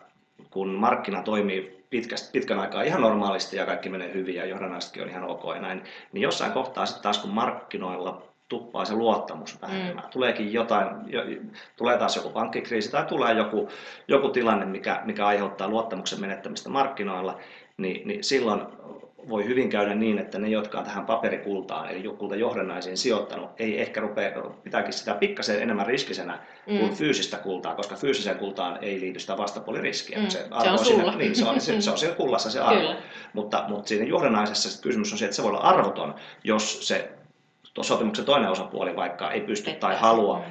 kun 0.51 0.69
markkina 0.69 1.23
toimii 1.23 1.85
pitkästä, 1.91 2.33
pitkän 2.33 2.59
aikaa 2.59 2.83
ihan 2.83 3.01
normaalisti 3.01 3.57
ja 3.57 3.67
kaikki 3.67 3.89
menee 3.89 4.15
hyvin 4.15 4.35
ja 4.35 4.47
johdannaisetkin 4.47 5.03
on 5.03 5.09
ihan 5.09 5.25
ok 5.25 5.43
ja 5.55 5.61
näin, 5.61 5.83
niin 6.13 6.23
jossain 6.23 6.53
kohtaa 6.53 6.87
sitten 6.87 7.03
taas 7.03 7.19
kun 7.19 7.31
markkinoilla 7.31 8.23
tuppaa 8.49 8.85
se 8.85 8.95
luottamus 8.95 9.63
vähenemään. 9.63 10.07
Mm. 10.07 10.11
Tuleekin 10.11 10.53
jotain, 10.53 10.89
jo, 11.07 11.23
tulee 11.77 11.99
taas 11.99 12.17
joku 12.17 12.31
pankkikriisi 12.31 12.91
tai 12.91 13.05
tulee 13.05 13.35
joku, 13.35 13.69
joku 14.09 14.29
tilanne, 14.29 14.67
mikä, 14.67 15.03
mikä 15.05 15.27
aiheuttaa 15.27 15.69
luottamuksen 15.69 16.21
menettämistä 16.21 16.69
markkinoilla, 16.69 17.39
niin, 17.77 18.09
niin 18.09 18.25
silloin 18.25 18.61
voi 19.29 19.45
hyvin 19.45 19.69
käydä 19.69 19.95
niin, 19.95 20.19
että 20.19 20.39
ne, 20.39 20.49
jotka 20.49 20.79
on 20.79 20.85
tähän 20.85 21.07
paperikultaan, 21.07 21.91
eli 21.91 22.03
kultajohdannaisiin 22.03 22.97
sijoittanut, 22.97 23.51
ei 23.59 23.81
ehkä 23.81 24.01
rupea, 24.01 24.31
pitääkin 24.63 24.93
sitä 24.93 25.15
pikkasen 25.15 25.63
enemmän 25.63 25.87
riskisenä 25.87 26.39
mm. 26.67 26.79
kuin 26.79 26.95
fyysistä 26.95 27.37
kultaa, 27.37 27.75
koska 27.75 27.97
fyysiseen 27.97 28.37
kultaan 28.37 28.79
ei 28.83 29.01
liity 29.01 29.19
sitä 29.19 29.37
vastapuoliriskiä. 29.37 30.19
Mm. 30.19 30.29
Se, 30.29 30.39
Se 30.39 30.47
arvo 30.51 30.73
on 30.73 30.85
siinä, 30.85 31.17
niin, 31.17 31.37
se, 31.37 31.45
on, 31.45 31.61
se, 31.61 31.81
se 31.81 31.91
on 31.91 31.99
siellä 31.99 32.17
kullassa 32.17 32.51
se 32.51 32.61
arvo. 32.61 32.81
Kyllä. 32.81 32.97
Mutta, 33.33 33.65
mutta 33.69 33.89
siinä 33.89 34.05
johdannaisessa 34.05 34.83
kysymys 34.83 35.13
on 35.13 35.19
se, 35.19 35.25
että 35.25 35.37
se 35.37 35.43
voi 35.43 35.51
olla 35.51 35.61
arvoton, 35.61 36.15
jos 36.45 36.89
se 36.89 37.11
sopimuksen 37.81 38.25
toinen 38.25 38.51
osapuoli 38.51 38.97
vaikka 38.97 39.31
ei 39.31 39.41
pysty 39.41 39.71
Pettää 39.71 39.91
tai 39.91 40.01
halua, 40.01 40.45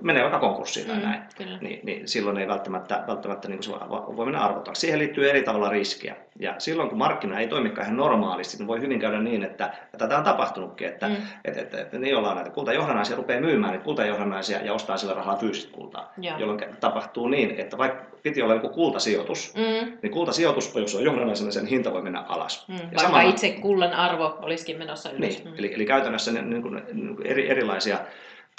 Menee 0.00 0.22
vaikka 0.22 0.38
konkurssiin 0.38 0.86
tai 0.86 0.96
Mm, 0.96 1.02
näin, 1.02 1.20
kyllä. 1.36 1.58
niin, 1.60 1.80
niin 1.82 2.08
silloin 2.08 2.38
ei 2.38 2.48
välttämättä, 2.48 3.04
välttämättä 3.06 3.48
niin 3.48 3.62
se 3.62 3.70
voi 4.16 4.24
mennä 4.26 4.40
arvoton. 4.40 4.76
Siihen 4.76 4.98
liittyy 4.98 5.30
eri 5.30 5.42
tavalla 5.42 5.68
riskiä. 5.68 6.16
Ja 6.38 6.54
silloin 6.58 6.88
kun 6.88 6.98
markkina 6.98 7.40
ei 7.40 7.48
toimikaan 7.48 7.84
ihan 7.86 7.96
normaalisti, 7.96 8.56
niin 8.58 8.66
voi 8.66 8.80
hyvin 8.80 9.00
käydä 9.00 9.20
niin, 9.20 9.42
että, 9.44 9.64
ja 9.92 9.98
tätä 9.98 10.18
on 10.18 10.24
tapahtunutkin, 10.24 10.88
että, 10.88 11.08
Mm. 11.08 11.16
että, 11.44 11.60
että, 11.60 11.80
että 11.80 11.98
ne, 11.98 12.08
joilla 12.08 12.30
on 12.30 12.36
näitä 12.36 12.50
kultajohdannaisia, 12.50 13.16
rupeaa 13.16 13.40
myymään 13.40 13.72
niitä 13.72 13.84
kultajohdannaisia 13.84 14.58
ja 14.64 14.72
ostaa 14.74 14.96
sillä 14.96 15.14
rahalla 15.14 15.40
fyysistä 15.40 15.72
kultaa. 15.72 16.12
Joo. 16.18 16.38
Jolloin 16.38 16.60
tapahtuu 16.80 17.28
niin, 17.28 17.54
että 17.58 17.78
vaikka 17.78 18.04
piti 18.22 18.42
olla 18.42 18.54
joku 18.54 18.68
kultasijoitus, 18.68 19.54
Mm. 19.56 19.92
niin 20.02 20.10
kultasijoitus, 20.12 20.74
jos 20.74 20.94
on 20.94 21.04
johdannaisena, 21.04 21.50
sen 21.50 21.66
hinta 21.66 21.92
voi 21.92 22.02
mennä 22.02 22.24
alas. 22.28 22.68
Mm. 22.68 22.74
Ja 22.74 22.80
Vaikka 22.82 23.00
samalla- 23.02 23.30
itse 23.30 23.50
kullan 23.50 23.92
arvo 23.92 24.38
olisikin 24.42 24.78
menossa 24.78 25.10
ylös. 25.10 25.20
niin, 25.38 25.48
Mm. 25.48 25.54
eli, 25.58 25.74
eli 25.74 25.86
käytännössä 25.86 26.32
ne, 26.32 26.42
niin 26.42 26.62
kuin, 26.62 26.82
niin 26.92 27.16
kuin 27.16 27.26
eri, 27.26 27.50
erilaisia 27.50 27.98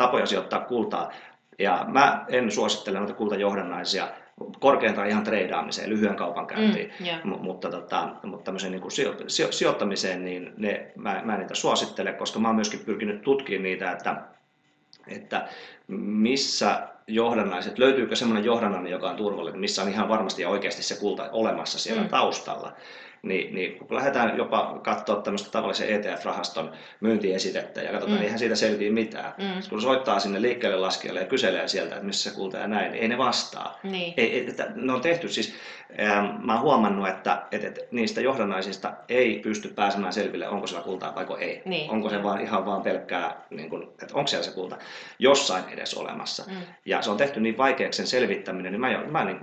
tapoja 0.01 0.25
sijoittaa 0.25 0.59
kultaa. 0.59 1.11
Ja 1.59 1.85
mä 1.87 2.25
en 2.27 2.51
suosittele 2.51 2.97
noita 2.99 3.13
kultajohdannaisia 3.13 4.07
korkeintaan 4.59 5.07
ihan 5.09 5.23
treidaamiseen, 5.23 5.89
lyhyen 5.89 6.15
kaupankäyntiin, 6.15 6.91
Mm, 6.99 7.05
joo. 7.05 7.17
M- 7.23 7.43
mutta, 7.43 7.69
tota, 7.69 8.09
mutta 8.23 8.43
tämmöiseen 8.45 8.71
niin 8.71 8.81
kuin 8.81 8.91
sijo, 8.91 9.15
sijo, 9.27 9.51
sijoittamiseen, 9.51 10.25
niin 10.25 10.53
ne, 10.57 10.91
mä, 10.95 11.21
mä 11.25 11.33
en 11.33 11.39
niitä 11.39 11.55
suosittele, 11.55 12.13
koska 12.13 12.39
mä 12.39 12.47
oon 12.47 12.55
myöskin 12.55 12.79
pyrkinyt 12.79 13.21
tutkimaan 13.21 13.63
niitä, 13.63 13.91
että, 13.91 14.15
että 15.07 15.47
missä 15.87 16.87
johdannaiset, 17.07 17.79
löytyykö 17.79 18.15
semmoinen 18.15 18.45
johdannainen, 18.45 18.91
joka 18.91 19.09
on 19.09 19.15
turvallinen, 19.15 19.59
missä 19.59 19.81
on 19.83 19.89
ihan 19.89 20.09
varmasti 20.09 20.41
ja 20.41 20.49
oikeasti 20.49 20.83
se 20.83 20.95
kulta 20.99 21.29
olemassa 21.31 21.79
siellä 21.79 22.01
Mm. 22.01 22.07
mm. 22.07 22.11
taustalla. 22.11 22.73
Niin, 23.23 23.55
niin 23.55 23.77
kun 23.79 23.95
lähdetään 23.95 24.37
jopa 24.37 24.79
katsoa 24.83 25.15
tämmöistä 25.15 25.51
tavallisen 25.51 25.87
ETF-rahaston 25.89 26.71
myyntiesitettä 26.99 27.81
ja 27.81 27.91
katsotaan, 27.91 28.11
Mm. 28.11 28.17
mm. 28.17 28.23
eihän 28.23 28.39
siitä 28.39 28.55
selviä 28.55 28.91
mitään. 28.91 29.33
Mm. 29.37 29.69
Kun 29.69 29.81
soittaa 29.81 30.19
sinne 30.19 30.41
liikkeelle 30.41 30.77
laskijalle 30.77 31.19
ja 31.19 31.25
kyselee 31.25 31.67
sieltä, 31.67 31.95
että 31.95 32.05
missä 32.05 32.29
se 32.29 32.35
kulta 32.35 32.57
ja 32.57 32.67
näin, 32.67 32.91
niin 32.91 33.01
ei 33.01 33.07
ne 33.07 33.17
vastaa. 33.17 33.79
Niin. 33.83 34.13
Ei, 34.17 34.33
ei, 34.33 34.49
että 34.49 34.67
ne 34.75 34.93
on 34.93 35.01
tehty 35.01 35.29
siis, 35.29 35.53
ähm, 35.99 36.45
mä 36.45 36.53
oon 36.53 36.61
huomannut, 36.61 37.07
että, 37.07 37.41
että, 37.51 37.67
että 37.67 37.81
niistä 37.91 38.21
johdannaisista 38.21 38.93
ei 39.09 39.39
pysty 39.39 39.67
pääsemään 39.67 40.13
selville, 40.13 40.47
onko 40.49 40.67
siellä 40.67 40.83
kultaa 40.83 41.15
vai 41.15 41.25
ei. 41.39 41.61
Niin. 41.65 41.91
Onko 41.91 42.09
se 42.09 42.23
vaan 42.23 42.41
ihan 42.41 42.65
vaan 42.65 42.81
pelkkää, 42.81 43.41
niin 43.49 43.69
kuin, 43.69 43.83
että 43.83 44.13
onko 44.13 44.27
siellä 44.27 44.45
se 44.45 44.51
kulta 44.51 44.77
jossain 45.19 45.63
edes 45.69 45.93
olemassa. 45.93 46.43
Mm. 46.47 46.55
Ja 46.85 47.01
se 47.01 47.09
on 47.11 47.17
tehty 47.17 47.39
niin 47.39 47.57
vaikeaksi 47.57 47.97
sen 47.97 48.07
selvittäminen, 48.07 48.71
niin 48.71 48.81
mä, 48.81 49.03
mä 49.11 49.25
niin, 49.25 49.39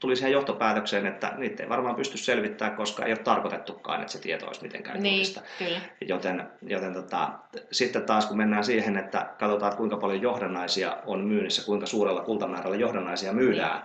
tulin 0.00 0.16
siihen 0.16 0.32
johtopäätökseen, 0.32 1.06
että 1.06 1.32
niitä 1.36 1.62
ei 1.62 1.68
varmaan 1.68 1.94
pysty 1.96 2.18
selvittämään, 2.18 2.76
koska 2.76 3.04
ei 3.04 3.12
ole 3.12 3.18
tarkoitettukaan, 3.18 4.00
että 4.00 4.12
se 4.12 4.18
tieto 4.20 4.46
olisi 4.46 4.62
mitenkään 4.62 5.02
Niin, 5.02 5.14
julkista. 5.14 5.40
kyllä. 5.58 5.78
Joten, 6.08 6.48
joten 6.62 6.94
tota, 6.94 7.28
sitten 7.72 8.02
taas 8.02 8.26
kun 8.26 8.36
mennään 8.36 8.64
siihen, 8.64 8.96
että 8.96 9.26
katsotaan, 9.38 9.70
että 9.70 9.78
kuinka 9.78 9.96
paljon 9.96 10.22
johdannaisia 10.22 10.96
on 11.06 11.20
myynnissä, 11.24 11.66
kuinka 11.66 11.86
suurella 11.86 12.20
kultamäärällä 12.20 12.76
johdannaisia 12.76 13.32
myydään, 13.32 13.82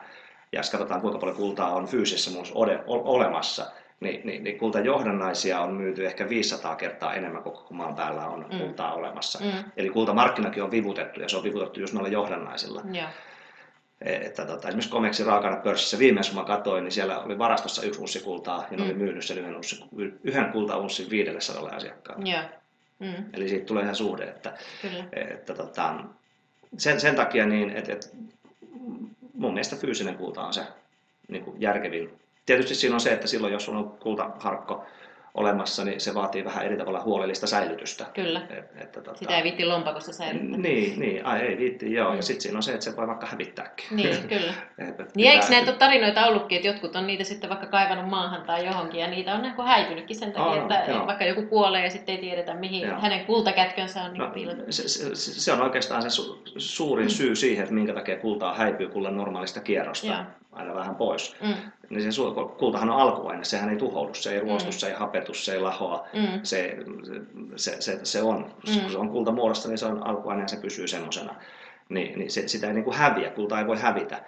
ja 0.52 0.64
sitten 0.64 0.78
katsotaan, 0.78 1.02
kuinka 1.02 1.20
paljon 1.20 1.38
kultaa 1.38 1.76
on 1.76 1.88
fyysisessä 1.88 2.40
o- 2.88 3.14
olemassa, 3.16 3.66
niin, 4.00 4.22
niin, 4.28 4.44
niin 4.44 4.58
kultajohdannaisia 4.58 5.60
on 5.60 5.74
myyty 5.74 6.06
ehkä 6.06 6.30
500 6.30 6.76
kertaa 6.76 7.14
enemmän 7.14 7.44
kuin 7.44 7.56
koko 7.56 7.74
maan 7.74 7.96
päällä 7.96 8.28
on 8.28 8.46
Mm. 8.52 8.60
kultaa 8.60 8.94
olemassa. 8.94 9.40
Mm. 9.44 9.64
Eli 9.78 9.90
kultamarkkinakin 9.90 10.64
on 10.64 10.72
vivutettu, 10.72 11.22
ja 11.22 11.30
se 11.30 11.38
on 11.38 11.44
vivutettu 11.44 11.80
just 11.80 11.94
noilla 11.94 12.10
johdannaisilla. 12.10 12.82
Joo. 12.92 13.08
Että 14.02 14.46
tota, 14.46 14.68
esimerkiksi 14.68 14.92
Comexin 14.92 15.26
raaka 15.26 15.62
pörssissä 15.64 16.00
viimeis 16.00 16.30
kun 16.30 16.40
mä 16.40 16.46
katsoin, 16.46 16.84
niin 16.84 16.92
siellä 16.92 17.20
oli 17.20 17.38
varastossa 17.38 17.84
yksi 17.84 18.02
unssi 18.02 18.20
kultaa 18.20 18.66
ja 18.72 18.78
ne 18.78 18.84
Mm. 18.84 18.90
oli 18.90 18.94
myynyt 18.94 19.26
sen 19.26 19.38
yhden, 19.38 19.56
unssi, 19.56 19.84
yhden 20.24 20.52
kultaunssin 20.52 21.10
500 21.10 21.70
asiakkaalle. 21.76 22.30
Joo. 22.30 22.42
Mm. 23.00 23.26
Eli 23.34 23.50
siitä 23.50 23.66
tulee 23.66 23.84
ihan 23.84 23.96
suhde, 23.96 24.24
että, 24.24 24.54
Kyllä. 24.82 25.04
että 25.12 25.54
tota, 25.54 25.96
sen, 26.78 27.00
sen 27.00 27.16
takia 27.16 27.46
niin, 27.46 27.70
että, 27.70 27.94
että 27.94 28.08
mun 29.34 29.54
mielestä 29.54 29.76
fyysinen 29.76 30.16
kulta 30.16 30.42
on 30.44 30.54
se 30.54 30.64
niin 31.28 31.44
kuin 31.44 31.62
järkevin. 31.62 32.20
Tietysti 32.46 32.76
siinä 32.76 32.96
on 32.96 33.02
se, 33.02 33.14
että 33.14 33.28
silloin 33.28 33.54
jos 33.54 33.66
sulla 33.66 33.80
on 33.80 33.90
kultaharkko 33.92 34.86
olemassa, 35.34 35.86
niin 35.86 36.02
se 36.02 36.14
vaatii 36.14 36.46
vähän 36.46 36.66
eri 36.66 36.78
tavalla 36.78 37.02
huolellista 37.04 37.48
säilytystä. 37.48 38.06
Kyllä. 38.14 38.42
Et, 38.50 38.72
että, 38.82 39.02
tota, 39.02 39.18
Sitä 39.20 39.38
ei 39.38 39.44
vitti 39.44 39.66
lompakossa 39.66 40.14
säilyttää. 40.14 40.60
Niin, 40.60 41.00
niin 41.00 41.26
ai, 41.26 41.40
ei 41.42 41.58
viitti, 41.58 41.94
joo. 41.94 42.10
Mm. 42.10 42.16
Ja 42.16 42.22
sitten 42.22 42.42
siinä 42.42 42.58
on 42.58 42.64
se, 42.64 42.72
että 42.74 42.84
se 42.86 42.96
voi 42.96 43.08
vaikka 43.08 43.26
hävittääkin. 43.26 43.86
Niin, 43.92 44.28
kyllä. 44.40 44.54
Että 44.78 45.06
Niin 45.16 45.32
eikö 45.32 45.46
näitä 45.50 45.72
ole 45.72 45.78
tarinoita 45.80 46.26
ollutkin, 46.26 46.56
että 46.56 46.68
jotkut 46.68 46.96
on 46.96 47.08
niitä 47.08 47.24
sitten 47.24 47.50
vaikka 47.50 47.68
kaivannut 47.68 48.10
maahan 48.10 48.42
tai 48.42 48.66
johonkin 48.66 49.00
ja 49.02 49.08
niitä 49.08 49.34
on 49.36 49.42
niin 49.42 49.54
kuin 49.54 49.68
häipynytkin 49.68 50.16
sen 50.16 50.32
takia, 50.32 50.64
On, 50.64 50.72
että 50.72 50.92
joo. 50.92 51.08
vaikka 51.08 51.26
joku 51.26 51.42
kuolee 51.42 51.84
ja 51.84 51.90
sitten 51.90 52.16
ei 52.16 52.22
tiedetä 52.22 52.54
mihin 52.54 52.88
Joo. 52.88 53.00
hänen 53.00 53.26
kultakätkönsä 53.26 54.02
on 54.04 54.14
niin 54.14 54.22
No, 54.22 54.30
piilotettu. 54.30 54.72
se, 54.72 54.88
se, 54.88 55.16
se 55.16 55.54
on 55.54 55.62
oikeastaan 55.62 56.02
se 56.02 56.10
su, 56.10 56.44
suurin 56.58 57.10
syy 57.10 57.36
siihen, 57.36 57.64
että 57.64 57.76
minkä 57.76 57.94
takia 57.94 58.18
kultaa 58.18 58.56
häipyy 58.56 58.88
kullan 58.88 59.18
normaalista 59.18 59.60
kierrosta 59.60 60.08
Joo. 60.08 60.18
Aina 60.56 60.76
vähän 60.76 60.96
pois. 60.96 61.36
Mm, 61.42 61.54
Niin 61.90 62.14
se 62.14 62.22
kultahan 62.58 62.90
on 62.90 63.00
alkuaine, 63.00 63.44
sehän 63.44 63.70
ei 63.70 63.76
tuhoudu, 63.78 64.14
se 64.14 64.34
ei 64.34 64.40
ruostu, 64.40 64.70
Mm. 64.70 64.74
se 64.74 64.88
ei 64.88 64.94
hapetu, 64.94 65.34
se 65.34 65.54
ei 65.54 65.60
lahoa. 65.60 66.08
mm, 66.14 66.40
Se, 66.44 66.78
se, 67.56 67.82
se, 67.82 68.00
se 68.04 68.22
on, 68.22 68.38
Mm. 68.38 68.82
kun 68.82 68.92
se 68.92 68.98
on 68.98 69.10
kultamuodosta, 69.10 69.68
niin 69.70 69.78
se 69.78 69.86
on 69.86 70.08
alkuaine 70.08 70.42
ja 70.42 70.48
se 70.48 70.58
pysyy 70.58 70.88
semmoisena. 70.88 71.36
Niin, 71.90 72.20
niin 72.20 72.32
se, 72.32 72.48
sitä 72.48 72.68
ei 72.68 72.74
niin 72.74 72.84
kuin 72.84 72.96
häviä, 72.98 73.30
kulta 73.30 73.60
ei 73.60 73.68
voi 73.68 73.78
hävitä. 73.80 74.22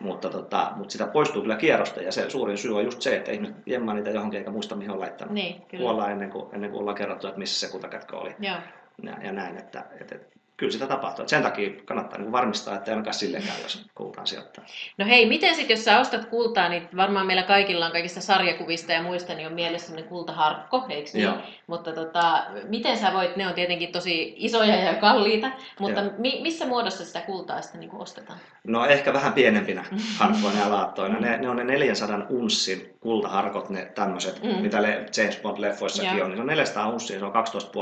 Mutta, 0.00 0.28
tota, 0.30 0.72
mutta 0.76 0.92
sitä 0.92 1.06
poistuu 1.06 1.42
kyllä 1.42 1.56
kierrosta 1.56 2.02
ja 2.02 2.12
se 2.12 2.30
suurin 2.30 2.58
syy 2.58 2.76
on 2.76 2.84
just 2.84 3.02
se, 3.02 3.16
että 3.16 3.32
ihmiset 3.32 3.56
jemmaa 3.66 3.94
niitä 3.94 4.10
johonkin 4.10 4.38
eikä 4.38 4.50
muista 4.50 4.76
mihin 4.76 4.90
on 4.90 5.00
laittanut. 5.00 5.34
niin, 5.34 5.62
kyllä. 5.68 5.82
Kuollaan 5.82 6.10
ennen 6.12 6.30
kuin, 6.30 6.54
ennen 6.54 6.70
kuin 6.70 6.80
ollaan 6.80 6.96
kerrottu, 6.96 7.26
että 7.26 7.38
missä 7.38 7.66
se 7.66 7.72
kultakätkö 7.72 8.16
oli 8.16 8.34
Joo. 8.40 8.56
ja, 9.02 9.12
ja 9.22 9.32
näin, 9.32 9.56
että, 9.56 9.84
että, 10.00 10.14
että 10.14 10.37
kyllä 10.58 10.72
sitä 10.72 10.86
tapahtuu. 10.86 11.22
Et 11.22 11.28
sen 11.28 11.42
takia 11.42 11.70
kannattaa 11.84 12.18
niin 12.18 12.32
varmistaa, 12.32 12.74
että 12.74 12.90
ei 12.90 12.92
ainakaan 12.92 13.14
sillekään, 13.14 13.62
jos 13.62 13.86
kultaan 13.94 14.26
sijoittaa. 14.26 14.64
No 14.98 15.06
hei, 15.06 15.26
miten 15.26 15.54
sitten, 15.54 15.74
jos 15.74 15.84
sä 15.84 16.00
ostat 16.00 16.24
kultaa, 16.24 16.68
niin 16.68 16.88
varmaan 16.96 17.26
meillä 17.26 17.42
kaikilla 17.42 17.86
on 17.86 17.92
kaikista 17.92 18.20
sarjakuvista 18.20 18.92
ja 18.92 19.02
muista, 19.02 19.34
niin 19.34 19.46
on 19.46 19.52
mielessä 19.52 19.86
sellainen 19.86 20.08
kultaharkko, 20.08 20.86
eikö 20.88 21.10
niin? 21.12 21.24
Joo. 21.24 21.34
Mutta 21.66 21.92
tota, 21.92 22.44
miten 22.68 22.98
sä 22.98 23.12
voit, 23.12 23.36
ne 23.36 23.48
on 23.48 23.54
tietenkin 23.54 23.92
tosi 23.92 24.34
isoja 24.36 24.76
ja 24.76 24.94
kalliita, 24.94 25.50
mutta 25.80 26.00
mi- 26.18 26.40
missä 26.42 26.66
muodossa 26.66 27.04
sitä 27.04 27.20
kultaa 27.20 27.62
sitten 27.62 27.80
niin 27.80 27.94
ostetaan? 27.94 28.38
No 28.64 28.86
ehkä 28.86 29.12
vähän 29.12 29.32
pienempinä 29.32 29.84
harkkoina 30.18 30.60
ja 30.60 30.70
laattoina. 30.70 31.20
Ne, 31.20 31.36
ne 31.36 31.48
on 31.48 31.56
ne 31.56 31.64
400 31.64 32.26
unssin 32.30 32.94
kultaharkot, 33.00 33.70
ne 33.70 33.84
tämmöiset, 33.94 34.42
mm. 34.42 34.48
mitä 34.62 34.82
le- 34.82 35.06
James 35.16 35.40
Bond-leffoissakin 35.42 36.22
on. 36.22 36.28
Niin 36.28 36.36
se 36.36 36.40
on 36.40 36.46
400 36.46 36.88
unssia, 36.88 37.18
se 37.18 37.24
on 37.24 37.32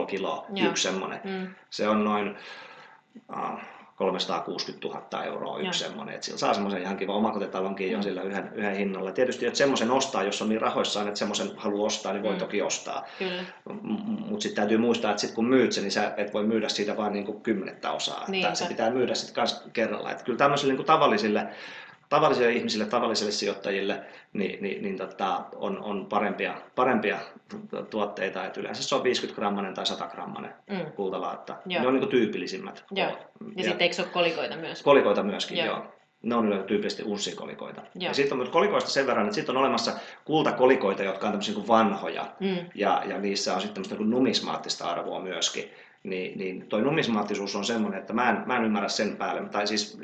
12,5 0.01 0.07
kiloa, 0.07 0.47
Joo. 0.55 0.69
yksi 0.71 0.83
semmoinen. 0.83 1.21
Mm. 1.25 1.55
Se 1.71 1.89
on 1.89 2.05
noin 2.05 2.37
360 3.97 4.89
000 4.89 5.25
euroa 5.25 5.59
yksi 5.59 5.81
semmoinen, 5.81 6.15
että 6.15 6.25
sillä 6.25 6.39
saa 6.39 6.55
semmoisen 6.55 6.83
ihan 6.83 6.97
kiva 6.97 7.15
omakotitalonkin 7.15 7.91
jo 7.91 7.99
mm. 7.99 8.03
sillä 8.03 8.23
yhden, 8.23 8.51
yhden 8.55 8.77
hinnalla. 8.77 9.13
Tietysti, 9.13 9.47
että 9.47 9.59
semmoisen 9.59 9.91
ostaa, 9.91 10.23
jos 10.23 10.43
on 10.43 10.49
niin 10.49 10.61
rahoissaan, 10.61 11.09
että 11.09 11.19
semmoisen 11.19 11.51
haluaa 11.57 11.87
ostaa, 11.87 12.13
niin 12.13 12.23
voi 12.23 12.33
mm. 12.33 12.39
toki 12.39 12.63
ostaa. 12.63 13.05
Mutta 13.83 14.43
sitten 14.43 14.57
täytyy 14.57 14.79
muistaa, 14.79 15.11
että 15.11 15.21
sit 15.21 15.31
kun 15.35 15.49
myyt 15.49 15.73
sen, 15.73 15.83
niin 15.83 15.93
sä 15.93 16.15
et 16.17 16.35
voi 16.35 16.47
myydä 16.47 16.69
siitä 16.69 16.97
vain 16.97 17.13
niin 17.13 17.41
kymmenettä 17.41 17.93
osaa. 17.93 18.27
Että 18.33 18.55
se 18.55 18.67
pitää 18.67 18.91
myydä 18.91 19.15
sitten 19.15 19.45
kerralla. 19.73 20.11
Että 20.11 20.25
kyllä 20.25 20.39
tämmöisille 20.39 20.75
niin 20.75 20.87
tavallisille 20.87 21.47
tavallisille 22.09 22.53
ihmisille, 22.53 22.85
tavallisille 22.85 23.33
sijoittajille, 23.33 24.01
niin, 24.39 24.63
niin, 24.63 24.83
niin 24.83 24.97
tota, 24.97 25.45
on, 25.55 25.83
on 25.83 26.07
parempia, 26.07 26.55
parempia 26.75 27.19
tuotteita. 27.91 28.45
että 28.45 28.61
yleensä 28.61 28.83
se 28.83 28.95
on 28.95 29.05
50 29.05 29.41
grammanen 29.41 29.75
tai 29.75 29.87
100 29.87 30.07
grammanen 30.07 30.55
mm. 30.71 30.93
kultalaatta. 30.93 31.57
Joo. 31.67 31.83
Ne 31.83 31.89
on 31.89 31.95
niin 31.95 32.09
tyypillisimmät. 32.09 32.85
Joo. 32.91 33.09
Ja, 33.09 33.17
ja 33.57 33.65
sitten 33.65 33.83
eikö 33.83 33.95
se 33.95 34.03
ole 34.03 34.11
kolikoita 34.11 34.57
myös? 34.57 34.83
Kolikoita 34.83 35.23
myöskin, 35.23 35.59
joo. 35.59 35.67
joo. 35.67 35.93
Ne 36.23 36.35
on 36.35 36.65
tyypillisesti 36.67 37.03
unssikolikoita. 37.03 37.83
Ja 37.95 38.15
sitten 38.15 38.33
on 38.33 38.39
myös 38.39 38.51
kolikoista 38.51 38.91
sen 38.91 39.07
verran, 39.07 39.27
että 39.27 39.35
sitten 39.35 39.57
on 39.57 39.63
olemassa 39.63 39.93
kultakolikoita, 40.25 41.03
jotka 41.03 41.27
on 41.27 41.33
tämmöisiä 41.33 41.55
kuin 41.55 41.69
vanhoja. 41.69 42.27
Mm. 42.41 42.57
Ja, 42.75 43.03
ja 43.07 43.19
niissä 43.19 43.55
on 43.55 43.61
sitten 43.61 43.75
tämmöistä 43.75 43.95
niin 43.95 44.11
numismaattista 44.11 44.91
arvoa 44.91 45.21
myöskin 45.21 45.71
niin, 46.07 46.39
niin 46.39 46.67
toi 46.69 46.83
numismaattisuus 46.83 47.57
on 47.57 47.65
semmoinen, 47.65 48.01
että 48.01 48.13
mä 48.13 48.31
en, 48.31 48.43
mä 48.47 48.57
en 48.57 48.65
ymmärrä 48.65 48.89
sen 48.89 49.17
päälle, 49.17 49.49
tai 49.49 49.67
siis 49.67 49.99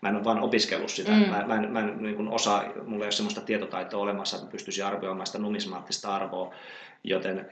mä 0.00 0.08
en 0.08 0.16
ole 0.16 0.24
vaan 0.24 0.40
opiskellut 0.40 0.90
sitä, 0.90 1.12
mm. 1.12 1.16
mä, 1.16 1.44
mä 1.46 1.54
en, 1.54 1.70
mä 1.72 1.80
en 1.80 1.96
niin 1.98 2.16
kuin 2.16 2.28
osaa, 2.28 2.64
mulla 2.86 3.04
ei 3.04 3.06
ole 3.06 3.12
semmoista 3.12 3.40
tietotaitoa 3.40 4.02
olemassa, 4.02 4.36
että 4.36 4.50
pystyisin 4.50 4.84
arvioimaan 4.84 5.26
sitä 5.26 5.38
numismaattista 5.38 6.14
arvoa, 6.14 6.54
joten, 7.04 7.46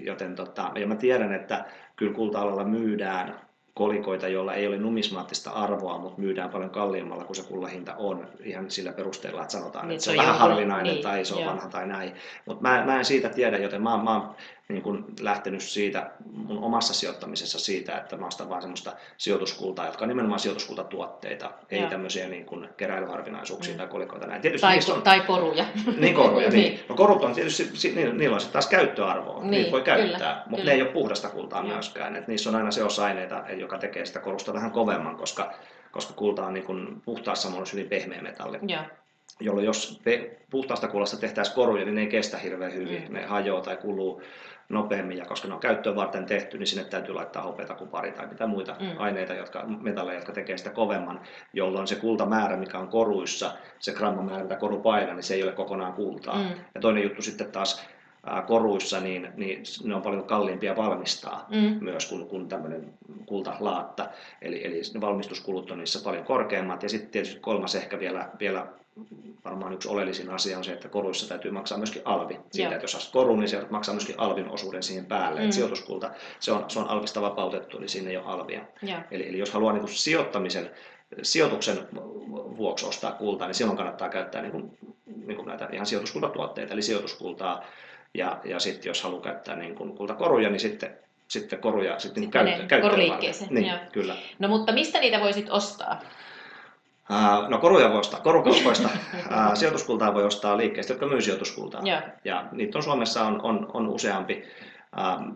joten 0.00 0.34
tota, 0.34 0.70
ja 0.74 0.86
mä 0.86 0.96
tiedän, 0.96 1.32
että 1.32 1.64
kyllä 1.96 2.14
kulta-alalla 2.14 2.64
myydään 2.64 3.40
kolikoita, 3.74 4.28
joilla 4.28 4.54
ei 4.54 4.66
ole 4.66 4.78
numismaattista 4.78 5.50
arvoa, 5.50 5.98
mutta 5.98 6.20
myydään 6.20 6.50
paljon 6.50 6.70
kalliimmalla 6.70 7.24
kuin 7.24 7.36
se 7.36 7.42
kullahinta 7.42 7.94
on, 7.94 8.26
ihan 8.44 8.70
sillä 8.70 8.92
perusteella, 8.92 9.42
että 9.42 9.52
sanotaan, 9.52 9.88
niin, 9.88 9.94
että 9.94 10.04
se 10.04 10.10
on, 10.10 10.18
on 10.18 10.24
vähän 10.24 10.38
harvinainen 10.38 10.92
niin, 10.92 11.02
tai 11.02 11.24
se 11.24 11.34
on 11.34 11.40
joo. 11.40 11.50
vanha 11.50 11.68
tai 11.68 11.86
näin. 11.86 12.12
Mutta 12.46 12.62
mä, 12.62 12.84
mä 12.84 12.98
en 12.98 13.04
siitä 13.04 13.28
tiedä, 13.28 13.58
joten 13.58 13.82
mä, 13.82 13.96
mä 13.96 14.34
niin 14.72 14.82
kun 14.82 15.06
lähtenyt 15.20 15.62
siitä 15.62 16.10
mun 16.32 16.64
omassa 16.64 16.94
sijoittamisessa 16.94 17.58
siitä, 17.58 17.96
että 17.96 18.16
mä 18.16 18.26
ostan 18.26 18.48
vaan 18.48 18.62
semmoista 18.62 18.92
sijoituskultaa, 19.18 19.86
jotka 19.86 20.04
on 20.04 20.08
nimenomaan 20.08 20.40
sijoituskultatuotteita, 20.40 21.50
ei 21.70 21.80
Joo. 21.80 21.90
tämmöisiä 21.90 22.28
niin 22.28 22.44
kuin 22.44 22.68
keräilyharvinaisuuksia 22.76 23.74
mm. 23.74 23.78
tai 23.78 23.86
kolikoita. 23.86 24.26
Näin. 24.26 24.42
Tietysti 24.42 24.66
tai, 24.66 24.78
on, 24.96 25.02
tai 25.02 25.20
koruja. 25.20 25.64
Niin 25.98 26.14
koruja, 26.14 26.50
niin. 26.50 26.72
niin. 26.72 26.84
No 26.88 26.94
korut 26.94 27.24
on 27.24 27.34
tietysti, 27.34 27.92
niillä 27.94 28.34
on 28.34 28.40
sitten 28.40 28.52
taas 28.52 28.66
käyttöarvoa, 28.66 29.40
niin, 29.40 29.50
niitä 29.50 29.70
voi 29.70 29.82
käyttää, 29.82 30.18
kyllä, 30.18 30.42
mutta 30.46 30.56
kyllä. 30.56 30.70
ne 30.70 30.72
ei 30.72 30.82
ole 30.82 30.90
puhdasta 30.90 31.28
kultaa 31.28 31.60
Joo. 31.60 31.68
myöskään. 31.72 32.16
Et 32.16 32.28
niissä 32.28 32.50
on 32.50 32.56
aina 32.56 32.70
seosaineita, 32.70 33.44
joka 33.58 33.78
tekee 33.78 34.06
sitä 34.06 34.20
korusta 34.20 34.54
vähän 34.54 34.70
kovemman, 34.70 35.16
koska, 35.16 35.54
koska 35.90 36.14
kulta 36.14 36.46
on 36.46 36.54
niin 36.54 36.66
kuin 36.66 37.02
puhtaassa 37.04 37.50
muodossa 37.50 37.76
hyvin 37.76 37.88
pehmeä 37.88 38.22
metalli. 38.22 38.58
Joo 38.62 38.82
jolloin 39.40 39.66
jos 39.66 40.00
puhtaasta 40.50 40.88
kullasta 40.88 41.16
tehtäisiin 41.16 41.54
koruja, 41.54 41.84
niin 41.84 41.94
ne 41.94 42.00
ei 42.00 42.06
kestä 42.06 42.38
hirveän 42.38 42.74
hyvin. 42.74 43.04
Mm. 43.08 43.14
Ne 43.14 43.26
hajoaa 43.26 43.62
tai 43.62 43.76
kuluu 43.76 44.22
nopeammin, 44.68 45.18
ja 45.18 45.24
koska 45.24 45.48
ne 45.48 45.54
on 45.54 45.60
käyttöön 45.60 45.96
varten 45.96 46.26
tehty, 46.26 46.58
niin 46.58 46.66
sinne 46.66 46.84
täytyy 46.84 47.14
laittaa 47.14 47.42
hopeata 47.42 47.74
kuin 47.74 47.90
pari 47.90 48.12
tai 48.12 48.26
mitä 48.26 48.46
muita 48.46 48.76
mm. 48.80 48.88
aineita, 48.98 49.34
jotka, 49.34 49.64
metalleja, 49.66 50.18
jotka 50.18 50.32
tekee 50.32 50.58
sitä 50.58 50.70
kovemman, 50.70 51.20
jolloin 51.52 51.86
se 51.86 51.94
kultamäärä, 51.94 52.56
mikä 52.56 52.78
on 52.78 52.88
koruissa, 52.88 53.52
se 53.78 53.92
grammamäärä, 53.92 54.42
mitä 54.42 54.56
koru 54.56 54.80
painaa, 54.80 55.14
niin 55.14 55.22
se 55.22 55.34
ei 55.34 55.42
ole 55.42 55.52
kokonaan 55.52 55.92
kultaa. 55.92 56.38
Mm. 56.38 56.48
Ja 56.74 56.80
toinen 56.80 57.02
juttu 57.02 57.22
sitten 57.22 57.52
taas 57.52 57.86
koruissa, 58.46 59.00
niin, 59.00 59.28
niin 59.36 59.62
ne 59.84 59.94
on 59.94 60.02
paljon 60.02 60.24
kalliimpia 60.24 60.76
valmistaa 60.76 61.46
mm. 61.50 61.84
myös 61.84 62.08
kuin, 62.08 62.26
kuin 62.26 62.48
tämmöinen 62.48 62.94
kultalaatta. 63.26 64.08
Eli, 64.42 64.66
eli 64.66 64.80
ne 64.94 65.00
valmistuskulut 65.00 65.70
on 65.70 65.78
niissä 65.78 66.04
paljon 66.04 66.24
korkeammat. 66.24 66.82
Ja 66.82 66.88
sitten 66.88 67.10
tietysti 67.10 67.40
kolmas 67.40 67.74
ehkä 67.74 67.98
vielä, 67.98 68.28
vielä 68.40 68.66
varmaan 69.44 69.72
yksi 69.72 69.88
oleellisin 69.88 70.30
asia 70.30 70.58
on 70.58 70.64
se, 70.64 70.72
että 70.72 70.88
koruissa 70.88 71.28
täytyy 71.28 71.50
maksaa 71.50 71.78
myöskin 71.78 72.02
alvi. 72.04 72.34
Siitä, 72.34 72.68
Joo. 72.68 72.72
että 72.72 72.84
jos 72.84 72.94
astat 72.94 73.12
korun, 73.12 73.40
niin 73.40 73.48
se 73.48 73.66
maksaa 73.70 73.94
myöskin 73.94 74.20
alvin 74.20 74.50
osuuden 74.50 74.82
siihen 74.82 75.06
päälle. 75.06 75.40
Mm. 75.40 75.46
Et 75.46 75.52
sijoituskulta, 75.52 76.10
se 76.40 76.52
on, 76.52 76.64
se 76.68 76.78
on 76.78 76.88
alvista 76.88 77.22
vapautettu, 77.22 77.78
niin 77.78 77.88
siinä 77.88 78.10
ei 78.10 78.16
ole 78.16 78.26
alvia. 78.26 78.64
Eli, 79.10 79.28
eli 79.28 79.38
jos 79.38 79.52
haluaa 79.52 79.72
niin 79.72 79.80
kuin 79.80 79.92
sijoittamisen, 79.92 80.70
sijoituksen 81.22 81.78
vuoksi 82.56 82.86
ostaa 82.86 83.12
kultaa, 83.12 83.46
niin 83.48 83.54
silloin 83.54 83.76
kannattaa 83.76 84.08
käyttää 84.08 84.42
niin 84.42 84.52
kuin, 84.52 84.78
niin 85.26 85.36
kuin 85.36 85.48
näitä 85.48 85.68
ihan 85.72 85.86
sijoituskultatuotteita, 85.86 86.72
eli 86.72 86.82
sijoituskultaa. 86.82 87.64
Ja, 88.14 88.40
ja 88.44 88.58
sitten 88.58 88.90
jos 88.90 89.02
haluaa 89.02 89.22
käyttää 89.22 89.56
niin 89.56 89.74
kuin 89.74 89.96
kultakoruja, 89.96 90.50
niin 90.50 90.60
sitten 90.60 90.98
sitten 91.28 91.58
koruja 91.58 91.98
sitten, 91.98 92.20
niin 92.20 92.32
sitten 92.32 92.44
käyttö, 92.44 92.66
käyttöön 92.66 93.20
Niin, 93.50 93.72
kyllä. 93.92 94.16
No 94.38 94.48
mutta 94.48 94.72
mistä 94.72 95.00
niitä 95.00 95.20
voisit 95.20 95.50
ostaa? 95.50 96.00
No 97.48 97.58
koruja 97.58 97.90
voi 97.90 97.98
ostaa 97.98 98.20
korukaupoista, 98.20 98.88
sijoituskultaa 99.54 100.14
voi 100.14 100.24
ostaa 100.24 100.56
liikkeistä, 100.56 100.92
jotka 100.92 101.06
myy 101.06 101.20
sijoituskultaa. 101.20 101.80
Ja, 101.84 102.02
ja 102.24 102.44
niitä 102.52 102.78
on 102.78 102.82
Suomessa 102.82 103.24
on, 103.24 103.40
on, 103.42 103.70
on 103.74 103.88
useampi. 103.88 104.42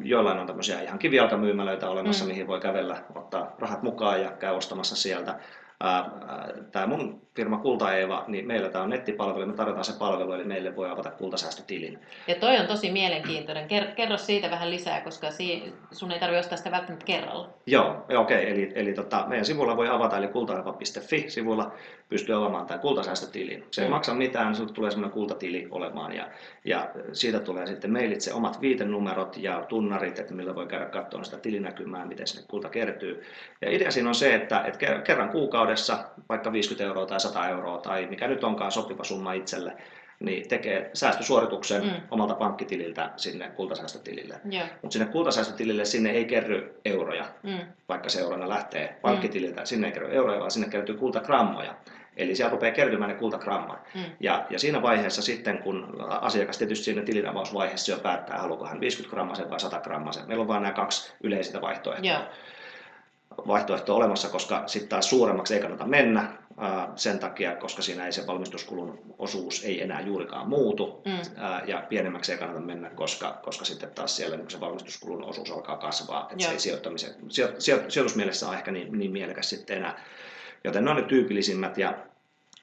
Joillain 0.01 0.39
on 0.39 0.47
tämmöisiä 0.47 0.81
ihan 0.81 0.99
kivijalkamyymälöitä 0.99 1.91
olemassa, 1.91 2.25
mm. 2.25 2.29
mihin 2.29 2.47
voi 2.47 2.61
kävellä, 2.61 2.97
ottaa 3.15 3.55
rahat 3.59 3.83
mukaan 3.83 4.23
ja 4.23 4.31
käy 4.31 4.57
ostamassa 4.57 4.97
sieltä. 4.97 5.39
Tämä 6.73 6.87
mun 6.87 7.27
firma 7.37 7.59
Kulta 7.59 7.95
Eeva, 7.95 8.25
niin 8.27 8.47
meillä 8.47 8.69
tämä 8.69 8.85
on 8.85 8.91
nettipalvelu, 8.91 9.47
me 9.47 9.53
tarjotaan 9.53 9.85
se 9.85 9.99
palvelu, 9.99 10.33
eli 10.33 10.45
meille 10.45 10.77
voi 10.77 10.91
avata 10.91 11.11
kultasäästötilin. 11.11 11.99
Ja 12.27 12.35
toi 12.35 12.59
on 12.59 12.67
tosi 12.67 12.93
mielenkiintoinen. 12.93 13.69
Kerro 13.97 14.17
siitä 14.17 14.51
vähän 14.51 14.71
lisää, 14.71 15.01
koska 15.01 15.27
sun 15.93 16.13
ei 16.13 16.21
tarvitse 16.21 16.41
ostaa 16.41 16.59
sitä 16.59 16.71
välttämättä 16.71 17.05
kerralla. 17.05 17.51
Joo, 17.67 18.05
okei. 18.17 18.17
Okay. 18.17 18.39
Eli, 18.39 18.73
eli 18.75 18.93
tota, 18.93 19.25
meidän 19.29 19.45
sivulla 19.45 19.77
voi 19.77 19.89
avata, 19.89 20.19
eli 20.19 20.29
kultaeva.fi 20.29 21.25
sivulla 21.29 21.73
pystyy 22.09 22.35
avaamaan 22.35 22.67
tämän 22.67 22.81
kultasäästötilin. 22.81 23.65
Se 23.71 23.83
ei 23.83 23.89
mm. 23.89 23.93
maksa 23.93 24.15
mitään, 24.15 24.55
sinulle 24.55 24.75
tulee 24.75 24.91
semmoinen 24.91 25.15
kultatili 25.15 25.69
olemaan 25.71 26.13
ja, 26.13 26.29
ja 26.65 26.91
siitä 27.13 27.41
tulee 27.41 27.67
sitten 27.67 27.93
meilitse 27.93 28.33
omat 28.33 28.61
viitenumerot 28.61 29.37
ja 29.37 29.65
tunnarit, 29.69 30.19
että 30.19 30.35
millä 30.35 30.55
voi 30.55 30.67
käydä 30.67 30.87
katsomaan 30.87 31.25
sitä 31.25 31.39
tilinäkymää, 31.39 32.07
miten 32.07 32.27
sinne 32.27 32.47
kulta 32.49 32.69
kertyy. 32.69 33.23
Ja 33.61 33.71
idea 33.71 33.91
siinä 33.91 34.09
on 34.09 34.15
se, 34.15 34.35
että, 34.35 34.65
että 34.65 34.99
kerran 35.05 35.29
kuukaudessa, 35.29 35.66
vaikka 36.29 36.53
50 36.53 36.85
euroa 36.85 37.07
tai 37.07 37.21
100 37.21 37.49
euroa 37.49 37.79
tai 37.79 38.07
mikä 38.07 38.29
nyt 38.29 38.45
onkaan 38.45 38.73
sopiva 38.73 39.05
summa 39.05 39.33
itselle, 39.33 39.73
niin 40.21 40.49
tekee 40.49 40.91
säästösuorituksen 40.95 41.85
mm. 41.85 41.91
omalta 42.11 42.35
pankkitililtä 42.35 43.11
sinne 43.17 43.49
kultasäästötilille. 43.49 44.41
Mutta 44.83 44.93
sinne 44.93 45.13
kultasäästötilille 45.13 45.85
sinne 45.85 46.11
ei 46.11 46.25
kerry 46.25 46.81
euroja, 46.85 47.25
mm. 47.43 47.59
vaikka 47.89 48.09
seurana 48.09 48.49
lähtee 48.49 48.87
mm. 48.87 48.95
pankkitililtä. 49.03 49.61
Mm. 49.61 49.67
Sinne 49.67 49.87
ei 49.87 49.93
kerry 49.93 50.15
euroja, 50.15 50.39
vaan 50.39 50.51
sinne 50.51 50.69
kertyy 50.69 50.95
kultagrammoja. 50.95 51.75
Eli 52.17 52.35
siellä 52.35 52.53
rupeaa 52.53 52.75
kertymään 52.75 53.11
ne 53.11 53.17
kultagrammat. 53.17 53.89
Mm. 53.95 54.05
Ja, 54.21 54.47
ja 54.51 54.59
siinä 54.59 54.83
vaiheessa 54.83 55.23
sitten, 55.23 55.59
kun 55.59 55.97
asiakas 56.09 56.59
tietysti 56.59 56.85
siinä 56.85 57.03
tilinavausvaiheessa 57.03 57.93
jo 57.93 57.99
päättää, 57.99 58.39
haluaako 58.39 58.67
hän 58.67 58.81
50 58.81 59.15
grammasen 59.15 59.51
vai 59.51 59.61
100 59.61 59.81
grammasen. 59.81 60.29
Meillä 60.29 60.43
on 60.43 60.49
vain 60.49 60.63
nämä 60.63 60.75
kaksi 60.75 61.13
yleistä 61.23 61.61
vaihtoehtoa. 61.61 62.11
Yeah 62.11 62.29
vaihtoehto 63.47 63.97
olemassa, 63.97 64.29
koska 64.29 64.63
sitten 64.67 64.89
taas 64.89 65.11
suuremmaksi 65.11 65.55
ei 65.55 65.61
kannata 65.61 65.87
mennä 65.87 66.33
sen 66.97 67.19
takia, 67.19 67.57
koska 67.57 67.83
siinä 67.83 68.07
ei 68.07 68.13
se 68.13 68.27
valmistuskulun 68.27 68.99
osuus 69.19 69.65
ei 69.65 69.83
enää 69.83 70.01
juurikaan 70.01 70.49
muutu 70.49 71.03
mm. 71.05 71.19
ja 71.67 71.85
pienemmäksi 71.89 72.33
ei 72.33 72.39
kannata 72.39 72.61
mennä, 72.61 72.91
koska, 72.91 73.41
koska 73.43 73.65
sitten 73.65 73.91
taas 73.91 74.17
siellä 74.17 74.37
niin 74.37 74.51
se 74.51 74.61
valmistuskulun 74.61 75.25
osuus 75.25 75.51
alkaa 75.51 75.77
kasvaa, 75.77 76.29
että 76.31 76.45
se 76.45 76.51
ei 76.51 76.59
sijoittamisen, 76.59 77.15
sijo, 77.29 77.49
sijoitusmielessä 77.89 78.49
on 78.49 78.55
ehkä 78.55 78.71
niin, 78.71 78.99
niin 78.99 79.13
mielekäs 79.13 79.51
sitten 79.51 79.77
enää. 79.77 80.01
Joten 80.65 80.85
ne 80.85 80.91
on 80.91 80.97
ne 80.97 81.03
tyypillisimmät 81.03 81.79
ja 81.79 81.95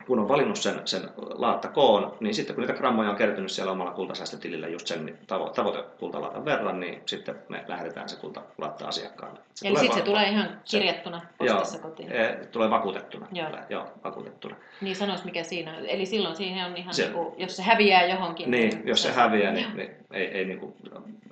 kun 0.07 0.19
on 0.19 0.27
valinnut 0.27 0.57
sen, 0.57 0.81
sen 0.85 1.09
laattakoon, 1.17 2.17
niin 2.19 2.35
sitten 2.35 2.55
kun 2.55 2.61
niitä 2.61 2.79
grammoja 2.79 3.09
on 3.09 3.15
kertynyt 3.15 3.51
siellä 3.51 3.71
omalla 3.71 3.91
kultasäästötilillä 3.91 4.67
just 4.67 4.87
sen 4.87 5.17
tavo- 5.27 5.49
tavoite 5.49 5.83
kultalaatan 5.99 6.45
verran, 6.45 6.79
niin 6.79 7.01
sitten 7.05 7.35
me 7.49 7.63
lähetetään 7.67 8.09
se 8.09 8.15
kultalaatta 8.15 8.87
asiakkaalle. 8.87 9.39
Se 9.53 9.67
Eli 9.67 9.79
sitten 9.79 9.97
se 9.97 10.05
tulee 10.05 10.29
ihan 10.29 10.59
kirjattuna 10.71 11.21
postissa 11.37 11.77
joo, 11.77 11.89
kotiin? 11.89 12.11
E, 12.11 12.35
tulee 12.51 12.69
vakuutettuna. 12.69 13.27
Joo. 13.31 13.47
Tulee, 13.47 13.63
joo, 13.69 13.87
vakuutettuna. 14.03 14.55
Niin 14.81 14.95
sanois 14.95 15.23
mikä 15.23 15.43
siinä 15.43 15.77
on. 15.77 15.85
Eli 15.85 16.05
silloin 16.05 16.35
siihen 16.35 16.65
on 16.65 16.77
ihan, 16.77 16.93
se, 16.93 17.03
niin 17.03 17.13
kuin, 17.13 17.33
jos 17.37 17.55
se 17.55 17.63
häviää 17.63 18.05
johonkin. 18.05 18.51
Niin, 18.51 18.69
niin 18.69 18.87
jos 18.87 19.03
se, 19.03 19.07
se 19.07 19.13
häviää, 19.13 19.53
niin, 19.53 19.77
niin 19.77 19.91
ei, 20.11 20.25
ei, 20.25 20.45
niin 20.45 20.59
kuin, 20.59 20.73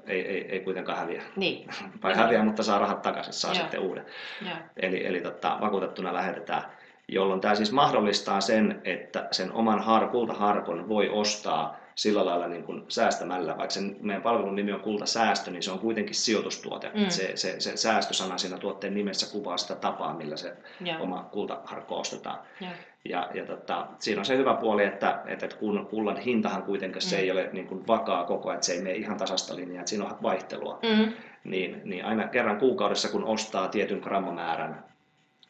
ei, 0.08 0.28
ei, 0.28 0.52
ei 0.52 0.60
kuitenkaan 0.60 0.98
häviä. 0.98 1.24
Niin. 1.36 1.70
tai 2.02 2.16
häviää, 2.16 2.46
mutta 2.46 2.64
saa 2.64 2.80
rahat 2.80 3.02
takaisin, 3.02 3.34
saa 3.34 3.54
joo. 3.54 3.62
sitten 3.62 3.80
uuden. 3.80 4.06
Joo. 4.42 4.56
Eli, 4.78 5.06
eli 5.06 5.22
tota, 5.22 5.58
vakuutettuna 5.62 6.14
lähetetään 6.14 6.64
jolloin 7.12 7.42
tämä 7.42 7.56
siis 7.56 7.72
mahdollistaa 7.72 8.42
sen, 8.42 8.82
että 8.84 9.28
sen 9.32 9.52
oman 9.52 9.80
har, 9.80 10.08
kultaharkon 10.08 10.90
voi 10.90 11.10
ostaa 11.10 11.78
sillä 11.96 12.26
lailla 12.26 12.48
niin 12.48 12.64
kuin 12.64 12.86
säästämällä, 12.88 13.58
vaikka 13.58 13.74
sen 13.74 13.96
meidän 14.00 14.22
palvelun 14.22 14.56
nimi 14.56 14.72
on 14.72 14.80
kultasäästö, 14.80 15.52
niin 15.52 15.64
se 15.64 15.72
on 15.72 15.80
kuitenkin 15.80 16.16
sijoitustuote. 16.16 16.92
Mm. 16.94 17.10
Se, 17.10 17.32
se, 17.36 17.60
se 17.60 17.78
säästösana 17.78 18.38
siinä 18.38 18.58
tuotteen 18.58 18.94
nimessä 18.94 19.32
kuvaa 19.32 19.58
sitä 19.58 19.76
tapaa, 19.76 20.14
millä 20.14 20.38
se 20.38 20.54
ja. 20.86 21.00
oma 21.00 21.30
kultaharkko 21.32 22.00
ostetaan. 22.00 22.40
Ja, 22.62 22.68
ja, 23.06 23.30
ja 23.34 23.46
tota, 23.46 23.88
siinä 24.00 24.22
on 24.22 24.26
se 24.26 24.38
hyvä 24.38 24.54
puoli, 24.54 24.84
että, 24.84 25.22
että 25.28 25.48
kun 25.60 25.88
kullan 25.90 26.18
hintahan 26.18 26.64
kuitenkin 26.64 27.02
mm. 27.02 27.10
se 27.10 27.18
ei 27.18 27.32
ole 27.32 27.50
niin 27.54 27.68
kuin 27.68 27.88
vakaa 27.88 28.24
koko 28.24 28.50
ajan, 28.50 28.56
että 28.56 28.66
se 28.66 28.74
ei 28.74 28.82
mene 28.82 28.96
ihan 28.96 29.18
tasasta 29.18 29.56
linjaa, 29.56 29.80
että 29.80 29.90
siinä 29.90 30.06
on 30.06 30.18
vaihtelua. 30.24 30.80
Mm. 30.84 31.14
Niin, 31.44 31.82
niin 31.84 32.06
aina 32.06 32.28
kerran 32.28 32.58
kuukaudessa, 32.58 33.10
kun 33.10 33.24
ostaa 33.24 33.68
tietyn 33.68 34.00
grammamäärän 34.00 34.84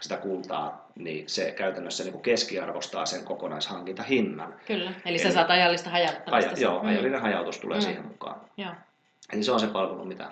sitä 0.02 0.18
kultaa, 0.18 0.81
niin 0.96 1.30
se 1.30 1.52
käytännössä 1.52 2.04
niin 2.04 2.12
kuin 2.12 2.22
keskiarvostaa 2.22 3.06
sen 3.06 3.24
kokonaishankintahinnan. 3.24 4.56
Kyllä, 4.68 4.90
eli, 4.90 4.96
eli 5.06 5.20
sä 5.20 5.32
saat 5.32 5.50
ajallista 5.50 5.90
hajauttamista. 5.90 6.52
Aja, 6.52 6.62
joo, 6.62 6.84
mm. 6.84 6.90
ajallinen 6.90 7.22
hajautus 7.22 7.58
tulee 7.58 7.78
mm. 7.78 7.82
siihen 7.82 8.06
mukaan. 8.06 8.42
Joo. 8.58 8.72
Eli 9.34 9.44
se 9.44 9.52
on 9.52 9.60
se 9.60 9.68
palvelu, 9.68 10.06
mitä, 10.06 10.32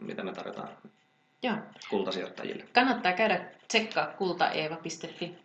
mitä 0.00 0.22
me 0.22 0.32
tarjotaan 0.32 0.68
joo. 1.42 1.56
kultasijoittajille. 1.90 2.64
Kannattaa 2.72 3.12
käydä 3.12 3.44
tsekkaa 3.68 4.06
kultaeeva.fi. 4.06 5.38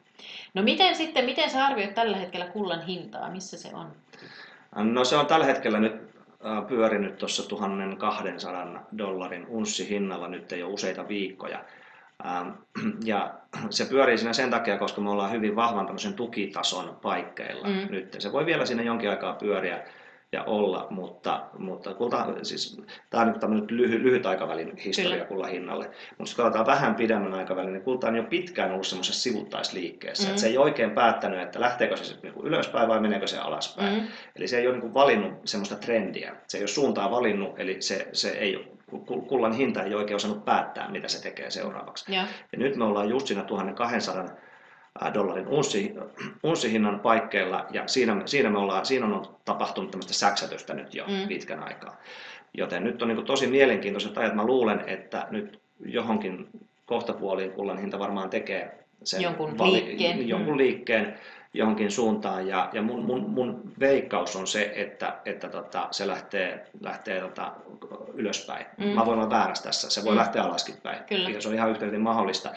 No 0.54 0.64
miten 0.64 0.96
sitten, 0.96 1.26
miten 1.26 1.50
sä 1.50 1.66
arvioit 1.66 1.96
tällä 1.96 2.18
hetkellä 2.18 2.46
kullan 2.46 2.86
hintaa, 2.86 3.32
missä 3.32 3.58
se 3.58 3.70
on? 3.74 3.92
No 4.76 5.06
se 5.06 5.16
on 5.16 5.26
tällä 5.26 5.46
hetkellä 5.46 5.80
nyt 5.80 6.08
pyörinyt 6.68 7.18
tuossa 7.18 7.50
1200 7.50 8.88
dollarin 8.98 9.48
unssihinnalla 9.48 10.28
nyt 10.28 10.52
jo 10.52 10.70
useita 10.70 11.08
viikkoja. 11.08 11.64
Ähm, 12.26 12.50
ja 13.12 13.34
se 13.70 13.86
pyörii 13.86 14.18
siinä 14.18 14.34
sen 14.34 14.50
takia, 14.50 14.78
koska 14.78 15.02
me 15.02 15.10
ollaan 15.10 15.32
hyvin 15.32 15.56
vahvan 15.56 15.86
tämmöisen 15.86 16.14
tukitason 16.14 17.00
paikkeilla 17.02 17.68
mm. 17.68 17.88
nyt. 17.90 18.16
Se 18.20 18.32
voi 18.32 18.46
vielä 18.46 18.66
sinne 18.66 18.84
jonkin 18.84 19.10
aikaa 19.10 19.34
pyöriä 19.34 19.84
ja 20.32 20.44
olla, 20.44 20.88
mutta, 20.90 21.50
mutta 21.58 21.94
kulta, 21.94 22.28
siis, 22.44 22.82
tämä 23.10 23.22
on 23.22 23.28
nyt 23.28 23.40
tämmöinen 23.40 23.68
lyhy, 23.70 24.04
lyhyt 24.04 24.26
aikavälin 24.26 24.78
historia 24.78 25.26
Kyllä. 25.26 25.48
hinnalle. 25.48 25.86
Mutta 25.86 25.98
jos 26.20 26.36
katsotaan 26.36 26.66
vähän 26.66 26.96
pidemmän 26.96 27.34
aikavälin, 27.34 27.74
niin 27.74 27.84
kulta 27.84 28.08
on 28.08 28.16
jo 28.16 28.24
pitkään 28.24 28.72
ollut 28.72 28.88
semmoisessa 28.88 29.22
sivuttaisliikkeessä. 29.22 30.24
Mm. 30.24 30.30
Että 30.30 30.42
se 30.42 30.48
ei 30.48 30.58
oikein 30.58 30.92
päättänyt, 30.92 31.42
että 31.42 31.60
lähteekö 31.60 31.98
se 31.98 32.16
niin 32.24 32.34
ylöspäin 32.44 32.88
vai 32.88 33.00
meneekö 33.00 33.28
se 33.28 33.38
alaspäin. 33.38 34.02
Mm. 34.02 34.08
Eli 34.36 34.48
se 34.48 34.58
ei 34.58 34.68
ole 34.68 34.78
niin 34.78 34.94
valinnut 34.94 35.34
semmoista 35.46 35.76
trendiä. 35.76 36.36
Se 36.48 36.58
ei 36.58 36.62
ole 36.62 36.68
suuntaa 36.68 37.12
valinnut, 37.12 37.60
eli 37.60 37.82
se, 37.82 38.08
se 38.14 38.30
ei 38.30 38.56
ole 38.56 38.66
kullan 39.28 39.54
hinta 39.54 39.84
ei 39.84 39.96
oikein 39.96 40.16
osannut 40.16 40.46
päättää, 40.46 40.92
mitä 40.92 41.08
se 41.08 41.22
tekee 41.22 41.52
seuraavaksi. 41.52 42.14
Ja, 42.14 42.22
ja 42.52 42.58
nyt 42.58 42.76
me 42.76 42.84
ollaan 42.84 43.10
just 43.10 43.28
siinä 43.28 43.44
1200 43.44 44.26
dollarin 45.14 45.48
unssi, 45.48 45.96
unssihinnan 46.44 47.00
paikkeilla 47.00 47.66
ja 47.72 47.88
siinä, 47.88 48.22
siinä, 48.26 48.50
me 48.50 48.58
ollaan, 48.58 48.86
siinä 48.86 49.06
on 49.06 49.36
tapahtunut 49.46 49.92
tämmöistä 49.92 50.14
säksätystä 50.14 50.74
nyt 50.74 50.96
jo 50.96 51.06
mm. 51.08 51.28
pitkän 51.28 51.64
aikaa. 51.64 51.98
Joten 52.54 52.84
nyt 52.84 53.02
on 53.02 53.08
niin 53.08 53.26
tosi 53.26 53.48
mielenkiintoiset 53.48 54.18
ajat. 54.18 54.36
Mä 54.36 54.46
luulen, 54.46 54.84
että 54.88 55.28
nyt 55.30 55.60
johonkin 55.86 56.50
kohtapuoliin 56.86 57.52
kullan 57.52 57.78
hinta 57.78 58.00
varmaan 58.00 58.30
tekee 58.30 58.87
sen 59.04 59.22
jonkun 59.22 59.58
vali, 59.58 59.72
liikkeen. 59.72 60.28
Jonkun 60.28 60.54
mm. 60.54 60.58
liikkeen 60.58 61.14
johonkin 61.54 61.92
suuntaan 61.92 62.48
ja, 62.48 62.70
ja 62.74 62.82
mun, 62.82 63.06
mun, 63.06 63.30
mun 63.30 63.72
veikkaus 63.80 64.36
on 64.36 64.48
se, 64.48 64.72
että, 64.76 65.18
että 65.26 65.50
tota, 65.50 65.88
se 65.92 66.08
lähtee, 66.08 66.66
lähtee 66.82 67.22
tota, 67.22 67.52
ylöspäin. 68.14 68.66
Mm. 68.78 68.86
Mä 68.86 69.06
voin 69.06 69.20
olla 69.20 69.30
väärässä 69.30 69.64
tässä, 69.64 69.90
se 69.90 70.04
voi 70.04 70.12
mm. 70.12 70.18
lähteä 70.18 70.44
alaskin 70.44 70.76
päin. 70.84 71.04
Kyllä. 71.04 71.30
Ja 71.30 71.42
se 71.42 71.50
on 71.50 71.56
ihan 71.56 71.70
yhtä 71.70 72.00
mahdollista. 72.00 72.50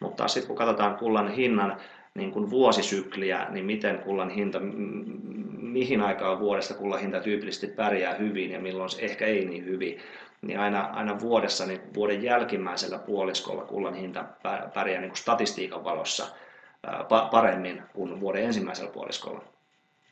Mutta 0.00 0.28
sitten 0.28 0.46
kun 0.46 0.56
katsotaan 0.56 0.96
kullan 0.96 1.32
hinnan 1.32 1.76
niin 2.14 2.32
kuin 2.32 2.50
vuosisykliä, 2.50 3.46
niin 3.50 3.64
miten 3.64 3.98
kullan 3.98 4.30
hinta, 4.30 4.60
mihin 5.60 6.00
aikaan 6.00 6.40
vuodesta 6.40 6.74
kullan 6.74 7.00
hinta 7.00 7.20
tyypillisesti 7.20 7.66
pärjää 7.66 8.14
hyvin 8.14 8.50
ja 8.50 8.60
milloin 8.60 8.90
se 8.90 9.02
ehkä 9.02 9.26
ei 9.26 9.44
niin 9.44 9.64
hyvin, 9.64 9.98
niin 10.42 10.60
aina, 10.60 10.80
aina 10.80 11.20
vuodessa, 11.20 11.66
niin 11.66 11.80
vuoden 11.94 12.22
jälkimmäisellä 12.22 12.98
puoliskolla 12.98 13.64
kullan 13.64 13.94
hinta 13.94 14.24
pärjää 14.74 15.00
niin 15.00 15.10
kuin 15.10 15.18
statistiikan 15.18 15.84
valossa– 15.84 16.26
paremmin 17.30 17.82
kuin 17.94 18.20
vuoden 18.20 18.44
ensimmäisellä 18.44 18.90
puoliskolla. 18.90 19.44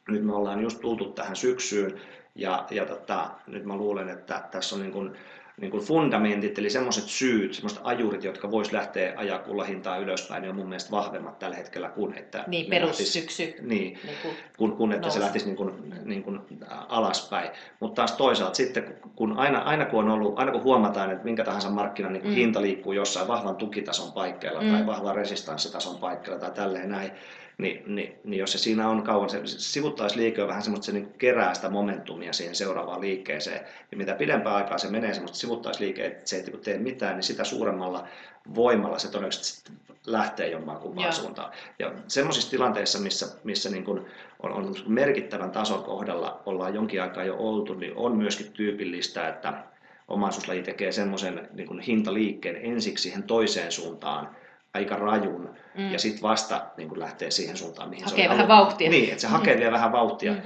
Nyt 0.09 0.25
me 0.25 0.35
ollaan 0.35 0.63
just 0.63 0.81
tultu 0.81 1.05
tähän 1.05 1.37
syksyyn 1.37 2.01
ja, 2.35 2.67
ja 2.71 2.87
tota, 2.87 3.31
nyt 3.47 3.65
mä 3.65 3.77
luulen, 3.77 4.09
että 4.09 4.49
tässä 4.51 4.77
on 4.77 4.83
niin 4.83 4.93
kuin 4.93 5.17
niin 5.61 5.71
kuin 5.71 5.83
fundamentit, 5.83 6.59
eli 6.59 6.71
semmoiset 6.71 7.05
syyt, 7.05 7.55
semmoiset 7.55 7.81
ajurit, 7.83 8.25
jotka 8.25 8.51
vois 8.51 8.73
lähteä 8.73 9.13
ajaa 9.17 9.39
kullahintaa 9.39 9.97
ylöspäin, 9.97 10.43
niin 10.43 10.51
on 10.51 10.57
mun 10.57 10.69
mielestä 10.69 10.91
vahvemmat 10.91 11.39
tällä 11.39 11.57
hetkellä 11.57 11.89
kuin 11.89 12.19
että 12.19 12.45
niin, 12.47 12.71
perussyksy. 12.71 13.55
Niin, 13.61 13.99
niin 14.05 14.17
kuin 14.23 14.35
kun, 14.57 14.77
kun 14.77 14.93
että 14.93 15.03
nousi. 15.03 15.15
se 15.15 15.21
lähtisi 15.21 15.47
niin 15.47 15.57
kuin, 15.57 15.95
niin 16.05 16.23
kuin 16.23 16.41
alaspäin. 16.89 17.51
Mutta 17.81 17.95
taas 17.95 18.13
toisaalta 18.13 18.55
sitten, 18.55 18.97
kun 19.17 19.39
aina, 19.39 19.59
aina, 19.59 19.85
kun 19.85 20.05
on 20.05 20.11
ollut, 20.11 20.39
aina 20.39 20.53
kun 20.53 20.63
huomataan, 20.63 21.11
että 21.11 21.25
minkä 21.25 21.45
tahansa 21.45 21.71
markkinan 21.71 22.13
niin 22.13 22.27
mm. 22.27 22.35
hinta 22.35 22.63
liikkuu 22.63 22.93
jossain 22.93 23.29
vahvan 23.29 23.57
tukitason 23.57 24.13
paikkeilla 24.13 24.63
mm. 24.63 24.71
tai 24.71 24.87
vahvan 24.87 25.15
resistanssitason 25.15 25.97
paikkeilla 25.97 26.41
tai 26.41 26.51
tälleen 26.51 26.91
näin, 26.91 27.11
niin, 27.59 27.83
niin, 27.95 28.17
niin 28.25 28.39
jos 28.39 28.53
se 28.53 28.59
siinä 28.59 28.89
on 28.89 29.03
kauan, 29.03 29.31
se, 29.31 29.41
sivuttaisliike 29.45 30.43
on 30.43 30.49
vähän 30.49 30.63
semmoista, 30.63 30.87
se 30.87 30.93
niin 30.93 31.15
kerää 31.19 31.55
sitä 31.55 31.71
momentumia 31.71 32.33
siihen 32.33 32.55
seuraavaan 32.55 33.01
liikkeeseen. 33.01 33.67
Ja 33.91 33.97
mitä 33.97 34.15
pidempään 34.15 34.57
aikaa 34.57 34.79
se 34.79 34.91
menee 34.91 35.15
semmoista 35.15 35.39
sivuttaisliike, 35.39 36.07
että 36.07 36.29
se 36.29 36.37
ei 36.37 36.43
niinku 36.43 36.59
tee 36.59 36.79
mitään, 36.79 37.15
niin 37.15 37.23
sitä 37.23 37.45
suuremmalla 37.45 38.09
voimalla 38.55 38.99
se 38.99 39.11
todennäköisesti 39.11 39.73
lähtee 40.07 40.49
jommaan 40.49 40.79
kumpaan 40.79 41.13
suuntaan. 41.13 41.53
Ja 41.79 41.93
semmoisissa 42.09 42.51
tilanteissa, 42.51 42.99
missä, 42.99 43.27
missä 43.45 43.71
niin 43.71 43.85
kuin 43.85 44.01
on, 44.43 44.53
on 44.53 44.75
merkittävän 44.87 45.51
tason 45.51 45.83
kohdalla 45.85 46.43
ollaan 46.47 46.75
jonkin 46.75 47.03
aikaa 47.03 47.25
jo 47.25 47.37
oltu, 47.39 47.75
niin 47.75 47.93
on 47.97 48.17
myöskin 48.17 48.53
tyypillistä, 48.53 49.29
että 49.29 49.65
omaisuuslaji 50.09 50.63
tekee 50.63 50.93
semmoisen 50.93 51.49
niin 51.53 51.81
hintaliikkeen 51.81 52.57
ensiksi 52.57 53.03
siihen 53.03 53.23
toiseen 53.23 53.73
suuntaan, 53.73 54.37
aika 54.77 54.97
rajun 54.97 55.57
mm. 55.79 55.91
ja 55.91 55.99
sitten 55.99 56.23
vasta 56.23 56.67
niin 56.77 56.89
kun 56.89 57.01
lähtee 57.01 57.31
siihen 57.31 57.57
suuntaan, 57.57 57.89
mihin 57.89 58.05
hakee 58.05 58.25
se 58.25 58.29
vähän 58.29 58.49
halunnut. 58.49 58.67
vauhtia. 58.67 58.91
Niin, 58.91 59.11
että 59.11 59.21
se 59.21 59.27
hakee 59.27 59.55
mm. 59.55 59.61
vielä 59.61 59.73
vähän 59.73 59.93
vauhtia, 59.93 60.33
mm. 60.33 60.43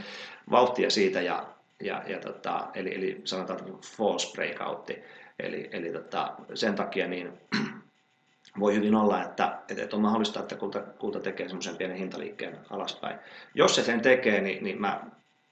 vauhtia 0.51 0.91
siitä 0.91 1.21
ja, 1.21 1.47
ja, 1.81 2.03
ja 2.07 2.19
tota, 2.19 2.67
eli, 2.75 2.95
eli 2.95 3.21
sanotaan 3.25 3.61
false 3.97 4.33
breakout. 4.33 4.91
Eli, 5.39 5.69
eli 5.73 5.93
tota, 5.93 6.35
sen 6.55 6.75
takia 6.75 7.07
niin 7.07 7.33
voi 8.61 8.75
hyvin 8.75 8.95
olla, 8.95 9.23
että, 9.23 9.59
että 9.79 9.97
on 9.97 10.03
mahdollista, 10.03 10.41
että 10.41 10.57
kulta, 10.57 10.81
kulta 10.81 11.21
tekee 11.21 11.49
semmoisen 11.49 11.77
pienen 11.77 11.97
hintaliikkeen 11.97 12.59
alaspäin. 12.71 13.19
Jos 13.55 13.75
se 13.75 13.83
sen 13.83 14.01
tekee, 14.01 14.41
niin, 14.41 14.65
niin 14.65 14.81
mä 14.81 15.01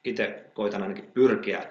itse 0.05 0.45
koitan 0.55 0.83
ainakin 0.83 1.11
pyrkiä, 1.15 1.67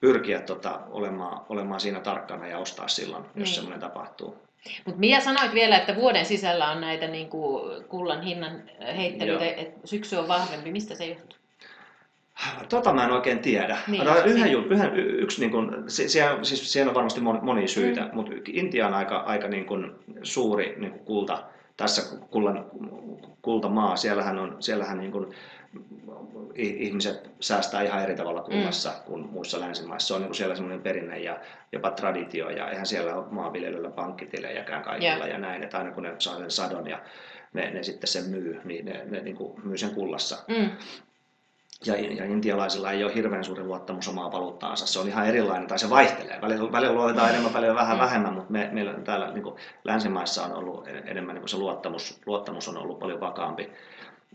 pyrkiä 0.00 0.40
tota, 0.40 0.80
olemaan, 0.90 1.46
olemaan 1.48 1.80
siinä 1.80 2.00
tarkkana 2.00 2.46
ja 2.46 2.58
ostaa 2.58 2.88
silloin, 2.88 3.24
jos 3.24 3.34
niin. 3.34 3.46
semmoinen 3.46 3.80
tapahtuu. 3.80 4.49
Mutta 4.84 5.00
Mia 5.00 5.20
sanoit 5.20 5.54
vielä, 5.54 5.76
että 5.76 5.96
vuoden 5.96 6.26
sisällä 6.26 6.70
on 6.70 6.80
näitä 6.80 7.06
niin 7.06 7.28
kuin 7.28 7.84
kullan 7.88 8.22
hinnan 8.22 8.62
heittelyitä, 8.96 9.44
että 9.44 9.80
syksy 9.84 10.16
on 10.16 10.28
vahvempi. 10.28 10.72
Mistä 10.72 10.94
se 10.94 11.06
johtuu? 11.06 11.38
Tota 12.68 12.92
mä 12.92 13.04
en 13.04 13.12
oikein 13.12 13.38
tiedä. 13.38 13.78
Niin, 13.86 14.02
yhden, 14.26 14.44
niin. 14.44 14.64
yhden, 14.70 14.96
yksi, 14.96 15.40
niin 15.40 15.50
kuin, 15.50 15.70
siellä, 15.88 16.44
siis 16.44 16.72
siellä 16.72 16.90
on 16.90 16.94
varmasti 16.94 17.20
monia 17.20 17.68
syitä, 17.68 18.00
mm. 18.00 18.10
mutta 18.14 18.32
Intia 18.48 18.86
on 18.86 18.94
aika, 18.94 19.16
aika 19.16 19.48
niin 19.48 19.66
kuin 19.66 19.90
suuri 20.22 20.74
niin 20.78 20.92
kuin 20.92 21.04
kulta, 21.04 21.42
tässä 21.76 22.16
kullan, 22.30 22.64
kultamaa. 23.42 23.96
Siellähän, 23.96 24.38
on, 24.38 24.56
siellähän 24.60 24.98
niin 24.98 25.12
kuin, 25.12 25.26
ihmiset 26.54 27.30
säästää 27.40 27.82
ihan 27.82 28.02
eri 28.02 28.16
tavalla 28.16 28.42
kunnassa 28.42 28.90
mm. 28.90 29.04
kuin 29.06 29.28
muissa 29.30 29.60
länsimaissa. 29.60 30.08
Se 30.08 30.14
on 30.14 30.22
niin 30.22 30.34
siellä 30.34 30.54
semmoinen 30.54 30.82
perinne 30.82 31.18
ja 31.18 31.38
jopa 31.72 31.90
traditio 31.90 32.50
ja 32.50 32.70
eihän 32.70 32.86
siellä 32.86 33.14
ole 33.14 33.26
maanviljelyllä 33.30 33.90
pankkitilejäkään 33.90 34.82
kaikilla 34.82 35.26
yeah. 35.26 35.28
ja 35.28 35.38
näin, 35.38 35.62
että 35.62 35.78
aina 35.78 35.90
kun 35.90 36.02
ne 36.02 36.14
saa 36.18 36.38
sen 36.38 36.50
sadon 36.50 36.86
ja 36.86 36.98
ne, 37.52 37.70
ne 37.70 37.82
sitten 37.82 38.08
sen 38.08 38.24
myy, 38.24 38.60
niin 38.64 38.84
ne, 38.84 39.04
ne 39.04 39.20
niin 39.20 39.36
kuin 39.36 39.60
myy 39.64 39.76
sen 39.76 39.94
kullassa. 39.94 40.38
Mm. 40.48 40.70
Ja, 41.86 41.94
ja 41.96 42.24
intialaisilla 42.24 42.92
ei 42.92 43.04
ole 43.04 43.14
hirveän 43.14 43.44
suuri 43.44 43.62
luottamus 43.64 44.08
omaa 44.08 44.32
valuuttaansa. 44.32 44.86
Se 44.86 44.98
on 44.98 45.08
ihan 45.08 45.26
erilainen, 45.26 45.68
tai 45.68 45.78
se 45.78 45.90
vaihtelee. 45.90 46.40
Välillä, 46.40 46.72
välillä 46.72 46.94
luotetaan 46.94 47.30
enemmän, 47.30 47.54
välillä 47.54 47.74
vähän 47.74 47.96
mm. 47.96 48.02
vähemmän, 48.02 48.32
mutta 48.32 48.52
me, 48.52 48.68
meillä 48.72 48.94
täällä 48.94 49.32
niin 49.32 49.42
kuin 49.42 49.56
länsimaissa 49.84 50.44
on 50.44 50.52
ollut 50.52 50.88
enemmän 51.04 51.34
niin 51.34 51.42
kuin 51.42 51.48
se 51.48 51.56
luottamus, 51.56 52.20
luottamus 52.26 52.68
on 52.68 52.76
ollut 52.76 52.98
paljon 52.98 53.20
vakaampi 53.20 53.70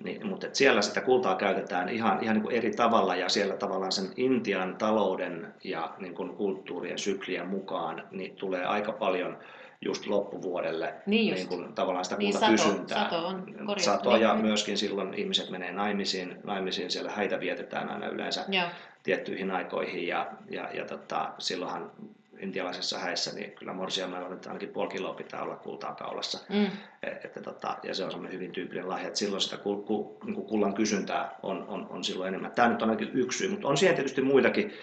Niin, 0.03 0.27
mutta 0.27 0.47
siellä 0.53 0.81
sitä 0.81 1.01
kultaa 1.01 1.35
käytetään 1.35 1.89
ihan, 1.89 2.23
ihan 2.23 2.35
niin 2.35 2.43
kuin 2.43 2.55
eri 2.55 2.71
tavalla 2.71 3.15
ja 3.15 3.29
siellä 3.29 3.55
tavallaan 3.55 3.91
sen 3.91 4.09
Intian 4.15 4.75
talouden 4.75 5.53
ja 5.63 5.93
niin 5.99 6.15
kuin 6.15 6.29
kulttuurien 6.29 6.99
syklien 6.99 7.47
mukaan 7.47 8.03
niin 8.11 8.35
tulee 8.35 8.65
aika 8.65 8.91
paljon 8.91 9.37
just 9.81 10.05
loppuvuodelle 10.07 10.93
niin, 11.05 11.29
just. 11.29 11.39
niin 11.39 11.47
kuin, 11.47 11.73
tavallaan 11.73 12.05
sitä 12.05 12.17
niin, 12.17 12.31
kultakysyntää. 12.31 13.03
Sato, 13.03 13.15
sato, 13.15 13.27
on 13.27 13.43
korjattu. 13.45 13.83
sato 13.83 14.17
ja 14.17 14.33
niin. 14.33 14.45
myöskin 14.45 14.77
silloin 14.77 15.13
ihmiset 15.13 15.49
menee 15.49 15.71
naimisiin, 15.71 16.37
naimisiin 16.43 16.91
siellä 16.91 17.11
häitä 17.11 17.39
vietetään 17.39 17.89
aina 17.89 18.07
yleensä 18.07 18.45
Joo. 18.47 18.67
tiettyihin 19.03 19.51
aikoihin 19.51 20.07
ja, 20.07 20.31
ja, 20.49 20.69
ja 20.73 20.85
tota, 20.85 21.31
silloinhan 21.37 21.91
intialaisessa 22.39 22.99
häissä, 22.99 23.35
niin 23.35 23.51
kyllä 23.51 23.73
morsiamella 23.73 24.29
nyt 24.29 24.47
ainakin 24.47 24.69
puoli 24.69 24.89
kiloa 24.89 25.13
pitää 25.13 25.43
olla 25.43 25.55
kultaa 25.55 25.95
kaulassa. 25.95 26.39
Mm. 26.49 26.65
Et, 27.03 27.25
että, 27.25 27.41
tota, 27.41 27.77
ja 27.83 27.95
se 27.95 28.03
on 28.03 28.11
semmoinen 28.11 28.33
hyvin 28.33 28.51
tyypillinen 28.51 28.89
lahja, 28.89 29.07
että 29.07 29.19
silloin 29.19 29.41
sitä 29.41 29.57
kul, 29.57 29.75
ku, 29.75 30.17
niin 30.25 30.35
kullan 30.35 30.73
kysyntää 30.73 31.35
on, 31.43 31.65
on, 31.67 31.87
on 31.89 32.03
silloin 32.03 32.27
enemmän. 32.27 32.51
Tämä 32.51 32.69
nyt 32.69 32.81
on 32.81 32.89
ainakin 32.89 33.11
yksi 33.13 33.37
syy, 33.37 33.47
mutta 33.47 33.67
on 33.67 33.77
siihen 33.77 33.95
tietysti 33.95 34.21
muitakin, 34.21 34.73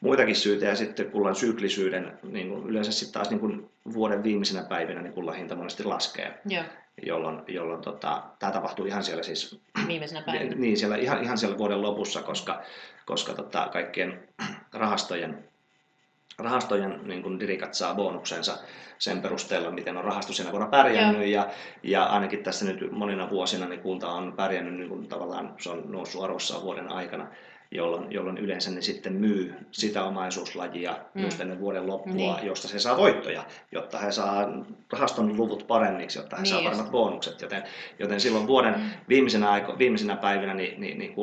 muitakin 0.00 0.36
syitä 0.36 0.66
ja 0.66 0.76
sitten 0.76 1.10
kullan 1.10 1.34
syklisyyden, 1.34 2.18
niin 2.22 2.48
kuin 2.48 2.66
yleensä 2.66 2.92
sitten 2.92 3.12
taas 3.12 3.30
niin 3.30 3.40
kuin 3.40 3.70
vuoden 3.92 4.22
viimeisenä 4.22 4.62
päivinä 4.62 5.02
niin 5.02 5.12
kullan 5.12 5.36
hinta 5.36 5.54
monesti 5.54 5.84
laskee. 5.84 6.38
Joo. 6.46 6.64
Jolloin, 7.06 7.40
jolloin 7.48 7.82
tota, 7.82 8.22
tämä 8.38 8.52
tapahtuu 8.52 8.86
ihan 8.86 9.04
siellä 9.04 9.22
siis... 9.22 9.60
Viimeisenä 9.86 10.22
päivänä. 10.22 10.54
Niin, 10.56 10.76
siellä, 10.76 10.96
ihan, 10.96 11.22
ihan 11.22 11.38
siellä 11.38 11.58
vuoden 11.58 11.82
lopussa, 11.82 12.22
koska, 12.22 12.62
koska 13.06 13.34
tota, 13.34 13.68
kaikkien 13.72 14.28
rahastojen 14.72 15.44
rahastojen 16.38 17.00
niin 17.04 17.22
kuin 17.22 17.40
dirikat 17.40 17.74
saa 17.74 17.94
bonuksensa 17.94 18.58
sen 18.98 19.22
perusteella, 19.22 19.70
miten 19.70 19.96
on 19.96 20.04
rahasto 20.04 20.32
siinä 20.32 20.50
vuonna 20.50 20.68
pärjännyt. 20.68 21.28
Ja, 21.28 21.48
ja 21.82 22.04
ainakin 22.04 22.42
tässä 22.42 22.64
nyt 22.64 22.92
monina 22.92 23.30
vuosina 23.30 23.66
niin 23.68 23.80
kulta 23.80 24.08
on 24.08 24.32
pärjännyt 24.36 24.74
niin 24.74 24.88
kuin 24.88 25.08
tavallaan, 25.08 25.54
se 25.60 25.70
on 25.70 25.82
noussut 25.92 26.24
arvossaan 26.24 26.62
vuoden 26.62 26.92
aikana 26.92 27.26
jolloin, 27.70 28.12
jolloin 28.12 28.38
yleensä 28.38 28.70
ne 28.70 28.82
sitten 28.82 29.12
myy 29.12 29.54
sitä 29.70 30.04
omaisuuslajia 30.04 30.98
mm. 31.14 31.22
just 31.24 31.40
ennen 31.40 31.60
vuoden 31.60 31.86
loppua, 31.86 32.36
niin. 32.36 32.46
josta 32.46 32.68
se 32.68 32.78
saa 32.78 32.96
voittoja, 32.96 33.44
jotta 33.72 33.98
he 33.98 34.12
saa 34.12 34.48
rahaston 34.92 35.36
luvut 35.36 35.66
paremmiksi, 35.66 36.18
jotta 36.18 36.36
he 36.36 36.42
niin 36.42 36.50
saa 36.50 36.62
paremmat 36.62 36.90
bonukset. 36.90 37.40
Joten, 37.40 37.62
joten 37.98 38.20
silloin 38.20 38.46
vuoden 38.46 38.74
mm. 38.74 38.90
viimeisenä, 39.08 39.50
aiko, 39.50 39.78
viimeisenä 39.78 40.16
päivinä 40.16 40.54
niin, 40.54 40.80
niin, 40.80 40.98
niin 40.98 41.14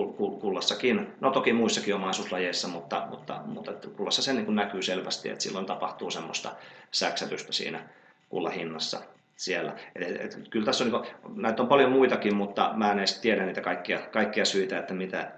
kullassakin, 0.41 1.07
no 1.19 1.31
toki 1.31 1.53
muissakin 1.53 1.95
omaisuuslajeissa, 1.95 2.67
mutta, 2.67 3.07
mutta, 3.09 3.41
mutta 3.45 3.71
kullassa 3.97 4.21
se 4.21 4.33
niin 4.33 4.55
näkyy 4.55 4.81
selvästi, 4.81 5.29
että 5.29 5.43
silloin 5.43 5.65
tapahtuu 5.65 6.11
semmoista 6.11 6.51
säksätystä 6.91 7.53
siinä 7.53 7.89
kullahinnassa 8.29 9.01
siellä. 9.35 9.75
Et, 9.95 10.21
et, 10.21 10.47
kyllä 10.49 10.65
tässä 10.65 10.83
on, 10.83 10.91
niin 10.91 11.41
näitä 11.41 11.61
on 11.61 11.67
paljon 11.67 11.91
muitakin, 11.91 12.35
mutta 12.35 12.71
mä 12.73 12.91
en 12.91 12.99
edes 12.99 13.19
tiedä 13.19 13.45
niitä 13.45 13.61
kaikkia, 13.61 13.99
kaikkia 13.99 14.45
syitä, 14.45 14.79
että 14.79 14.93
mitä, 14.93 15.31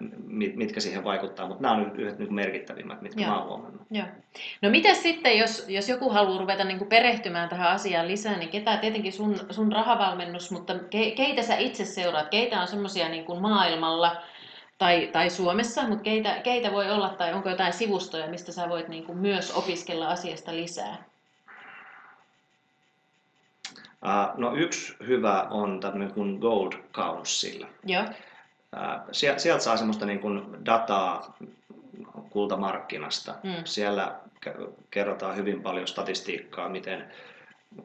mitkä 0.55 0.79
siihen 0.79 1.03
vaikuttaa, 1.03 1.47
mutta 1.47 1.61
nämä 1.63 1.75
on 1.75 1.91
yhdet 1.95 2.19
niin 2.19 2.33
merkittävimmät, 2.33 3.01
mitkä 3.01 3.21
Joo. 3.21 3.29
mä 3.29 3.37
oon 3.37 3.47
huomannut. 3.47 3.81
Joo. 3.91 4.05
No 4.61 4.69
miten 4.69 4.95
sitten, 4.95 5.37
jos, 5.37 5.65
jos 5.67 5.89
joku 5.89 6.09
haluaa 6.09 6.39
ruveta 6.39 6.63
niin 6.63 6.77
kuin 6.77 6.89
perehtymään 6.89 7.49
tähän 7.49 7.71
asiaan 7.71 8.07
lisää, 8.07 8.37
niin 8.37 8.49
ketä 8.49 8.77
tietenkin 8.77 9.13
sun, 9.13 9.39
sun 9.49 9.71
rahavalmennus, 9.71 10.51
mutta 10.51 10.75
ke, 10.89 11.11
keitä 11.11 11.41
sä 11.41 11.57
itse 11.57 11.85
seuraat, 11.85 12.29
keitä 12.29 12.61
on 12.61 12.67
semmoisia 12.67 13.09
niin 13.09 13.25
kuin 13.25 13.41
maailmalla, 13.41 14.21
tai, 14.77 15.09
tai 15.13 15.29
Suomessa, 15.29 15.87
mutta 15.87 16.03
keitä, 16.03 16.39
keitä 16.43 16.71
voi 16.71 16.91
olla 16.91 17.09
tai 17.09 17.33
onko 17.33 17.49
jotain 17.49 17.73
sivustoja, 17.73 18.27
mistä 18.27 18.51
sä 18.51 18.69
voit 18.69 18.87
niin 18.87 19.03
kuin 19.03 19.17
myös 19.17 19.51
opiskella 19.51 20.07
asiasta 20.07 20.55
lisää? 20.55 21.03
No 24.37 24.55
yksi 24.55 24.95
hyvä 25.07 25.41
on 25.41 25.79
tämmöinen 25.79 26.13
kuin 26.13 26.39
Gold 26.39 26.73
Council. 26.93 27.65
Joo. 27.85 28.03
Sieltä 29.11 29.59
saa 29.59 29.77
semmoista 29.77 30.05
niin 30.05 30.19
kuin 30.19 30.65
dataa 30.65 31.37
kultamarkkinasta. 32.29 33.35
Mm. 33.43 33.51
Siellä 33.65 34.19
kerrotaan 34.91 35.35
hyvin 35.35 35.61
paljon 35.61 35.87
statistiikkaa, 35.87 36.69
miten 36.69 37.11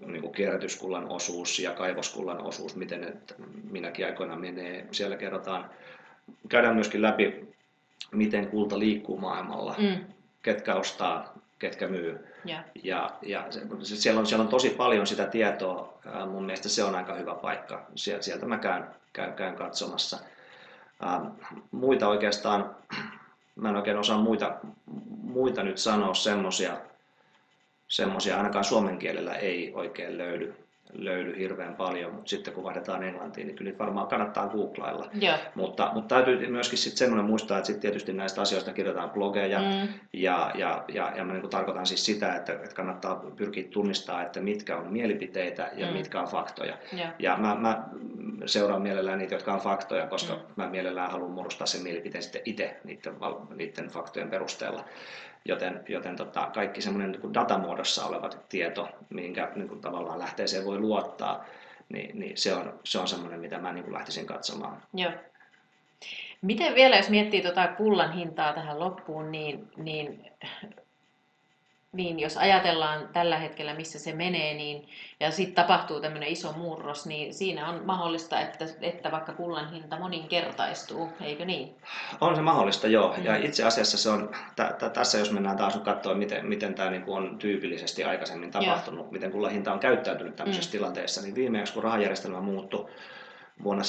niin 0.07 0.21
kuin 0.23 0.33
kierrätyskullan 0.33 1.09
osuus 1.09 1.59
ja 1.59 1.71
kaivoskullan 1.71 2.43
osuus, 2.43 2.77
miten 2.77 3.01
ne 3.01 3.13
minäkin 3.71 4.07
aikoina 4.07 4.37
menee. 4.37 4.87
Siellä 4.91 5.17
kerrotaan, 5.17 5.71
käydään 6.49 6.75
myöskin 6.75 7.03
läpi, 7.03 7.55
miten 8.13 8.49
kulta 8.49 8.79
liikkuu 8.79 9.19
maailmalla, 9.19 9.75
mm. 9.79 10.05
ketkä 10.43 10.75
ostaa, 10.75 11.35
ketkä 11.63 11.89
myy 11.89 12.27
ja, 12.45 12.63
ja, 12.83 13.11
ja 13.23 13.47
se, 13.83 13.97
siellä, 13.97 14.21
on, 14.21 14.27
siellä 14.27 14.43
on 14.43 14.49
tosi 14.49 14.71
paljon 14.71 15.07
sitä 15.07 15.27
tietoa. 15.27 15.99
Mun 16.31 16.45
mielestä 16.45 16.69
se 16.69 16.85
on 16.85 16.95
aika 16.95 17.15
hyvä 17.15 17.35
paikka. 17.35 17.87
Sieltä, 17.95 18.25
sieltä 18.25 18.47
mä 18.47 18.59
käyn, 18.59 18.85
käyn, 19.13 19.33
käyn 19.33 19.55
katsomassa. 19.55 20.19
Ähm, 21.05 21.27
muita 21.71 22.09
oikeastaan, 22.09 22.77
mä 23.57 23.69
en 23.69 23.77
oikein 23.77 23.97
osaa 23.97 24.19
muita, 24.19 24.57
muita 25.23 25.63
nyt 25.63 25.79
sanoa 25.79 26.15
semmoisia, 26.15 26.77
semmoisia 27.89 28.37
ainakaan 28.37 28.65
suomen 28.65 28.99
kielellä 28.99 29.35
ei 29.35 29.73
oikein 29.75 30.19
löydy 30.19 30.55
löydy 30.93 31.39
hirveän 31.39 31.75
paljon, 31.75 32.15
mutta 32.15 32.31
sitten 32.31 32.55
kun 32.55 32.65
vaihdetaan 32.65 33.03
englantiin, 33.03 33.47
niin 33.47 33.57
kyllä 33.57 33.73
varmaan 33.79 34.07
kannattaa 34.07 34.49
googlailla. 34.49 35.09
Joo. 35.15 35.37
Mutta, 35.55 35.91
mutta 35.95 36.15
täytyy 36.15 36.47
myöskin 36.51 36.79
sitten 36.79 36.99
semmoinen 36.99 37.27
muistaa, 37.27 37.59
että 37.59 37.67
sitten 37.67 37.81
tietysti 37.81 38.13
näistä 38.13 38.41
asioista 38.41 38.73
kirjoitetaan 38.73 39.11
blogeja, 39.11 39.59
mm. 39.59 39.89
ja, 40.13 40.51
ja, 40.55 40.85
ja, 40.89 41.13
ja 41.17 41.25
mä 41.25 41.33
niin 41.33 41.51
tarkoitan 41.51 41.87
siis 41.87 42.05
sitä, 42.05 42.35
että, 42.37 42.53
että 42.53 42.75
kannattaa 42.75 43.25
pyrkiä 43.37 43.65
tunnistaa, 43.71 44.23
että 44.23 44.41
mitkä 44.41 44.77
on 44.77 44.93
mielipiteitä 44.93 45.71
ja 45.77 45.87
mm. 45.87 45.93
mitkä 45.93 46.21
on 46.21 46.29
faktoja. 46.29 46.79
Joo. 46.93 47.09
Ja 47.19 47.37
mä, 47.37 47.55
mä 47.55 47.85
seuraan 48.47 48.83
mielellään 48.83 49.19
niitä, 49.19 49.35
jotka 49.35 49.53
on 49.53 49.61
faktoja, 49.61 50.07
koska 50.07 50.35
mm. 50.35 50.41
mä 50.57 50.69
mielellään 50.69 51.11
haluan 51.11 51.31
muodostaa 51.31 51.67
sen 51.67 51.83
mielipiteen 51.83 52.23
sitten 52.23 52.43
itse 52.45 52.77
niiden, 52.85 53.15
niiden 53.57 53.89
faktojen 53.89 54.31
perusteella. 54.31 54.85
Joten, 55.45 55.85
joten 55.89 56.17
tota, 56.17 56.51
kaikki 56.55 56.83
semmoinen 56.83 57.13
niin 57.13 57.35
datamuodossa 57.35 58.07
oleva 58.07 58.31
tieto, 58.49 58.89
minkä 59.11 59.53
niin 59.55 59.69
kuin 59.69 59.81
tavallaan 59.81 60.19
lähteeseen 60.19 60.65
voi 60.65 60.79
luottaa, 60.79 61.45
niin, 61.89 62.19
niin 62.19 62.39
se, 62.39 62.55
on, 62.55 62.81
se 62.85 62.99
on 62.99 63.09
semmoinen, 63.09 63.41
mitä 63.41 63.59
mä 63.59 63.73
niin 63.73 63.85
kuin 63.85 63.95
lähtisin 63.95 64.27
katsomaan. 64.27 64.83
Joo. 64.95 65.13
Miten 66.43 66.75
vielä, 66.75 66.97
jos 66.97 67.11
miettii 67.11 67.43
tuota 67.43 67.69
kullan 67.69 68.13
hintaa 68.13 68.53
tähän 68.53 68.81
loppuun, 68.81 69.33
niin, 69.33 69.69
niin 69.77 70.31
niin 71.93 72.21
jos 72.21 72.37
ajatellaan 72.37 73.09
tällä 73.13 73.39
hetkellä, 73.39 73.75
missä 73.75 73.99
se 73.99 74.13
menee, 74.13 74.55
niin, 74.55 74.89
ja 75.21 75.31
sitten 75.31 75.55
tapahtuu 75.55 76.01
tämmöinen 76.01 76.29
iso 76.29 76.53
murros, 76.53 77.07
niin 77.07 77.35
siinä 77.35 77.69
on 77.69 77.81
mahdollista, 77.85 78.41
että, 78.41 78.67
että 78.81 79.11
vaikka 79.11 79.33
kullan 79.33 79.73
hinta 79.73 79.99
moninkertaistuu, 79.99 81.09
eikö 81.21 81.45
niin? 81.45 81.77
On 82.21 82.37
se 82.37 82.43
mahdollista, 82.43 82.87
joo. 82.87 83.15
Mm. 83.17 83.25
Ja 83.25 83.37
itse 83.37 83.65
asiassa 83.65 83.99
se 83.99 84.11
on, 84.11 84.31
t- 84.57 84.79
t- 84.79 84.93
tässä 84.93 85.19
jos 85.19 85.33
mennään 85.33 85.57
taas 85.57 85.77
katsoa, 85.77 86.15
miten, 86.15 86.47
miten 86.47 86.75
tämä 86.75 86.91
niinku 86.91 87.15
on 87.15 87.39
tyypillisesti 87.39 88.05
aikaisemmin 88.05 88.51
tapahtunut, 88.51 89.05
joo. 89.05 89.13
miten 89.13 89.33
kullan 89.33 89.53
hinta 89.53 89.73
on 89.73 89.81
käyttäytynyt 89.81 90.37
tämmöisessä 90.37 90.69
mm. 90.69 90.73
tilanteessa, 90.73 91.23
niin 91.23 91.35
viimeksi 91.35 91.73
kun 91.73 91.83
rahajärjestelmä 91.83 92.41
muuttui, 92.41 92.91
vuonna 93.65 93.83
1971-73, 93.83 93.87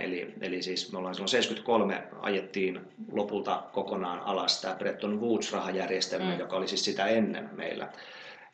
eli, 0.00 0.34
eli 0.40 0.62
siis 0.62 0.92
me 0.92 0.98
ollaan 0.98 1.14
silloin 1.14 1.28
73 1.28 2.02
ajettiin 2.20 2.80
lopulta 3.12 3.62
kokonaan 3.72 4.20
alas 4.20 4.60
tämä 4.60 4.74
Bretton 4.74 5.20
Woods-rahajärjestelmä, 5.20 6.32
mm. 6.32 6.38
joka 6.38 6.56
oli 6.56 6.68
siis 6.68 6.84
sitä 6.84 7.06
ennen 7.06 7.50
meillä. 7.52 7.88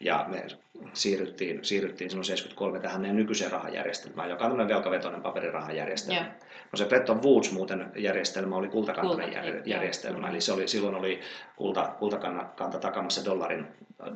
Ja 0.00 0.24
me 0.28 0.46
siirryttiin, 0.92 1.64
siirryttiin 1.64 2.10
silloin 2.10 2.24
73 2.24 2.80
tähän 2.80 3.00
meidän 3.00 3.16
nykyiseen 3.16 3.52
rahajärjestelmään, 3.52 4.30
joka 4.30 4.44
on 4.44 4.50
tämmöinen 4.50 4.74
velkavetoinen 4.74 5.22
paperirahajärjestelmä. 5.22 6.20
Yeah. 6.20 6.32
No 6.72 6.76
se 6.76 6.84
Bretton 6.84 7.22
Woods 7.22 7.52
muuten 7.52 7.92
järjestelmä 7.96 8.56
oli 8.56 8.68
kultakantainen 8.68 9.30
Kulta, 9.30 9.68
järjestelmä, 9.68 10.18
yeah. 10.18 10.30
eli 10.30 10.40
se 10.40 10.52
oli, 10.52 10.68
silloin 10.68 10.94
oli 10.94 11.20
kulta, 11.56 11.94
kultakanta 11.98 12.78
takamassa 12.80 13.24
dollarin, 13.24 13.66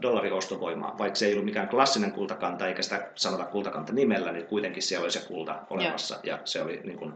dollarin 0.03 0.33
ostovoimaa. 0.33 0.99
Vaikka 0.99 1.17
se 1.17 1.27
ei 1.27 1.33
ollut 1.33 1.45
mikään 1.45 1.69
klassinen 1.69 2.13
kultakanta, 2.13 2.69
eikä 2.69 2.83
sitä 2.83 3.09
sanota 3.15 3.45
kultakanta 3.45 3.93
nimellä, 3.93 4.33
niin 4.33 4.47
kuitenkin 4.47 4.83
siellä 4.83 5.05
oli 5.05 5.13
se 5.13 5.29
kulta 5.29 5.59
olemassa, 5.71 6.15
yeah. 6.15 6.39
ja 6.39 6.47
se 6.47 6.63
oli 6.63 6.81
niin 6.85 6.99
kuin, 6.99 7.15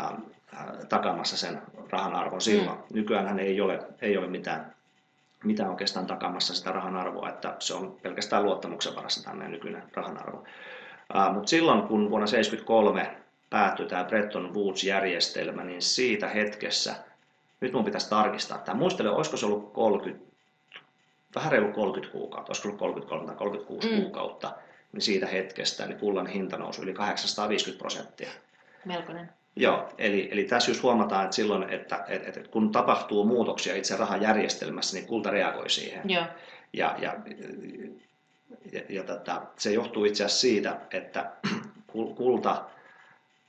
äh, 0.00 0.12
takamassa 0.88 1.36
sen 1.36 1.62
rahan 1.90 2.14
arvon 2.14 2.40
silloin. 2.40 2.78
Mm. 2.78 2.84
Nykyään 2.94 3.38
ei 3.38 3.60
ole, 3.60 3.78
ei 4.02 4.16
ole 4.16 4.26
mitään 4.26 4.74
mitä 5.44 5.68
oikeastaan 5.70 6.06
takamassa 6.06 6.54
sitä 6.54 6.72
rahan 6.72 6.96
arvoa, 6.96 7.28
että 7.28 7.56
se 7.58 7.74
on 7.74 7.96
pelkästään 8.02 8.44
luottamuksen 8.44 8.94
varassa 8.94 9.24
tämä 9.24 9.48
nykyinen 9.48 9.82
rahan 9.94 10.18
arvo. 10.18 10.44
Mutta 11.32 11.48
silloin, 11.48 11.82
kun 11.82 12.10
vuonna 12.10 12.26
1973 12.26 13.16
päättyi 13.50 13.86
tämä 13.86 14.04
Bretton 14.04 14.54
Woods-järjestelmä, 14.54 15.64
niin 15.64 15.82
siitä 15.82 16.28
hetkessä, 16.28 16.94
nyt 17.60 17.72
mun 17.72 17.84
pitäisi 17.84 18.10
tarkistaa 18.10 18.58
tämä, 18.58 18.78
muistelen, 18.78 19.12
olisiko 19.12 19.36
se 19.36 19.46
ollut 19.46 19.72
30, 19.72 20.24
vähän 21.34 21.52
reilu 21.52 21.72
30 21.72 22.12
kuukautta, 22.12 22.50
olisiko 22.50 22.68
ollut 22.68 22.78
33 22.78 23.26
tai 23.26 23.36
36 23.36 23.88
mm. 23.88 24.02
kuukautta, 24.02 24.52
niin 24.92 25.02
siitä 25.02 25.26
hetkestä 25.26 25.86
niin 25.86 25.98
kullan 25.98 26.26
hinta 26.26 26.56
nousi 26.56 26.82
yli 26.82 26.94
850 26.94 27.78
prosenttia. 27.78 28.28
Melkoinen. 28.84 29.37
Joo, 29.58 29.88
eli, 29.98 30.28
eli 30.32 30.44
tässä 30.44 30.70
just 30.70 30.82
huomataan, 30.82 31.24
että 31.24 31.36
silloin, 31.36 31.62
että, 31.62 32.04
että, 32.08 32.28
että 32.28 32.50
kun 32.50 32.72
tapahtuu 32.72 33.24
muutoksia 33.24 33.76
itse 33.76 33.96
rahajärjestelmässä, 33.96 34.96
niin 34.96 35.06
kulta 35.06 35.30
reagoi 35.30 35.70
siihen. 35.70 36.10
Joo. 36.10 36.24
Ja, 36.72 36.96
ja, 36.98 37.14
ja, 38.72 38.82
ja 38.88 39.02
tota, 39.02 39.42
se 39.56 39.72
johtuu 39.72 40.04
itse 40.04 40.24
asiassa 40.24 40.40
siitä, 40.40 40.76
että 40.90 41.32
kulta 42.16 42.64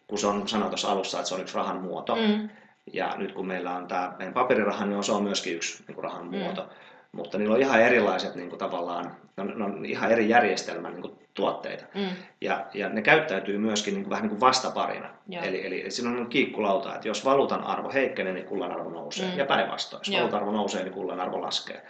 kun 0.07 0.17
se 0.17 0.27
on 0.27 0.47
sanoin 0.47 0.69
tuossa 0.69 0.91
alussa, 0.91 1.17
että 1.17 1.29
se 1.29 1.35
on 1.35 1.41
yksi 1.41 1.55
rahan 1.55 1.81
muoto. 1.81 2.15
Mm. 2.15 2.49
Ja 2.93 3.15
nyt 3.17 3.31
kun 3.31 3.47
meillä 3.47 3.75
on 3.75 3.87
tämä 3.87 4.13
meidän 4.17 4.33
paperiraha, 4.33 4.85
niin 4.85 5.03
se 5.03 5.11
on 5.11 5.23
myöskin 5.23 5.55
yksi 5.55 5.83
niin 5.87 6.03
rahan 6.03 6.25
mm. 6.25 6.37
muoto. 6.37 6.69
Mutta 7.11 7.37
niillä 7.37 7.55
on 7.55 7.61
ihan 7.61 7.81
erilaiset 7.81 8.35
niin 8.35 8.49
kuin 8.49 8.59
tavallaan, 8.59 9.15
ne 9.37 9.43
on, 9.43 9.53
ne 9.55 9.65
on 9.65 9.85
ihan 9.85 10.11
eri 10.11 10.29
järjestelmän 10.29 10.93
niin 10.93 11.01
kuin 11.01 11.19
tuotteita. 11.33 11.85
Mm. 11.95 12.07
Ja, 12.41 12.65
ja 12.73 12.89
ne 12.89 13.01
käyttäytyy 13.01 13.57
myöskin 13.57 13.93
niin 13.93 14.03
kuin, 14.03 14.09
vähän 14.09 14.23
niin 14.23 14.29
kuin 14.29 14.39
vastaparina. 14.39 15.09
Eli, 15.41 15.65
eli 15.65 15.91
siinä 15.91 16.09
on 16.09 16.27
kiikkulauta, 16.27 16.95
että 16.95 17.07
jos 17.07 17.25
valuutan 17.25 17.63
arvo 17.63 17.91
heikkenee, 17.93 18.33
niin 18.33 18.45
kullan 18.45 18.71
arvo 18.71 18.89
nousee. 18.89 19.31
Mm. 19.31 19.37
Ja 19.37 19.45
päinvastoin, 19.45 20.01
jos 20.07 20.17
valuutan 20.17 20.39
arvo 20.39 20.51
nousee, 20.51 20.83
niin 20.83 20.93
kullan 20.93 21.19
arvo 21.19 21.41
laskee. 21.41 21.81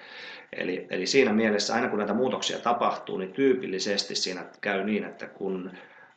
Eli, 0.53 0.87
eli 0.89 1.07
siinä 1.07 1.33
mielessä 1.33 1.73
aina 1.73 1.89
kun 1.89 1.97
näitä 1.97 2.13
muutoksia 2.13 2.59
tapahtuu, 2.59 3.17
niin 3.17 3.33
tyypillisesti 3.33 4.15
siinä 4.15 4.45
käy 4.61 4.83
niin, 4.83 5.03
että 5.03 5.25
kun 5.27 5.71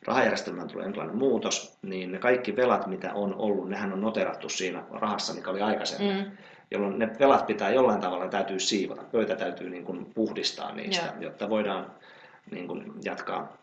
rahajärjestelmään 0.07 0.67
tulee 0.67 0.85
jonkinlainen 0.85 1.17
muutos, 1.17 1.77
niin 1.81 2.11
ne 2.11 2.19
kaikki 2.19 2.55
velat, 2.55 2.87
mitä 2.87 3.13
on 3.13 3.35
ollut, 3.35 3.69
nehän 3.69 3.93
on 3.93 4.01
noterattu 4.01 4.49
siinä 4.49 4.83
rahassa, 4.91 5.33
mikä 5.33 5.49
oli 5.49 5.61
aikaisemmin. 5.61 6.15
Mm. 6.17 6.31
Jolloin 6.71 6.99
ne 6.99 7.09
velat 7.19 7.47
pitää 7.47 7.69
jollain 7.69 8.01
tavalla 8.01 8.27
täytyy 8.27 8.59
siivota, 8.59 9.03
pöytä 9.11 9.35
täytyy 9.35 9.69
niin 9.69 9.85
kuin 9.85 10.05
puhdistaa 10.05 10.71
niistä, 10.75 11.05
yeah. 11.05 11.21
jotta 11.21 11.49
voidaan 11.49 11.91
niin 12.51 12.67
kuin 12.67 12.93
jatkaa, 13.03 13.57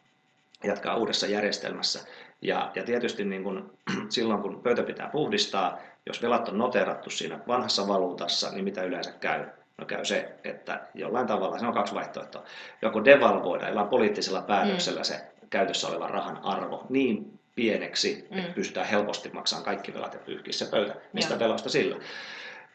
jatkaa 0.64 0.96
uudessa 0.96 1.26
järjestelmässä. 1.26 2.06
Ja, 2.42 2.70
ja 2.74 2.84
tietysti 2.84 3.24
niin 3.24 3.42
kuin, 3.42 3.70
silloin, 4.08 4.42
kun 4.42 4.62
pöytä 4.62 4.82
pitää 4.82 5.08
puhdistaa, 5.08 5.78
jos 6.06 6.22
velat 6.22 6.48
on 6.48 6.58
noterattu 6.58 7.10
siinä 7.10 7.38
vanhassa 7.48 7.88
valuutassa, 7.88 8.50
niin 8.50 8.64
mitä 8.64 8.82
yleensä 8.82 9.12
käy? 9.20 9.46
No 9.78 9.86
käy 9.86 10.04
se, 10.04 10.34
että 10.44 10.80
jollain 10.94 11.26
tavalla, 11.26 11.58
se 11.58 11.66
on 11.66 11.74
kaksi 11.74 11.94
vaihtoehtoa, 11.94 12.44
joko 12.82 13.04
devalvoida, 13.04 13.66
jollain 13.66 13.88
poliittisella 13.88 14.42
päätöksellä 14.42 15.00
mm. 15.00 15.04
se 15.04 15.29
käytössä 15.50 15.88
olevan 15.88 16.10
rahan 16.10 16.40
arvo 16.42 16.86
niin 16.88 17.40
pieneksi, 17.54 18.28
mm. 18.30 18.38
että 18.38 18.52
pystytään 18.52 18.86
helposti 18.86 19.30
maksamaan 19.32 19.64
kaikki 19.64 19.94
velat 19.94 20.14
ja 20.14 20.20
pyyhkiä 20.20 20.52
se 20.52 20.66
pöytä. 20.70 20.94
Mistä 21.12 21.38
veloista 21.38 21.68
sillä? 21.68 21.96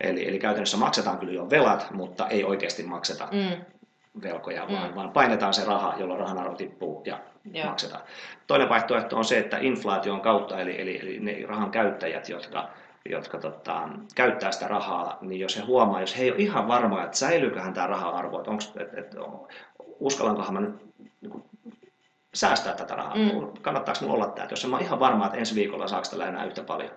Eli, 0.01 0.27
eli 0.27 0.39
käytännössä 0.39 0.77
maksetaan 0.77 1.17
kyllä 1.17 1.33
jo 1.33 1.49
velat, 1.49 1.91
mutta 1.91 2.27
ei 2.27 2.43
oikeasti 2.43 2.83
makseta 2.83 3.27
mm. 3.31 3.65
velkoja, 4.21 4.67
vaan, 4.71 4.89
mm. 4.89 4.95
vaan 4.95 5.11
painetaan 5.11 5.53
se 5.53 5.65
raha, 5.65 5.95
jolloin 5.97 6.19
rahan 6.19 6.37
arvo 6.37 6.55
tippuu 6.55 7.01
ja 7.05 7.19
Joo. 7.53 7.65
maksetaan. 7.65 8.03
Toinen 8.47 8.69
vaihtoehto 8.69 9.17
on 9.17 9.25
se, 9.25 9.37
että 9.37 9.57
inflaation 9.57 10.21
kautta, 10.21 10.61
eli, 10.61 10.81
eli, 10.81 10.99
eli 11.01 11.19
ne 11.19 11.45
rahan 11.47 11.71
käyttäjät, 11.71 12.29
jotka 12.29 12.69
jotka 13.09 13.37
tota, 13.37 13.89
käyttää 14.15 14.51
sitä 14.51 14.67
rahaa, 14.67 15.17
niin 15.21 15.39
jos 15.39 15.57
he 15.57 15.61
huomaa, 15.61 16.01
jos 16.01 16.17
he 16.17 16.23
ei 16.23 16.31
ole 16.31 16.39
ihan 16.39 16.67
varmoja, 16.67 17.05
että 17.05 17.17
säilyyköhän 17.17 17.73
tämä 17.73 17.87
raha-arvo, 17.87 18.37
että, 18.37 18.51
onko, 18.51 18.63
että, 18.79 18.99
että 18.99 19.17
uskallankohan 19.99 20.53
mä 20.53 20.59
nyt 20.59 20.75
niin 21.21 21.43
säästää 22.35 22.73
tätä 22.73 22.95
rahaa, 22.95 23.15
mm. 23.15 23.61
kannattaako 23.61 24.01
minulla 24.01 24.23
olla 24.23 24.33
tämä, 24.33 24.43
että 24.43 24.53
jos 24.53 24.65
en 24.65 24.73
ole 24.73 24.81
ihan 24.81 24.99
varma, 24.99 25.25
että 25.25 25.37
ensi 25.37 25.55
viikolla 25.55 25.87
saako 25.87 26.07
tällä 26.09 26.27
enää 26.27 26.45
yhtä 26.45 26.63
paljon, 26.63 26.91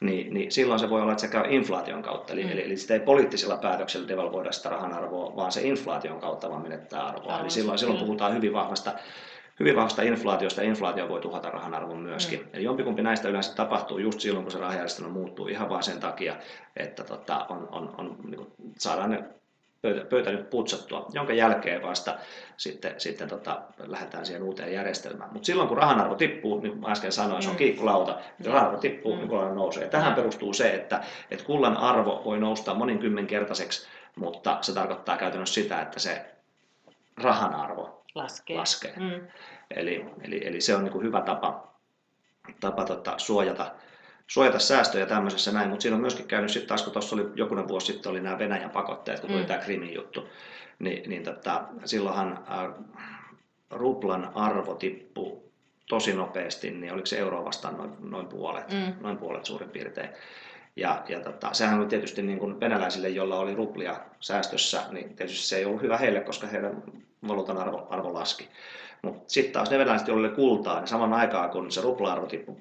niin, 0.00 0.34
niin 0.34 0.52
silloin 0.52 0.80
se 0.80 0.90
voi 0.90 1.00
olla, 1.00 1.12
että 1.12 1.20
se 1.20 1.28
käy 1.28 1.44
inflaation 1.48 2.02
kautta. 2.02 2.32
Eli, 2.32 2.44
mm. 2.44 2.50
eli, 2.50 2.64
eli 2.64 2.76
sitä 2.76 2.94
ei 2.94 3.00
poliittisella 3.00 3.56
päätöksellä 3.56 4.08
devalvoida 4.08 4.52
sitä 4.52 4.68
rahan 4.68 4.92
arvoa, 4.92 5.36
vaan 5.36 5.52
se 5.52 5.62
inflaation 5.62 6.20
kautta 6.20 6.50
vaan 6.50 6.62
menettää 6.62 7.06
arvoa. 7.06 7.22
Arvoisa, 7.22 7.42
eli 7.42 7.50
silloin, 7.50 7.78
silloin 7.78 8.00
puhutaan 8.00 8.34
hyvin 8.34 8.52
vahvasta 8.52 8.92
hyvin 9.60 9.76
vahvasta 9.76 10.02
inflaatiosta, 10.02 10.62
ja 10.62 10.68
inflaatio 10.68 11.08
voi 11.08 11.20
tuhata 11.20 11.50
rahan 11.50 11.74
arvon 11.74 11.98
myöskin. 11.98 12.40
Mm. 12.40 12.48
Eli 12.52 12.64
jompikumpi 12.64 13.02
näistä 13.02 13.28
yleensä 13.28 13.54
tapahtuu 13.54 13.98
just 13.98 14.20
silloin, 14.20 14.44
kun 14.44 14.52
se 14.52 14.58
rahajärjestelmä 14.58 15.10
muuttuu 15.10 15.48
ihan 15.48 15.68
vain 15.68 15.82
sen 15.82 16.00
takia, 16.00 16.36
että 16.76 17.04
tota, 17.04 17.46
on, 17.48 17.68
on, 17.72 17.94
on, 17.98 18.16
niin 18.24 18.36
kuin, 18.36 18.52
saadaan 18.78 19.10
ne 19.10 19.24
pöytä, 19.84 20.04
pöytä 20.04 20.30
nyt 20.30 20.50
putsattua, 20.50 21.06
jonka 21.12 21.32
jälkeen 21.32 21.82
vasta 21.82 22.14
sitten, 22.56 22.94
sitten 23.00 23.28
tota, 23.28 23.62
lähdetään 23.78 24.26
siihen 24.26 24.42
uuteen 24.42 24.72
järjestelmään. 24.72 25.32
Mutta 25.32 25.46
silloin 25.46 25.68
kun 25.68 25.76
rahan 25.76 26.00
arvo 26.00 26.14
tippuu, 26.14 26.60
niin 26.60 26.78
kuin 26.80 26.92
äsken 26.92 27.12
sanoin, 27.12 27.42
se 27.42 27.48
on 27.48 27.54
mm. 27.54 27.58
kiikkulauta, 27.58 28.18
jos 28.38 28.46
rahan 28.48 28.66
arvo 28.66 28.78
tippuu, 28.78 29.12
mm. 29.12 29.18
niin 29.18 29.28
kullan 29.28 29.54
nousee. 29.54 29.88
Tähän 29.88 30.14
perustuu 30.14 30.52
se, 30.52 30.74
että, 30.74 31.00
että 31.30 31.44
kullan 31.44 31.76
arvo 31.76 32.22
voi 32.24 32.38
nousta 32.38 32.74
monikymmenkertaiseksi, 32.74 33.88
mutta 34.16 34.58
se 34.60 34.74
tarkoittaa 34.74 35.16
käytännössä 35.16 35.62
sitä, 35.62 35.80
että 35.80 36.00
se 36.00 36.34
rahan 37.22 37.54
arvo 37.54 38.02
laskee. 38.14 38.56
laskee. 38.56 38.94
Mm. 38.96 39.26
Eli, 39.76 40.04
eli, 40.22 40.46
eli 40.46 40.60
se 40.60 40.76
on 40.76 40.84
niin 40.84 40.92
kuin 40.92 41.04
hyvä 41.04 41.20
tapa, 41.20 41.74
tapa 42.60 42.84
tota, 42.84 43.14
suojata, 43.16 43.70
suojata 44.26 44.58
säästöjä 44.58 45.06
tämmöisessä 45.06 45.52
näin, 45.52 45.68
mutta 45.68 45.82
siinä 45.82 45.94
on 45.94 46.00
myöskin 46.00 46.26
käynyt 46.26 46.50
sitten 46.50 46.68
taas, 46.68 46.82
kun 46.82 46.92
tuossa 46.92 47.16
oli 47.16 47.26
jokunen 47.34 47.68
vuosi 47.68 47.86
sitten 47.86 48.10
oli 48.10 48.20
nämä 48.20 48.38
Venäjän 48.38 48.70
pakotteet, 48.70 49.20
kun 49.20 49.30
tuli 49.30 49.40
mm. 49.40 49.46
tämä 49.46 49.60
Krimin 49.60 49.94
juttu, 49.94 50.28
niin, 50.78 51.10
niin 51.10 51.22
tota, 51.22 51.64
silloinhan 51.84 52.44
äh, 52.50 52.68
ruplan 53.70 54.30
arvo 54.34 54.74
tippui 54.74 55.44
tosi 55.88 56.12
nopeasti, 56.12 56.70
niin 56.70 56.92
oliko 56.92 57.06
se 57.06 57.18
euroa 57.18 57.44
vastaan 57.44 57.76
noin, 57.76 57.92
noin 58.00 58.26
puolet, 58.26 58.72
mm. 58.72 58.94
noin 59.00 59.16
puolet 59.18 59.44
suurin 59.44 59.70
piirtein. 59.70 60.08
Ja, 60.76 61.04
ja 61.08 61.20
tota, 61.20 61.52
sehän 61.52 61.78
oli 61.78 61.86
tietysti 61.86 62.22
niin 62.22 62.38
kuin 62.38 62.60
venäläisille, 62.60 63.08
joilla 63.08 63.38
oli 63.38 63.54
ruplia 63.54 64.00
säästössä, 64.20 64.82
niin 64.90 65.16
tietysti 65.16 65.46
se 65.46 65.56
ei 65.56 65.64
ollut 65.64 65.82
hyvä 65.82 65.98
heille, 65.98 66.20
koska 66.20 66.46
heidän 66.46 66.82
valuutan 67.28 67.58
arvo, 67.58 67.86
arvo 67.90 68.14
laski. 68.14 68.48
Mutta 69.04 69.22
sitten 69.26 69.52
taas 69.52 69.70
ne 69.70 69.78
venäläiset, 69.78 70.08
joille 70.08 70.28
kultaa, 70.28 70.78
niin 70.78 70.88
saman 70.88 71.12
aikaan 71.12 71.50
kun 71.50 71.70
se 71.70 71.80
rupla-arvo 71.80 72.26
tippui 72.26 72.54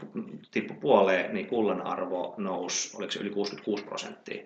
tippu 0.52 0.74
puoleen, 0.74 1.34
niin 1.34 1.48
kullan 1.48 1.82
arvo 1.82 2.34
nousi, 2.38 2.98
oliko 2.98 3.12
se 3.12 3.20
yli 3.20 3.30
66 3.30 3.84
prosenttia. 3.84 4.44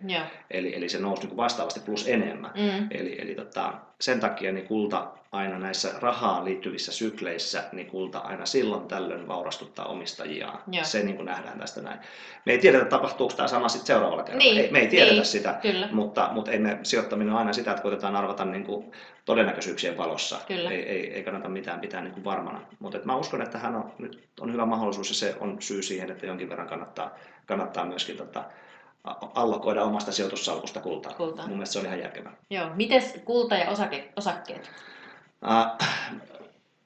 Eli, 0.52 0.76
eli 0.76 0.90
se 0.90 1.00
nousi 1.00 1.28
niin 1.28 1.38
vastaavasti 1.38 1.80
plus 1.80 2.08
enemmän. 2.08 2.52
Mm. 2.56 2.88
Eli, 2.92 3.22
eli 3.22 3.36
tota, 3.36 3.74
sen 4.02 4.20
takia 4.20 4.52
niin 4.52 4.68
kulta 4.68 5.08
aina 5.32 5.60
näissä 5.60 5.94
rahaan 6.00 6.46
liittyvissä 6.46 6.92
sykleissä, 6.92 7.64
niin 7.72 7.88
kulta 7.88 8.20
aina 8.20 8.46
silloin 8.46 8.88
tällöin 8.88 9.28
vaurastuttaa 9.28 9.86
omistajiaan. 9.86 10.60
Yeah. 10.74 10.86
Se 10.86 11.04
niin 11.04 11.16
kuin 11.16 11.26
nähdään 11.26 11.60
tästä 11.60 11.82
näin. 11.82 12.00
Me 12.46 12.52
ei 12.52 12.60
tiedetä, 12.60 12.86
tapahtuuko 12.86 13.34
tämä 13.34 13.48
sama 13.48 13.70
sitten 13.70 13.88
seuraavalla 13.88 14.24
kerralla. 14.24 14.44
Niin. 14.44 14.58
Ei, 14.58 14.72
me 14.72 14.80
ei 14.80 14.88
tiedetä 14.88 15.14
niin. 15.14 15.26
sitä, 15.26 15.60
Kyllä. 15.62 15.90
mutta, 15.92 16.30
mutta 16.32 16.52
ei 16.52 16.60
me 16.60 16.80
sijoittaminen 16.84 17.34
on 17.34 17.40
aina 17.40 17.54
sitä, 17.54 17.72
että 17.72 17.84
koitetaan 17.84 18.16
arvata 18.16 18.46
niin 18.46 18.64
kuin 18.64 18.92
todennäköisyyksien 19.26 19.98
valossa. 19.98 20.40
Kyllä. 20.48 20.72
Ei, 20.72 20.90
ei, 20.90 21.14
ei 21.14 21.24
kannata 21.24 21.50
mitään 21.50 21.80
pitää 21.80 22.02
niin 22.02 22.14
kuin 22.14 22.24
varmana. 22.24 22.62
Mutta 22.80 23.00
mä 23.04 23.16
uskon, 23.16 23.42
että 23.42 23.58
hän 23.58 23.76
on, 23.76 23.94
nyt 23.98 24.30
on 24.40 24.54
hyvä 24.54 24.66
mahdollisuus 24.66 25.10
ja 25.10 25.16
se 25.16 25.36
on 25.40 25.58
syy 25.60 25.84
siihen, 25.84 26.12
että 26.12 26.26
jonkin 26.26 26.50
verran 26.50 26.68
kannattaa, 26.68 27.16
kannattaa 27.46 27.86
myöskin 27.86 28.18
tota, 28.18 28.44
allokoida 29.36 29.84
omasta 29.84 30.12
sijoitussalkusta 30.12 30.80
kultaa. 30.80 31.14
kultaa. 31.14 31.48
Mun 31.48 31.58
mielestä 31.58 31.74
se 31.74 31.80
on 31.80 31.86
ihan 31.86 32.00
järkevää. 32.00 32.34
Joo. 32.50 32.70
Miten 32.76 33.04
kulta 33.26 33.56
ja 33.56 33.70
osake, 33.70 34.10
osakkeet? 34.16 34.72
Äh, 35.50 35.90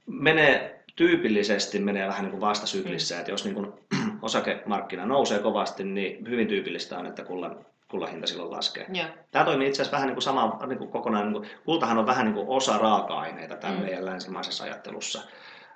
menee 0.06 0.84
tyypillisesti 0.96 1.80
menee 1.80 2.08
vähän 2.08 2.22
niin 2.22 2.32
kuin 2.32 2.42
vastasyklissä, 2.42 3.16
mm. 3.16 3.20
että 3.20 3.32
jos 3.32 3.46
niin 3.46 3.56
kuin 3.56 3.74
osakemarkkina 4.22 5.06
nousee 5.06 5.40
kovasti, 5.40 5.84
niin 5.84 6.30
hyvin 6.30 6.48
tyypillistä 6.48 7.00
on, 7.00 7.06
että 7.06 7.24
kullan 7.24 7.66
kullan 7.92 8.10
hinta 8.10 8.28
silloin 8.28 8.52
laskee. 8.52 8.86
Ja. 8.94 9.06
Tämä 9.32 9.46
toimii 9.46 9.68
itse 9.68 9.82
asiassa 9.82 9.96
vähän 9.96 10.08
niin 10.08 10.16
kuin 10.16 10.24
sama 10.24 10.60
niin 10.68 10.78
kuin 10.78 10.92
kokonaan, 10.92 11.34
niin 11.34 11.42
kuin, 11.42 11.50
kultahan 11.66 11.98
on 11.98 12.06
vähän 12.06 12.26
niin 12.26 12.36
kuin 12.36 12.48
osa 12.48 12.78
raaka-aineita 12.78 13.56
tämän 13.56 13.78
mm. 13.78 13.84
meidän 13.84 14.06
länsimaisessa 14.06 14.64
ajattelussa. 14.64 15.22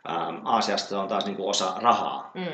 Ähm, 0.09 0.35
Aasiasta 0.43 1.01
on 1.01 1.07
taas 1.07 1.25
niin 1.25 1.35
kuin 1.35 1.49
osa 1.49 1.73
rahaa. 1.81 2.31
Mm. 2.33 2.45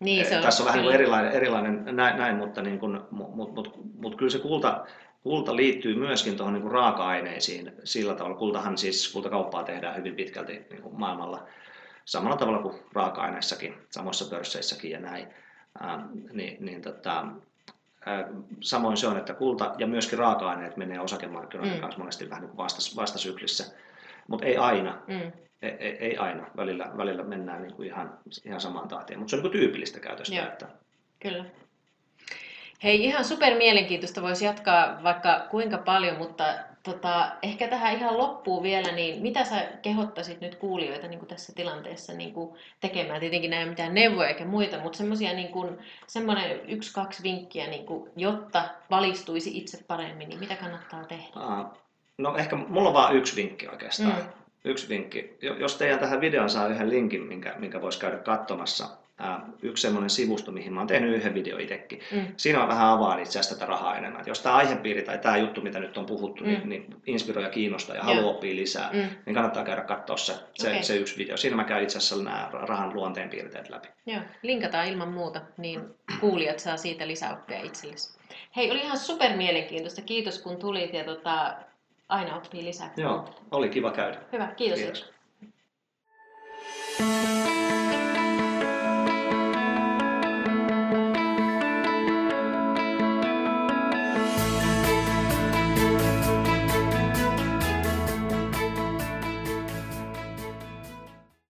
Niin, 0.00 0.26
se 0.26 0.36
on, 0.36 0.42
Tässä 0.42 0.62
on 0.62 0.66
vähän 0.66 0.78
niin 0.78 0.86
kuin 0.86 0.94
erilainen, 0.94 1.32
erilainen 1.32 1.96
näin, 1.96 2.16
näin 2.16 2.36
mutta, 2.36 2.62
niin 2.62 2.78
kuin, 2.78 3.00
mut, 3.10 3.34
mut, 3.34 3.54
mut, 3.54 3.80
mut 3.94 4.16
kyllä 4.16 4.30
se 4.30 4.38
kulta, 4.38 4.84
kulta 5.22 5.56
liittyy 5.56 5.94
myöskin 5.94 6.36
tuohon 6.36 6.54
niin 6.54 6.70
raaka-aineisiin 6.70 7.72
sillä 7.84 8.14
tavalla. 8.14 8.36
Kultahan 8.36 8.78
siis, 8.78 9.12
kultakauppaa 9.12 9.62
tehdään 9.62 9.96
hyvin 9.96 10.14
pitkälti 10.14 10.66
niin 10.70 10.82
kuin 10.82 10.98
maailmalla 10.98 11.46
samalla 12.04 12.36
tavalla 12.36 12.62
kuin 12.62 12.78
raaka-aineissakin, 12.92 13.74
samoissa 13.90 14.36
pörsseissäkin 14.36 14.90
ja 14.90 15.00
näin. 15.00 15.26
Ähm, 15.82 16.00
niin, 16.32 16.64
niin 16.64 16.82
tota, 16.82 17.26
Samoin 18.60 18.96
se 18.96 19.06
on, 19.06 19.16
että 19.16 19.34
kulta 19.34 19.74
ja 19.78 19.86
myöskin 19.86 20.18
raaka-aineet 20.18 20.76
menee 20.76 21.00
osakemarkkinoiden 21.00 21.74
mm. 21.74 21.80
kanssa 21.80 21.98
monesti 21.98 22.30
vähän 22.30 22.44
niin 22.44 22.56
vastas, 22.56 22.96
vastasyklissä, 22.96 23.64
mutta 24.28 24.46
ei 24.46 24.56
aina. 24.56 25.02
Mm. 25.06 25.32
Ei, 25.62 25.70
ei, 25.70 25.96
ei 25.96 26.16
aina. 26.16 26.46
Välillä, 26.56 26.90
välillä 26.96 27.22
mennään 27.22 27.62
niin 27.62 27.74
kuin 27.74 27.88
ihan, 27.88 28.18
ihan 28.44 28.60
samaan 28.60 28.88
tahtiin, 28.88 29.18
mutta 29.18 29.30
se 29.30 29.36
on 29.36 29.42
niin 29.42 29.50
kuin 29.50 29.60
tyypillistä 29.60 30.00
käytöstä. 30.00 30.42
Että... 30.42 30.68
Kyllä. 31.22 31.44
Hei, 32.84 33.04
ihan 33.04 33.24
super 33.24 33.54
mielenkiintoista 33.54 34.22
voisi 34.22 34.44
jatkaa 34.44 35.02
vaikka 35.02 35.46
kuinka 35.50 35.78
paljon, 35.78 36.18
mutta 36.18 36.44
tota, 36.82 37.32
ehkä 37.42 37.68
tähän 37.68 37.96
ihan 37.96 38.18
loppuun 38.18 38.62
vielä, 38.62 38.92
niin 38.92 39.22
mitä 39.22 39.44
sä 39.44 39.68
kehottaisit 39.82 40.40
nyt 40.40 40.54
kuulijoita 40.54 41.06
niin 41.08 41.18
kuin 41.18 41.28
tässä 41.28 41.52
tilanteessa 41.56 42.12
niin 42.12 42.32
kuin 42.32 42.58
tekemään? 42.80 43.20
Tietenkin 43.20 43.50
näin 43.50 43.68
mitään 43.68 43.94
neuvoja 43.94 44.28
eikä 44.28 44.44
muita, 44.44 44.78
mutta 44.78 44.98
semmoisia 44.98 45.32
niin 45.32 45.48
kuin, 45.48 45.78
semmoinen 46.06 46.60
yksi, 46.70 46.94
kaksi 46.94 47.22
vinkkiä, 47.22 47.66
niin 47.66 47.86
kuin, 47.86 48.10
jotta 48.16 48.64
valistuisi 48.90 49.58
itse 49.58 49.84
paremmin, 49.86 50.28
niin 50.28 50.40
mitä 50.40 50.56
kannattaa 50.56 51.04
tehdä? 51.04 51.40
No 52.18 52.36
ehkä 52.36 52.56
mulla 52.56 52.88
on 52.88 52.94
vain 52.94 53.16
yksi 53.16 53.36
vinkki 53.36 53.68
oikeastaan. 53.68 54.16
Mm. 54.16 54.28
Yksi 54.64 54.88
vinkki. 54.88 55.38
Jos 55.58 55.76
teidän 55.76 55.98
tähän 55.98 56.20
videoon 56.20 56.50
saa 56.50 56.66
yhden 56.66 56.90
linkin, 56.90 57.22
minkä, 57.22 57.54
minkä 57.58 57.82
voisi 57.82 58.00
käydä 58.00 58.16
katsomassa, 58.16 58.88
yksi 59.62 59.82
semmoinen 59.82 60.10
sivusto, 60.10 60.52
mihin 60.52 60.72
mä 60.72 60.80
oon 60.80 60.86
tehnyt 60.86 61.16
yhden 61.16 61.34
video 61.34 61.58
itsekin. 61.58 62.00
Mm. 62.12 62.26
Siinä 62.36 62.58
mä 62.58 62.68
vähän 62.68 62.88
avaan 62.88 63.20
itse 63.20 63.38
asiassa 63.38 63.54
tätä 63.54 63.66
rahaa 63.66 63.96
enemmän. 63.96 64.20
Et 64.20 64.26
jos 64.26 64.40
tämä 64.40 64.54
aihepiiri 64.54 65.02
tai 65.02 65.18
tämä 65.18 65.36
juttu, 65.36 65.60
mitä 65.60 65.78
nyt 65.78 65.98
on 65.98 66.06
puhuttu, 66.06 66.44
niin, 66.44 66.60
mm. 66.62 66.68
niin, 66.68 66.82
niin 66.88 67.02
inspiroi 67.06 67.44
ja 67.44 67.50
kiinnostaa 67.50 67.96
ja 67.96 68.02
haluaa 68.02 68.30
oppia 68.30 68.56
lisää, 68.56 68.90
mm. 68.92 69.08
niin 69.26 69.34
kannattaa 69.34 69.64
käydä 69.64 69.82
katsoa 69.82 70.16
se, 70.16 70.34
se, 70.54 70.68
okay. 70.68 70.82
se 70.82 70.96
yksi 70.96 71.18
video. 71.18 71.36
Siinä 71.36 71.56
mä 71.56 71.64
käyn 71.64 71.82
itse 71.82 71.98
asiassa 71.98 72.24
nämä 72.24 72.48
rahan 72.52 72.94
luonteen 72.94 73.30
piirteet 73.30 73.70
läpi. 73.70 73.88
Joo, 74.06 74.20
linkataan 74.42 74.86
ilman 74.86 75.12
muuta, 75.12 75.40
niin 75.56 75.80
kuulijat 76.20 76.58
saa 76.58 76.76
siitä 76.76 77.08
lisäoppia 77.08 77.62
itsellesi. 77.62 78.18
Hei, 78.56 78.70
oli 78.70 78.80
ihan 78.80 78.98
super 78.98 79.36
mielenkiintoista. 79.36 80.02
Kiitos 80.02 80.38
kun 80.38 80.56
tulit 80.56 80.94
ja 80.94 81.04
tota, 81.04 81.54
aina 82.08 82.36
oppii 82.36 82.64
lisää. 82.64 82.92
Joo, 82.96 83.28
oli 83.50 83.68
kiva 83.68 83.90
käydä. 83.90 84.18
Hyvä, 84.32 84.46
kiitos. 84.46 84.80
kiitos. 84.80 85.10